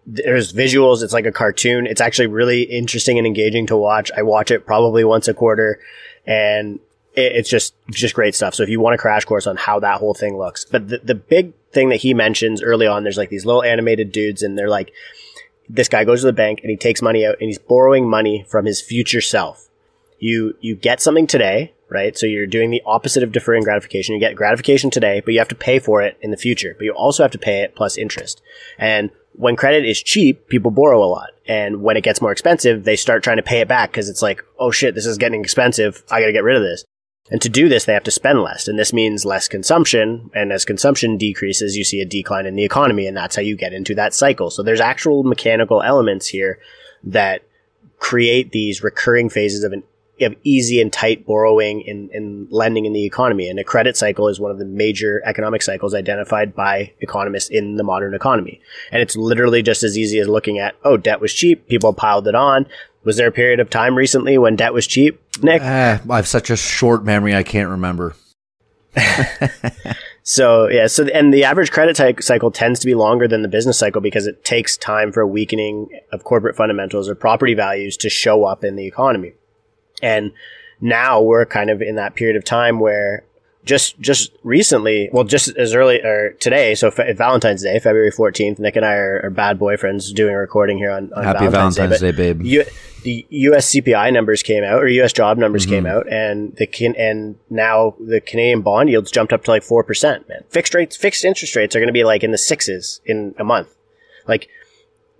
there's 0.07 0.53
visuals. 0.53 1.03
It's 1.03 1.13
like 1.13 1.27
a 1.27 1.33
cartoon. 1.33 1.87
It's 1.87 2.01
actually 2.01 2.27
really 2.27 2.63
interesting 2.63 3.17
and 3.19 3.27
engaging 3.27 3.67
to 3.67 3.77
watch. 3.77 4.11
I 4.17 4.23
watch 4.23 4.51
it 4.51 4.67
probably 4.67 5.05
once 5.05 5.29
a 5.29 5.35
quarter 5.35 5.79
and 6.27 6.81
it, 7.15 7.37
it's 7.37 7.51
just, 7.51 7.75
just 7.91 8.15
great 8.15 8.35
stuff. 8.35 8.55
So 8.55 8.63
if 8.63 8.69
you 8.69 8.81
want 8.81 8.95
a 8.95 8.99
crash 8.99 9.25
course 9.25 9.47
on 9.47 9.57
how 9.57 9.79
that 9.81 9.99
whole 9.99 10.15
thing 10.15 10.37
looks, 10.37 10.65
but 10.65 10.89
the, 10.89 10.99
the 10.99 11.15
big 11.15 11.53
thing 11.71 11.91
that 11.91 11.97
he 12.01 12.15
mentions 12.15 12.63
early 12.63 12.87
on, 12.87 13.05
there's 13.05 13.19
like 13.19 13.31
these 13.31 13.47
little 13.47 13.63
animated 13.63 14.11
dudes 14.11 14.43
and 14.43 14.59
they're 14.59 14.71
like, 14.71 14.91
this 15.73 15.89
guy 15.89 16.05
goes 16.05 16.21
to 16.21 16.27
the 16.27 16.33
bank 16.33 16.61
and 16.63 16.71
he 16.71 16.77
takes 16.77 17.01
money 17.01 17.25
out 17.25 17.37
and 17.41 17.49
he's 17.49 17.59
borrowing 17.59 18.09
money 18.09 18.45
from 18.49 18.67
his 18.67 18.81
future 18.81 19.21
self. 19.21 19.69
You, 20.19 20.57
you 20.61 20.75
get 20.75 21.01
something 21.01 21.27
today, 21.27 21.73
right? 21.89 22.17
So 22.17 22.27
you're 22.27 22.47
doing 22.47 22.71
the 22.71 22.83
opposite 22.85 23.23
of 23.23 23.33
deferring 23.33 23.63
gratification. 23.63 24.15
You 24.15 24.21
get 24.21 24.37
gratification 24.37 24.91
today, 24.91 25.21
but 25.21 25.33
you 25.33 25.41
have 25.41 25.49
to 25.49 25.55
pay 25.55 25.79
for 25.79 26.03
it 26.03 26.19
in 26.21 26.31
the 26.31 26.37
future, 26.37 26.75
but 26.77 26.85
you 26.85 26.93
also 26.93 27.23
have 27.23 27.33
to 27.33 27.39
pay 27.39 27.63
it 27.63 27.75
plus 27.75 27.97
interest. 27.97 28.43
And 28.79 29.11
when 29.33 29.57
credit 29.57 29.85
is 29.85 30.03
cheap, 30.03 30.49
people 30.49 30.71
borrow 30.71 31.03
a 31.03 31.07
lot. 31.07 31.31
And 31.47 31.83
when 31.83 31.97
it 31.97 32.05
gets 32.05 32.21
more 32.21 32.33
expensive, 32.33 32.85
they 32.85 32.97
start 32.97 33.23
trying 33.23 33.39
to 33.39 33.43
pay 33.43 33.61
it 33.61 33.69
back 33.69 33.91
because 33.91 34.09
it's 34.09 34.23
like, 34.23 34.45
oh 34.59 34.71
shit, 34.71 34.95
this 34.95 35.07
is 35.07 35.19
getting 35.19 35.41
expensive. 35.41 36.03
I 36.11 36.21
got 36.21 36.27
to 36.27 36.33
get 36.33 36.45
rid 36.45 36.57
of 36.57 36.63
this. 36.63 36.85
And 37.31 37.41
to 37.43 37.49
do 37.49 37.69
this, 37.69 37.85
they 37.85 37.95
have 37.95 38.05
to 38.05 38.11
spend 38.11 38.43
less. 38.43 38.67
And 38.67 38.79
this 38.79 38.93
means 38.93 39.25
less 39.25 39.49
consumption. 39.49 40.31
And 40.35 40.53
as 40.53 40.65
consumption 40.65 41.17
decreases, 41.17 41.77
you 41.77 41.85
see 41.85 42.01
a 42.01 42.05
decline 42.05 42.47
in 42.47 42.57
the 42.57 42.65
economy. 42.65 43.07
And 43.07 43.17
that's 43.17 43.37
how 43.37 43.43
you 43.43 43.57
get 43.57 43.73
into 43.73 43.95
that 43.95 44.15
cycle. 44.15 44.51
So 44.51 44.63
there's 44.63 44.81
actual 44.81 45.23
mechanical 45.23 45.83
elements 45.83 46.27
here 46.27 46.59
that 47.05 47.43
create 47.99 48.51
these 48.53 48.83
recurring 48.83 49.29
phases 49.29 49.63
of 49.63 49.73
an 49.73 49.85
of 50.23 50.37
easy 50.45 50.81
and 50.81 50.93
tight 50.93 51.25
borrowing 51.27 51.83
and, 51.89 52.11
and 52.11 52.51
lending 52.51 52.85
in 52.85 52.93
the 52.93 53.05
economy. 53.05 53.49
And 53.49 53.59
a 53.59 53.65
credit 53.65 53.97
cycle 53.97 54.29
is 54.29 54.39
one 54.39 54.51
of 54.51 54.59
the 54.59 54.65
major 54.65 55.23
economic 55.25 55.63
cycles 55.63 55.95
identified 55.95 56.55
by 56.55 56.93
economists 57.01 57.49
in 57.49 57.77
the 57.77 57.83
modern 57.83 58.15
economy. 58.15 58.61
And 58.93 59.03
it's 59.03 59.17
literally 59.17 59.63
just 59.63 59.83
as 59.83 59.97
easy 59.97 60.19
as 60.19 60.29
looking 60.29 60.59
at, 60.59 60.75
oh, 60.85 60.97
debt 60.97 61.21
was 61.21 61.33
cheap. 61.33 61.69
People 61.69 61.95
piled 61.95 62.29
it 62.29 62.35
on. 62.35 62.67
Was 63.05 63.17
there 63.17 63.29
a 63.29 63.33
period 63.33 63.61
of 63.61 63.71
time 63.71 63.97
recently 63.97 64.37
when 64.37 64.57
debt 64.57 64.75
was 64.75 64.87
cheap? 64.87 65.21
Nick? 65.43 65.63
Uh, 65.63 65.99
I 66.09 66.17
have 66.17 66.29
such 66.29 66.51
a 66.51 66.57
short 66.57 67.05
memory, 67.05 67.35
I 67.35 67.43
can't 67.43 67.69
remember. 67.69 68.15
so 70.23 70.69
yeah, 70.69 70.87
so 70.87 71.07
and 71.07 71.33
the 71.33 71.45
average 71.45 71.71
credit 71.71 71.97
t- 71.97 72.23
cycle 72.23 72.51
tends 72.51 72.81
to 72.81 72.87
be 72.87 72.95
longer 72.95 73.27
than 73.27 73.43
the 73.43 73.49
business 73.49 73.79
cycle 73.79 74.01
because 74.01 74.27
it 74.27 74.45
takes 74.45 74.77
time 74.77 75.13
for 75.13 75.21
a 75.21 75.27
weakening 75.27 75.89
of 76.13 76.25
corporate 76.25 76.57
fundamentals 76.57 77.09
or 77.09 77.15
property 77.15 77.55
values 77.55 77.97
to 77.99 78.11
show 78.11 78.45
up 78.45 78.65
in 78.65 78.77
the 78.77 78.87
economy. 78.87 79.33
And 80.03 80.33
now 80.81 81.21
we're 81.21 81.47
kind 81.47 81.71
of 81.71 81.81
in 81.83 81.97
that 81.97 82.15
period 82.15 82.37
of 82.37 82.45
time 82.45 82.81
where 82.81 83.25
just 83.71 84.01
just 84.01 84.33
recently, 84.43 85.09
well, 85.13 85.23
just 85.23 85.57
as 85.57 85.77
early 85.77 86.03
or 86.03 86.33
today, 86.41 86.75
so 86.75 86.91
fe- 86.91 87.13
Valentine's 87.13 87.63
Day, 87.63 87.79
February 87.79 88.11
fourteenth, 88.11 88.59
Nick 88.59 88.75
and 88.75 88.85
I 88.85 88.95
are, 88.95 89.21
are, 89.23 89.31
bad 89.31 89.61
boyfriends 89.61 90.13
doing 90.13 90.35
a 90.35 90.39
recording 90.39 90.77
here 90.77 90.91
on, 90.91 91.13
on 91.13 91.23
Happy 91.23 91.47
Valentine's, 91.47 91.77
Valentine's 91.77 92.01
Day, 92.01 92.11
Day, 92.11 92.33
babe. 92.33 92.43
U- 92.45 92.65
the 93.05 93.25
U.S. 93.31 93.73
CPI 93.73 94.13
numbers 94.13 94.43
came 94.43 94.65
out, 94.65 94.83
or 94.83 94.89
U.S. 94.89 95.13
job 95.13 95.39
numbers 95.39 95.63
mm-hmm. 95.63 95.75
came 95.75 95.87
out, 95.87 96.13
and 96.13 96.55
the 96.57 96.67
can- 96.67 96.97
and 96.97 97.37
now 97.49 97.95
the 98.01 98.21
Canadian 98.21 98.63
bond 98.63 98.91
yields 98.91 99.13
jumped 99.13 99.33
up 99.33 99.45
to 99.45 99.53
like 99.53 99.63
four 99.63 99.85
percent. 99.85 100.29
Man, 100.29 100.43
fixed 100.49 100.75
rates, 100.75 100.97
fixed 100.97 101.25
interest 101.25 101.55
rates 101.55 101.77
are 101.77 101.79
going 101.79 101.87
to 101.87 101.93
be 101.93 102.03
like 102.03 102.25
in 102.25 102.33
the 102.33 102.39
sixes 102.39 103.01
in 103.07 103.37
a 103.39 103.45
month. 103.45 103.77
Like 104.27 104.49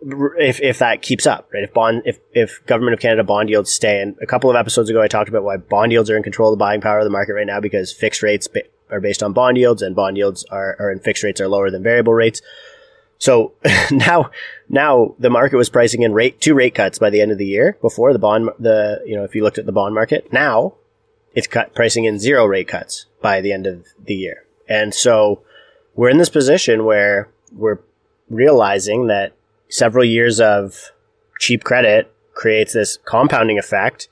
if 0.03 0.61
if 0.61 0.79
that 0.79 1.03
keeps 1.03 1.27
up, 1.27 1.49
right? 1.53 1.65
If 1.65 1.75
bond 1.75 2.03
if 2.05 2.19
if 2.33 2.65
government 2.67 2.95
of 2.95 3.01
Canada 3.01 3.25
bond 3.25 3.51
yields 3.51 3.71
stay, 3.71 4.01
and 4.01 4.17
a 4.23 4.27
couple 4.27 4.51
of 4.51 4.57
episodes 4.57 4.89
ago 4.89 5.03
I 5.03 5.09
talked 5.09 5.29
about 5.29 5.43
why 5.43 5.57
bond 5.57 5.93
yields 5.93 6.11
are 6.11 6.17
in 6.17 6.23
control 6.23 6.53
of 6.53 6.59
the 6.59 6.63
buying 6.63 6.81
power 6.81 6.99
of 6.99 7.05
the 7.05 7.11
market 7.11 7.35
right 7.35 7.47
now 7.47 7.61
because 7.61 7.93
fixed 7.93 8.23
rates 8.23 8.49
ba- 8.49 8.63
are 8.91 9.01
based 9.01 9.23
on 9.23 9.33
bond 9.33 9.57
yields, 9.57 9.83
and 9.83 9.95
bond 9.95 10.17
yields 10.17 10.45
are, 10.45 10.77
are 10.79 10.91
in 10.91 11.01
fixed 11.01 11.23
rates 11.23 11.41
are 11.41 11.49
lower 11.49 11.71
than 11.71 11.83
variable 11.83 12.15
rates. 12.15 12.41
So 13.19 13.53
now 13.91 14.31
now 14.69 15.15
the 15.19 15.31
market 15.31 15.57
was 15.57 15.69
pricing 15.69 16.03
in 16.03 16.15
rate 16.15 16.41
two 16.41 16.55
rate 16.55 16.75
cuts 16.75 16.99
by 16.99 17.11
the 17.11 17.21
end 17.21 17.33
of 17.33 17.39
the 17.39 17.47
year 17.47 17.77
before 17.81 18.13
the 18.13 18.19
bond 18.19 18.51
the 18.59 19.03
you 19.05 19.17
know 19.17 19.25
if 19.25 19.35
you 19.35 19.43
looked 19.43 19.59
at 19.59 19.67
the 19.67 19.73
bond 19.73 19.95
market 19.95 20.33
now 20.33 20.75
it's 21.35 21.47
cut 21.47 21.75
pricing 21.75 22.07
in 22.07 22.19
zero 22.19 22.47
rate 22.47 22.69
cuts 22.69 23.07
by 23.21 23.41
the 23.41 23.53
end 23.53 23.67
of 23.67 23.87
the 24.03 24.15
year, 24.15 24.45
and 24.69 24.95
so 24.95 25.43
we're 25.95 26.09
in 26.09 26.19
this 26.19 26.31
position 26.31 26.85
where 26.85 27.29
we're 27.53 27.81
realizing 28.31 29.09
that 29.09 29.35
several 29.71 30.05
years 30.05 30.41
of 30.41 30.93
cheap 31.39 31.65
credit 31.65 32.13
creates 32.35 32.73
this 32.73 32.99
compounding 33.05 33.59
effect 33.59 34.09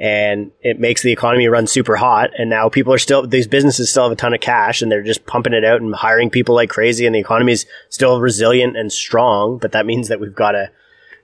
and 0.00 0.52
it 0.62 0.78
makes 0.78 1.02
the 1.02 1.10
economy 1.10 1.48
run 1.48 1.66
super 1.66 1.96
hot. 1.96 2.30
And 2.38 2.48
now 2.48 2.68
people 2.68 2.92
are 2.92 2.98
still, 2.98 3.26
these 3.26 3.48
businesses 3.48 3.90
still 3.90 4.04
have 4.04 4.12
a 4.12 4.16
ton 4.16 4.32
of 4.32 4.40
cash 4.40 4.80
and 4.80 4.92
they're 4.92 5.02
just 5.02 5.26
pumping 5.26 5.52
it 5.52 5.64
out 5.64 5.80
and 5.80 5.94
hiring 5.94 6.30
people 6.30 6.54
like 6.54 6.70
crazy. 6.70 7.04
And 7.04 7.14
the 7.14 7.20
economy 7.20 7.52
is 7.52 7.66
still 7.88 8.20
resilient 8.20 8.76
and 8.76 8.92
strong. 8.92 9.58
But 9.58 9.72
that 9.72 9.86
means 9.86 10.08
that 10.08 10.20
we've 10.20 10.34
got 10.34 10.52
to, 10.52 10.70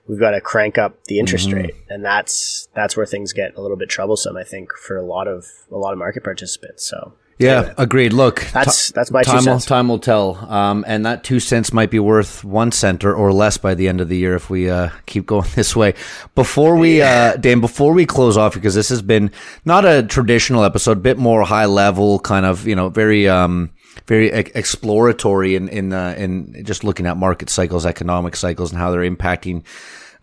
we've 0.07 0.19
got 0.19 0.31
to 0.31 0.41
crank 0.41 0.77
up 0.77 1.05
the 1.05 1.19
interest 1.19 1.47
mm-hmm. 1.47 1.57
rate. 1.57 1.75
And 1.89 2.03
that's, 2.03 2.67
that's 2.73 2.97
where 2.97 3.05
things 3.05 3.31
get 3.31 3.55
a 3.55 3.61
little 3.61 3.77
bit 3.77 3.87
troublesome, 3.87 4.35
I 4.35 4.43
think, 4.43 4.73
for 4.73 4.97
a 4.97 5.05
lot 5.05 5.29
of, 5.29 5.45
a 5.71 5.77
lot 5.77 5.93
of 5.93 5.99
market 5.99 6.25
participants. 6.25 6.85
So 6.85 7.13
yeah, 7.37 7.59
anyway, 7.59 7.73
agreed. 7.77 8.13
Look, 8.13 8.45
that's 8.53 8.91
that's 8.91 9.11
my 9.11 9.21
time 9.21 9.45
will, 9.45 9.59
time 9.59 9.89
will 9.89 9.99
tell, 9.99 10.35
um, 10.49 10.85
and 10.87 11.05
that 11.05 11.23
two 11.23 11.41
cents 11.41 11.73
might 11.73 11.91
be 11.91 11.99
worth 11.99 12.45
one 12.45 12.71
cent 12.71 13.03
or, 13.03 13.13
or 13.13 13.33
less 13.33 13.57
by 13.57 13.75
the 13.75 13.89
end 13.89 13.99
of 13.99 14.07
the 14.07 14.15
year 14.15 14.35
if 14.35 14.49
we 14.49 14.69
uh, 14.69 14.89
keep 15.05 15.25
going 15.25 15.47
this 15.55 15.75
way. 15.75 15.93
Before 16.33 16.77
we, 16.77 17.01
uh, 17.01 17.35
Dan, 17.35 17.59
before 17.59 17.93
we 17.93 18.05
close 18.05 18.37
off, 18.37 18.53
because 18.53 18.73
this 18.73 18.87
has 18.89 19.01
been 19.01 19.31
not 19.65 19.83
a 19.83 20.03
traditional 20.03 20.63
episode, 20.63 20.97
a 20.97 21.01
bit 21.01 21.17
more 21.17 21.43
high 21.43 21.65
level, 21.65 22.19
kind 22.19 22.45
of 22.45 22.67
you 22.67 22.75
know 22.75 22.89
very. 22.89 23.27
Um, 23.27 23.71
very 24.07 24.27
exploratory 24.27 25.55
in 25.55 25.69
in 25.69 25.93
uh, 25.93 26.13
in 26.17 26.63
just 26.65 26.83
looking 26.83 27.07
at 27.07 27.17
market 27.17 27.49
cycles, 27.49 27.85
economic 27.85 28.35
cycles, 28.35 28.71
and 28.71 28.79
how 28.79 28.91
they're 28.91 29.09
impacting 29.09 29.63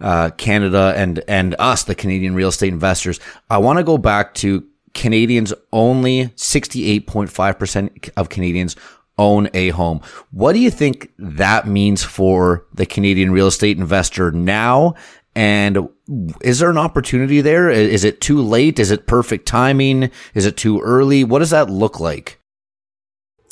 uh, 0.01 0.31
Canada 0.37 0.93
and 0.97 1.23
and 1.27 1.57
us, 1.59 1.85
the 1.85 1.95
Canadian 1.95 2.35
real 2.35 2.49
estate 2.49 2.73
investors. 2.73 3.19
I 3.49 3.59
want 3.59 3.79
to 3.79 3.83
go 3.83 3.97
back 3.97 4.35
to 4.35 4.63
Canadians 4.95 5.53
only 5.73 6.27
68.5% 6.37 8.11
of 8.17 8.29
Canadians 8.29 8.77
own 9.19 9.49
a 9.55 9.71
home. 9.71 10.01
What 10.31 10.53
do 10.53 10.59
you 10.59 10.71
think 10.71 11.13
that 11.19 11.67
means 11.67 12.03
for 12.03 12.67
the 12.73 12.87
Canadian 12.87 13.33
real 13.33 13.47
estate 13.47 13.79
investor 13.79 14.31
now? 14.31 14.95
And 15.35 15.89
is 16.43 16.59
there 16.59 16.71
an 16.71 16.79
opportunity 16.79 17.41
there? 17.41 17.71
Is 17.71 18.05
it 18.05 18.21
too 18.21 18.43
late? 18.43 18.79
Is 18.79 18.91
it 18.91 19.07
perfect 19.07 19.47
timing? 19.47 20.11
Is 20.35 20.45
it 20.45 20.57
too 20.57 20.81
early? 20.81 21.25
What 21.25 21.39
does 21.39 21.51
that 21.51 21.71
look 21.71 22.01
like? 22.01 22.39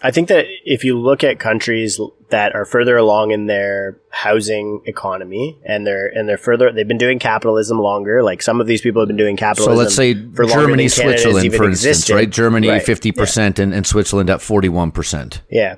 I 0.02 0.10
think 0.10 0.28
that 0.28 0.46
if 0.64 0.84
you 0.84 0.98
look 0.98 1.22
at 1.22 1.38
countries 1.38 2.00
that 2.30 2.54
are 2.54 2.64
further 2.64 2.96
along 2.96 3.32
in 3.32 3.46
their 3.46 3.98
housing 4.10 4.82
economy 4.86 5.58
and 5.64 5.86
they're 5.86 6.06
and 6.06 6.28
they're 6.28 6.38
further 6.38 6.72
they've 6.72 6.88
been 6.88 6.98
doing 6.98 7.18
capitalism 7.18 7.78
longer 7.78 8.22
like 8.22 8.40
some 8.42 8.60
of 8.60 8.66
these 8.66 8.80
people 8.80 9.02
have 9.02 9.08
been 9.08 9.16
doing 9.16 9.36
capitalism 9.36 9.74
so 9.74 9.78
let's 9.78 9.94
say 9.94 10.14
germany 10.14 10.88
switzerland 10.88 11.54
for 11.54 11.68
instance 11.68 11.86
existed. 11.86 12.14
right 12.14 12.30
germany 12.30 12.68
right. 12.68 12.82
50% 12.82 13.36
yeah. 13.36 13.62
and, 13.62 13.74
and 13.74 13.86
switzerland 13.86 14.30
at 14.30 14.40
41% 14.40 15.40
yeah 15.50 15.76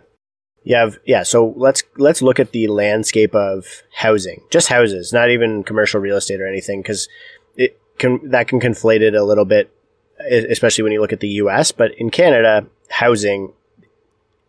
you 0.62 0.76
have 0.76 0.98
yeah 1.04 1.22
so 1.22 1.54
let's 1.56 1.82
let's 1.96 2.22
look 2.22 2.38
at 2.38 2.52
the 2.52 2.68
landscape 2.68 3.34
of 3.34 3.82
housing 3.94 4.42
just 4.50 4.68
houses 4.68 5.12
not 5.12 5.30
even 5.30 5.64
commercial 5.64 6.00
real 6.00 6.16
estate 6.16 6.40
or 6.40 6.46
anything 6.46 6.82
because 6.82 7.08
it 7.56 7.80
can 7.98 8.20
that 8.30 8.48
can 8.48 8.60
conflate 8.60 9.00
it 9.00 9.14
a 9.14 9.24
little 9.24 9.44
bit 9.44 9.72
especially 10.30 10.84
when 10.84 10.92
you 10.92 11.00
look 11.00 11.12
at 11.12 11.20
the 11.20 11.28
us 11.28 11.72
but 11.72 11.90
in 11.98 12.10
canada 12.10 12.66
housing 12.90 13.52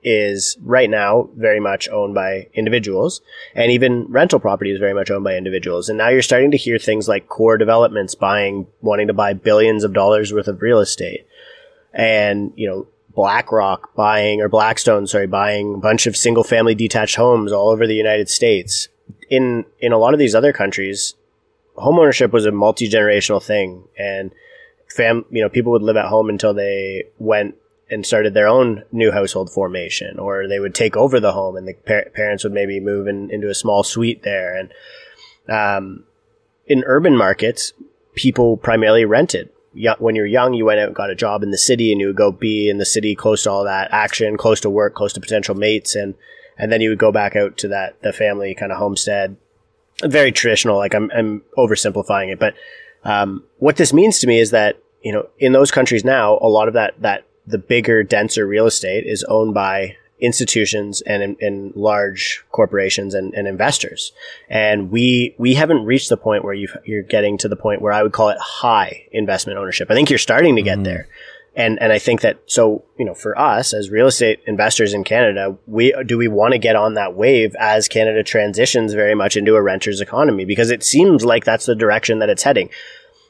is 0.04 0.58
right 0.62 0.90
now 0.90 1.30
very 1.36 1.60
much 1.60 1.88
owned 1.90 2.14
by 2.14 2.48
individuals 2.54 3.22
and 3.56 3.72
even 3.72 4.06
rental 4.10 4.40
property 4.40 4.72
is 4.72 4.80
very 4.80 4.94
much 4.94 5.10
owned 5.10 5.24
by 5.24 5.36
individuals. 5.36 5.90
And 5.90 5.98
now 5.98 6.10
you're 6.10 6.22
starting 6.22 6.52
to 6.52 6.58
hear 6.58 6.78
things 6.78 7.08
like 7.08 7.30
core 7.30 7.58
developments 7.58 8.16
buying, 8.16 8.68
wanting 8.82 9.08
to 9.08 9.14
buy 9.14 9.34
billions 9.34 9.84
of 9.84 9.94
dollars 9.94 10.34
worth 10.34 10.48
of 10.48 10.62
real 10.62 10.80
estate. 10.80 11.26
And, 11.94 12.52
you 12.56 12.68
know, 12.70 12.88
BlackRock 13.16 13.96
buying 13.96 14.42
or 14.42 14.50
Blackstone, 14.50 15.08
sorry, 15.08 15.28
buying 15.28 15.76
a 15.76 15.78
bunch 15.78 16.08
of 16.08 16.18
single 16.18 16.44
family 16.44 16.76
detached 16.76 17.16
homes 17.16 17.52
all 17.52 17.70
over 17.70 17.86
the 17.86 17.96
United 17.96 18.30
States. 18.30 18.88
In 19.30 19.66
in 19.80 19.92
a 19.92 19.98
lot 19.98 20.14
of 20.14 20.20
these 20.20 20.36
other 20.36 20.54
countries, 20.54 21.16
homeownership 21.78 22.32
was 22.32 22.46
a 22.46 22.52
multi 22.52 22.90
generational 22.90 23.44
thing, 23.44 23.88
and 23.98 24.32
fam, 24.90 25.26
you 25.30 25.42
know, 25.42 25.50
people 25.50 25.72
would 25.72 25.82
live 25.82 25.98
at 25.98 26.06
home 26.06 26.30
until 26.30 26.54
they 26.54 27.06
went 27.20 27.56
and 27.90 28.06
started 28.06 28.34
their 28.34 28.48
own 28.48 28.84
new 28.92 29.12
household 29.12 29.52
formation, 29.52 30.18
or 30.18 30.48
they 30.48 30.60
would 30.60 30.74
take 30.74 30.96
over 30.96 31.20
the 31.20 31.34
home, 31.34 31.56
and 31.56 31.68
the 31.68 31.74
par- 31.74 32.10
parents 32.14 32.44
would 32.44 32.54
maybe 32.54 32.80
move 32.80 33.08
in, 33.08 33.30
into 33.30 33.50
a 33.50 33.56
small 33.56 33.84
suite 33.84 34.24
there. 34.24 34.58
And 34.58 34.74
um, 35.50 36.06
in 36.66 36.84
urban 36.86 37.16
markets, 37.16 37.74
people 38.16 38.58
primarily 38.58 39.06
rented. 39.06 39.50
When 39.98 40.16
you're 40.16 40.28
young, 40.28 40.54
you 40.54 40.66
went 40.66 40.80
out 40.80 40.88
and 40.88 40.96
got 40.96 41.10
a 41.10 41.16
job 41.16 41.42
in 41.44 41.52
the 41.52 41.58
city, 41.58 41.92
and 41.92 42.00
you 42.00 42.08
would 42.08 42.16
go 42.16 42.32
be 42.32 42.70
in 42.70 42.78
the 42.78 42.86
city, 42.86 43.16
close 43.16 43.44
to 43.44 43.52
all 43.52 43.64
that 43.64 43.92
action, 43.92 44.38
close 44.38 44.60
to 44.62 44.70
work, 44.70 44.94
close 44.94 45.14
to 45.14 45.22
potential 45.22 45.56
mates, 45.56 45.96
and 45.96 46.14
and 46.58 46.72
then 46.72 46.82
you 46.82 46.90
would 46.90 47.00
go 47.00 47.12
back 47.12 47.36
out 47.36 47.58
to 47.58 47.68
that 47.70 48.02
the 48.04 48.14
family 48.14 48.54
kind 48.54 48.72
of 48.72 48.78
homestead. 48.78 49.36
Very 50.04 50.32
traditional. 50.32 50.78
Like 50.78 50.94
I'm 50.94 51.12
I'm 51.12 51.42
oversimplifying 51.58 52.32
it, 52.32 52.40
but 52.40 52.54
um, 53.04 53.44
what 53.58 53.78
this 53.78 53.94
means 53.94 54.20
to 54.20 54.28
me 54.28 54.40
is 54.40 54.52
that 54.52 54.78
you 55.02 55.12
know 55.12 55.28
in 55.40 55.54
those 55.54 55.72
countries 55.72 56.06
now, 56.06 56.38
a 56.40 56.48
lot 56.48 56.68
of 56.68 56.76
that 56.76 57.02
that 57.02 57.26
the 57.46 57.58
bigger, 57.58 58.04
denser 58.04 58.48
real 58.48 58.66
estate 58.66 59.06
is 59.06 59.24
owned 59.26 59.54
by 59.54 59.98
institutions 60.20 61.02
and, 61.02 61.36
and 61.42 61.76
large 61.76 62.44
corporations 62.52 63.14
and, 63.14 63.34
and, 63.34 63.46
investors. 63.46 64.14
And 64.50 64.90
we, 64.90 65.36
we 65.38 65.54
haven't 65.56 65.84
reached 65.84 66.08
the 66.08 66.16
point 66.16 66.46
where 66.46 66.54
you 66.54 66.70
are 66.90 67.02
getting 67.02 67.38
to 67.40 67.50
the 67.50 67.58
point 67.58 67.82
where 67.82 67.92
I 67.92 68.02
would 68.02 68.14
call 68.14 68.30
it 68.30 68.38
high 68.40 69.06
investment 69.12 69.60
ownership. 69.60 69.92
I 69.92 69.96
think 69.96 70.10
you're 70.10 70.20
starting 70.20 70.56
to 70.56 70.62
get 70.62 70.76
mm-hmm. 70.76 70.84
there. 70.84 71.08
And, 71.56 71.80
and 71.82 71.92
I 71.92 72.00
think 72.00 72.22
that, 72.22 72.40
so, 72.46 72.86
you 72.98 73.06
know, 73.06 73.14
for 73.14 73.38
us 73.38 73.74
as 73.74 73.90
real 73.90 74.08
estate 74.08 74.40
investors 74.48 74.94
in 74.94 75.04
Canada, 75.04 75.58
we, 75.68 75.94
do 76.06 76.18
we 76.18 76.28
want 76.28 76.54
to 76.54 76.58
get 76.58 76.76
on 76.76 76.96
that 76.96 77.16
wave 77.16 77.54
as 77.60 77.88
Canada 77.88 78.24
transitions 78.24 78.94
very 78.94 79.14
much 79.14 79.36
into 79.36 79.56
a 79.56 79.62
renter's 79.62 80.02
economy? 80.02 80.46
Because 80.46 80.72
it 80.72 80.84
seems 80.84 81.24
like 81.24 81.44
that's 81.44 81.66
the 81.66 81.76
direction 81.76 82.20
that 82.20 82.30
it's 82.30 82.44
heading. 82.44 82.70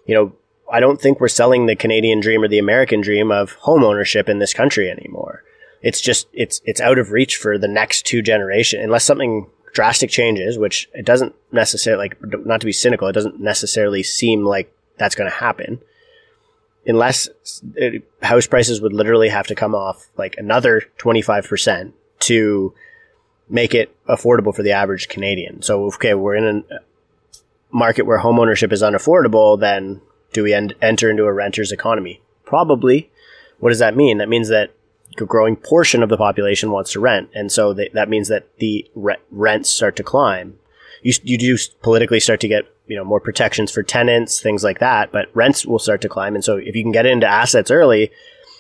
You 0.06 0.16
know, 0.16 0.34
I 0.74 0.80
don't 0.80 1.00
think 1.00 1.20
we're 1.20 1.28
selling 1.28 1.68
the 1.68 1.76
Canadian 1.76 2.20
dream 2.20 2.42
or 2.42 2.48
the 2.48 2.58
American 2.58 3.00
dream 3.00 3.32
of 3.32 3.52
home 3.54 3.84
ownership 3.84 4.28
in 4.28 4.40
this 4.40 4.56
country 4.56 4.90
anymore. 4.90 5.44
It's 5.84 6.02
just 6.02 6.28
it's 6.34 6.62
it's 6.66 6.82
out 6.82 6.98
of 6.98 7.12
reach 7.12 7.38
for 7.38 7.60
the 7.60 7.68
next 7.68 8.08
two 8.08 8.24
generation 8.24 8.82
unless 8.82 9.04
something 9.04 9.46
drastic 9.74 10.10
changes, 10.10 10.58
which 10.58 10.90
it 10.96 11.06
doesn't 11.06 11.36
necessarily 11.52 12.10
like 12.10 12.18
not 12.46 12.60
to 12.62 12.66
be 12.66 12.72
cynical, 12.72 13.08
it 13.08 13.14
doesn't 13.14 13.40
necessarily 13.40 14.02
seem 14.02 14.46
like 14.46 14.76
that's 14.98 15.14
going 15.14 15.30
to 15.30 15.36
happen. 15.36 15.80
Unless 16.88 17.30
it, 17.76 18.04
house 18.24 18.48
prices 18.48 18.82
would 18.82 18.94
literally 18.94 19.30
have 19.30 19.48
to 19.48 19.56
come 19.56 19.76
off 19.76 20.10
like 20.18 20.36
another 20.38 20.82
25% 20.98 21.94
to 22.22 22.74
make 23.48 23.76
it 23.76 23.96
affordable 24.08 24.56
for 24.56 24.64
the 24.64 24.72
average 24.72 25.08
Canadian. 25.08 25.62
So, 25.62 25.86
okay, 25.86 26.14
we're 26.14 26.36
in 26.36 26.66
a 26.72 26.80
market 27.72 28.06
where 28.06 28.20
homeownership 28.20 28.72
is 28.72 28.82
unaffordable, 28.82 29.60
then 29.60 30.02
do 30.34 30.44
we 30.44 30.54
en- 30.54 30.74
enter 30.82 31.10
into 31.10 31.26
a 31.26 31.34
renter's 31.34 31.72
economy? 31.72 32.22
Probably. 32.46 33.12
What 33.60 33.70
does 33.70 33.80
that 33.80 33.96
mean? 33.96 34.18
That 34.18 34.30
means 34.30 34.50
that 34.50 34.72
a 35.22 35.26
growing 35.26 35.56
portion 35.56 36.04
of 36.04 36.10
the 36.10 36.18
population 36.18 36.72
wants 36.72 36.92
to 36.94 37.00
rent, 37.00 37.30
and 37.34 37.52
so 37.52 37.74
that 37.74 38.10
means 38.10 38.28
that 38.28 38.48
the 38.58 38.90
re- 38.96 39.16
rents 39.32 39.70
start 39.70 39.96
to 39.98 40.04
climb. 40.04 40.58
You 41.02 41.14
you 41.24 41.38
do 41.38 41.58
politically 41.82 42.20
start 42.20 42.40
to 42.42 42.48
get 42.48 42.66
you 42.88 42.96
know 42.96 43.06
more 43.06 43.20
protections 43.20 43.72
for 43.72 43.84
tenants, 43.84 44.42
things 44.42 44.64
like 44.64 44.80
that, 44.80 45.12
but 45.12 45.30
rents 45.34 45.66
will 45.66 45.80
start 45.80 46.02
to 46.02 46.10
climb, 46.10 46.36
and 46.36 46.44
so 46.44 46.58
if 46.58 46.76
you 46.76 46.84
can 46.84 46.92
get 46.92 47.06
into 47.06 47.28
assets 47.28 47.72
early, 47.72 48.12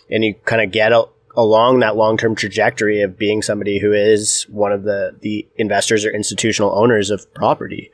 and 0.09 0.23
you 0.23 0.35
kind 0.45 0.61
of 0.61 0.71
get 0.71 0.91
a, 0.91 1.05
along 1.35 1.79
that 1.79 1.95
long 1.95 2.17
term 2.17 2.35
trajectory 2.35 3.01
of 3.01 3.17
being 3.17 3.41
somebody 3.41 3.79
who 3.79 3.91
is 3.91 4.43
one 4.43 4.71
of 4.71 4.83
the 4.83 5.15
the 5.21 5.47
investors 5.55 6.05
or 6.05 6.11
institutional 6.11 6.77
owners 6.77 7.09
of 7.09 7.31
property, 7.33 7.91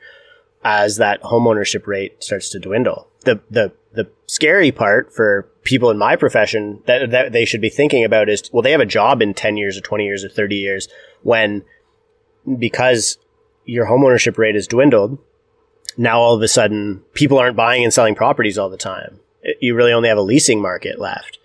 as 0.62 0.96
that 0.96 1.22
homeownership 1.22 1.86
rate 1.86 2.22
starts 2.22 2.50
to 2.50 2.58
dwindle. 2.58 3.08
The 3.24 3.40
the 3.50 3.72
the 3.92 4.10
scary 4.26 4.70
part 4.70 5.12
for 5.12 5.48
people 5.64 5.90
in 5.90 5.98
my 5.98 6.16
profession 6.16 6.80
that, 6.86 7.10
that 7.10 7.32
they 7.32 7.44
should 7.44 7.60
be 7.60 7.68
thinking 7.68 8.04
about 8.04 8.28
is 8.28 8.50
well 8.52 8.62
they 8.62 8.70
have 8.70 8.80
a 8.80 8.86
job 8.86 9.20
in 9.20 9.34
10 9.34 9.56
years 9.56 9.76
or 9.76 9.80
20 9.80 10.04
years 10.04 10.24
or 10.24 10.28
30 10.28 10.56
years 10.56 10.88
when 11.22 11.62
because 12.58 13.18
your 13.64 13.86
homeownership 13.86 14.38
rate 14.38 14.54
has 14.54 14.66
dwindled 14.66 15.18
now 15.96 16.20
all 16.20 16.34
of 16.34 16.42
a 16.42 16.48
sudden 16.48 17.02
people 17.14 17.38
aren't 17.38 17.56
buying 17.56 17.84
and 17.84 17.92
selling 17.92 18.14
properties 18.14 18.56
all 18.56 18.70
the 18.70 18.76
time. 18.76 19.20
You 19.60 19.74
really 19.74 19.92
only 19.92 20.08
have 20.08 20.18
a 20.18 20.22
leasing 20.22 20.60
market 20.60 20.98
left. 20.98 21.38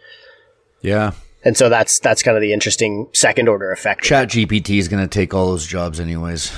Yeah. 0.81 1.13
And 1.43 1.57
so 1.57 1.69
that's 1.69 1.99
that's 1.99 2.23
kind 2.23 2.37
of 2.37 2.41
the 2.41 2.53
interesting 2.53 3.07
second 3.13 3.49
order 3.49 3.71
effect. 3.71 4.03
Chat 4.03 4.29
gpt 4.29 4.77
is 4.77 4.87
going 4.87 5.03
to 5.03 5.09
take 5.09 5.33
all 5.33 5.47
those 5.47 5.65
jobs 5.65 5.99
anyways 5.99 6.51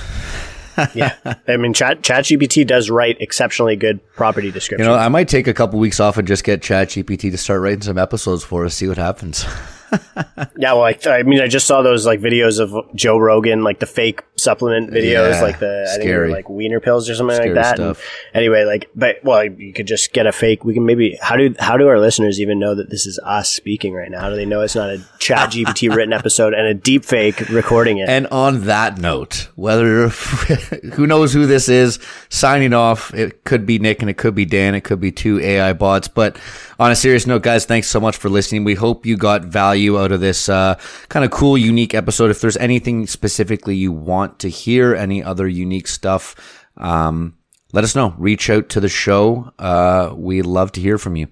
yeah, 0.94 1.14
I 1.46 1.56
mean, 1.56 1.72
Chat 1.72 2.02
ChatGPT 2.02 2.66
does 2.66 2.90
write 2.90 3.20
exceptionally 3.20 3.76
good 3.76 4.00
property 4.14 4.50
descriptions. 4.50 4.86
You 4.86 4.92
know, 4.92 4.98
I 4.98 5.08
might 5.08 5.28
take 5.28 5.46
a 5.46 5.54
couple 5.54 5.78
weeks 5.78 6.00
off 6.00 6.18
and 6.18 6.26
just 6.26 6.44
get 6.44 6.60
ChatGPT 6.60 7.30
to 7.30 7.38
start 7.38 7.60
writing 7.60 7.82
some 7.82 7.98
episodes 7.98 8.44
for 8.44 8.64
us, 8.64 8.74
see 8.74 8.88
what 8.88 8.98
happens. 8.98 9.44
yeah, 10.56 10.72
well, 10.72 10.84
I, 10.84 10.98
I, 11.06 11.22
mean, 11.22 11.40
I 11.40 11.48
just 11.48 11.66
saw 11.66 11.82
those 11.82 12.06
like 12.06 12.20
videos 12.20 12.60
of 12.60 12.74
Joe 12.94 13.18
Rogan, 13.18 13.62
like 13.62 13.78
the 13.78 13.86
fake 13.86 14.22
supplement 14.36 14.90
videos, 14.90 15.32
yeah, 15.32 15.42
like 15.42 15.58
the 15.58 15.90
I 15.92 16.02
think 16.02 16.32
like 16.32 16.48
wiener 16.48 16.80
pills 16.80 17.08
or 17.08 17.14
something 17.14 17.36
scary 17.36 17.54
like 17.54 17.64
that. 17.64 17.76
Stuff. 17.76 18.04
And 18.32 18.40
anyway, 18.42 18.64
like, 18.64 18.90
but 18.94 19.16
well, 19.24 19.44
you 19.44 19.72
could 19.72 19.86
just 19.86 20.12
get 20.12 20.26
a 20.26 20.32
fake. 20.32 20.64
We 20.64 20.74
can 20.74 20.84
maybe 20.84 21.18
how 21.20 21.36
do 21.36 21.54
how 21.58 21.76
do 21.76 21.88
our 21.88 21.98
listeners 21.98 22.40
even 22.40 22.58
know 22.58 22.74
that 22.74 22.90
this 22.90 23.06
is 23.06 23.18
us 23.24 23.50
speaking 23.50 23.94
right 23.94 24.10
now? 24.10 24.20
How 24.20 24.30
do 24.30 24.36
they 24.36 24.46
know 24.46 24.60
it's 24.60 24.74
not 24.76 24.90
a 24.90 25.04
Chat 25.18 25.50
GPT 25.50 25.90
written 25.94 26.12
episode 26.12 26.54
and 26.54 26.66
a 26.66 26.74
deep 26.74 27.04
fake 27.04 27.40
recording 27.48 27.98
it? 27.98 28.08
And 28.08 28.26
on 28.28 28.64
that 28.64 28.98
note, 28.98 29.48
whether 29.56 30.08
who 30.94 31.06
knows 31.06 31.32
who 31.32 31.46
this 31.46 31.68
is 31.68 31.98
signing 32.28 32.72
off, 32.72 33.14
it 33.14 33.44
could 33.44 33.66
be 33.66 33.78
Nick 33.78 34.00
and 34.00 34.10
it 34.10 34.18
could 34.18 34.34
be 34.34 34.44
Dan, 34.44 34.74
it 34.74 34.82
could 34.82 35.00
be 35.00 35.12
two 35.12 35.40
AI 35.40 35.72
bots, 35.72 36.08
but 36.08 36.38
on 36.78 36.90
a 36.90 36.96
serious 36.96 37.26
note, 37.26 37.42
guys, 37.42 37.64
thanks 37.64 37.88
so 37.88 38.00
much 38.00 38.16
for 38.16 38.28
listening. 38.28 38.64
We 38.64 38.74
hope 38.74 39.04
you 39.04 39.16
got 39.16 39.44
value 39.44 39.98
out 39.98 40.12
of 40.12 40.20
this 40.20 40.48
uh, 40.48 40.78
kind 41.08 41.24
of 41.24 41.30
cool, 41.30 41.58
unique 41.58 41.94
episode. 41.94 42.30
If 42.30 42.40
there's 42.40 42.56
anything 42.56 43.06
specifically 43.06 43.76
you 43.76 43.90
want 43.92 44.38
to 44.40 44.48
hear, 44.48 44.94
any 44.94 45.22
other 45.22 45.48
unique 45.48 45.88
stuff, 45.88 46.36
um, 46.76 47.36
let 47.72 47.84
us 47.84 47.94
know. 47.94 48.14
Reach 48.16 48.48
out 48.48 48.68
to 48.70 48.80
the 48.80 48.88
show. 48.88 49.52
Uh, 49.58 50.14
we'd 50.16 50.46
love 50.46 50.72
to 50.72 50.80
hear 50.80 50.98
from 50.98 51.16
you. 51.16 51.28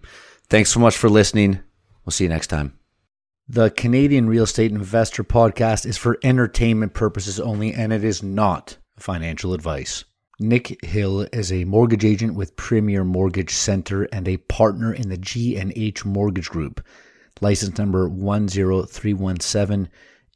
Thanks 0.48 0.70
so 0.70 0.80
much 0.80 0.96
for 0.96 1.08
listening. 1.08 1.60
We'll 2.04 2.12
see 2.12 2.24
you 2.24 2.30
next 2.30 2.48
time. 2.48 2.78
The 3.48 3.70
Canadian 3.70 4.28
Real 4.28 4.44
Estate 4.44 4.72
Investor 4.72 5.22
Podcast 5.22 5.86
is 5.86 5.96
for 5.96 6.18
entertainment 6.24 6.94
purposes 6.94 7.38
only, 7.38 7.72
and 7.72 7.92
it 7.92 8.02
is 8.02 8.22
not 8.22 8.78
financial 8.98 9.54
advice. 9.54 10.04
Nick 10.38 10.84
Hill 10.84 11.26
is 11.32 11.50
a 11.50 11.64
mortgage 11.64 12.04
agent 12.04 12.34
with 12.34 12.56
Premier 12.56 13.04
Mortgage 13.04 13.54
Center 13.54 14.02
and 14.12 14.28
a 14.28 14.36
partner 14.36 14.92
in 14.92 15.08
the 15.08 15.16
G&H 15.16 16.04
Mortgage 16.04 16.50
Group. 16.50 16.86
License 17.40 17.78
number 17.78 18.06
10317, 18.06 19.88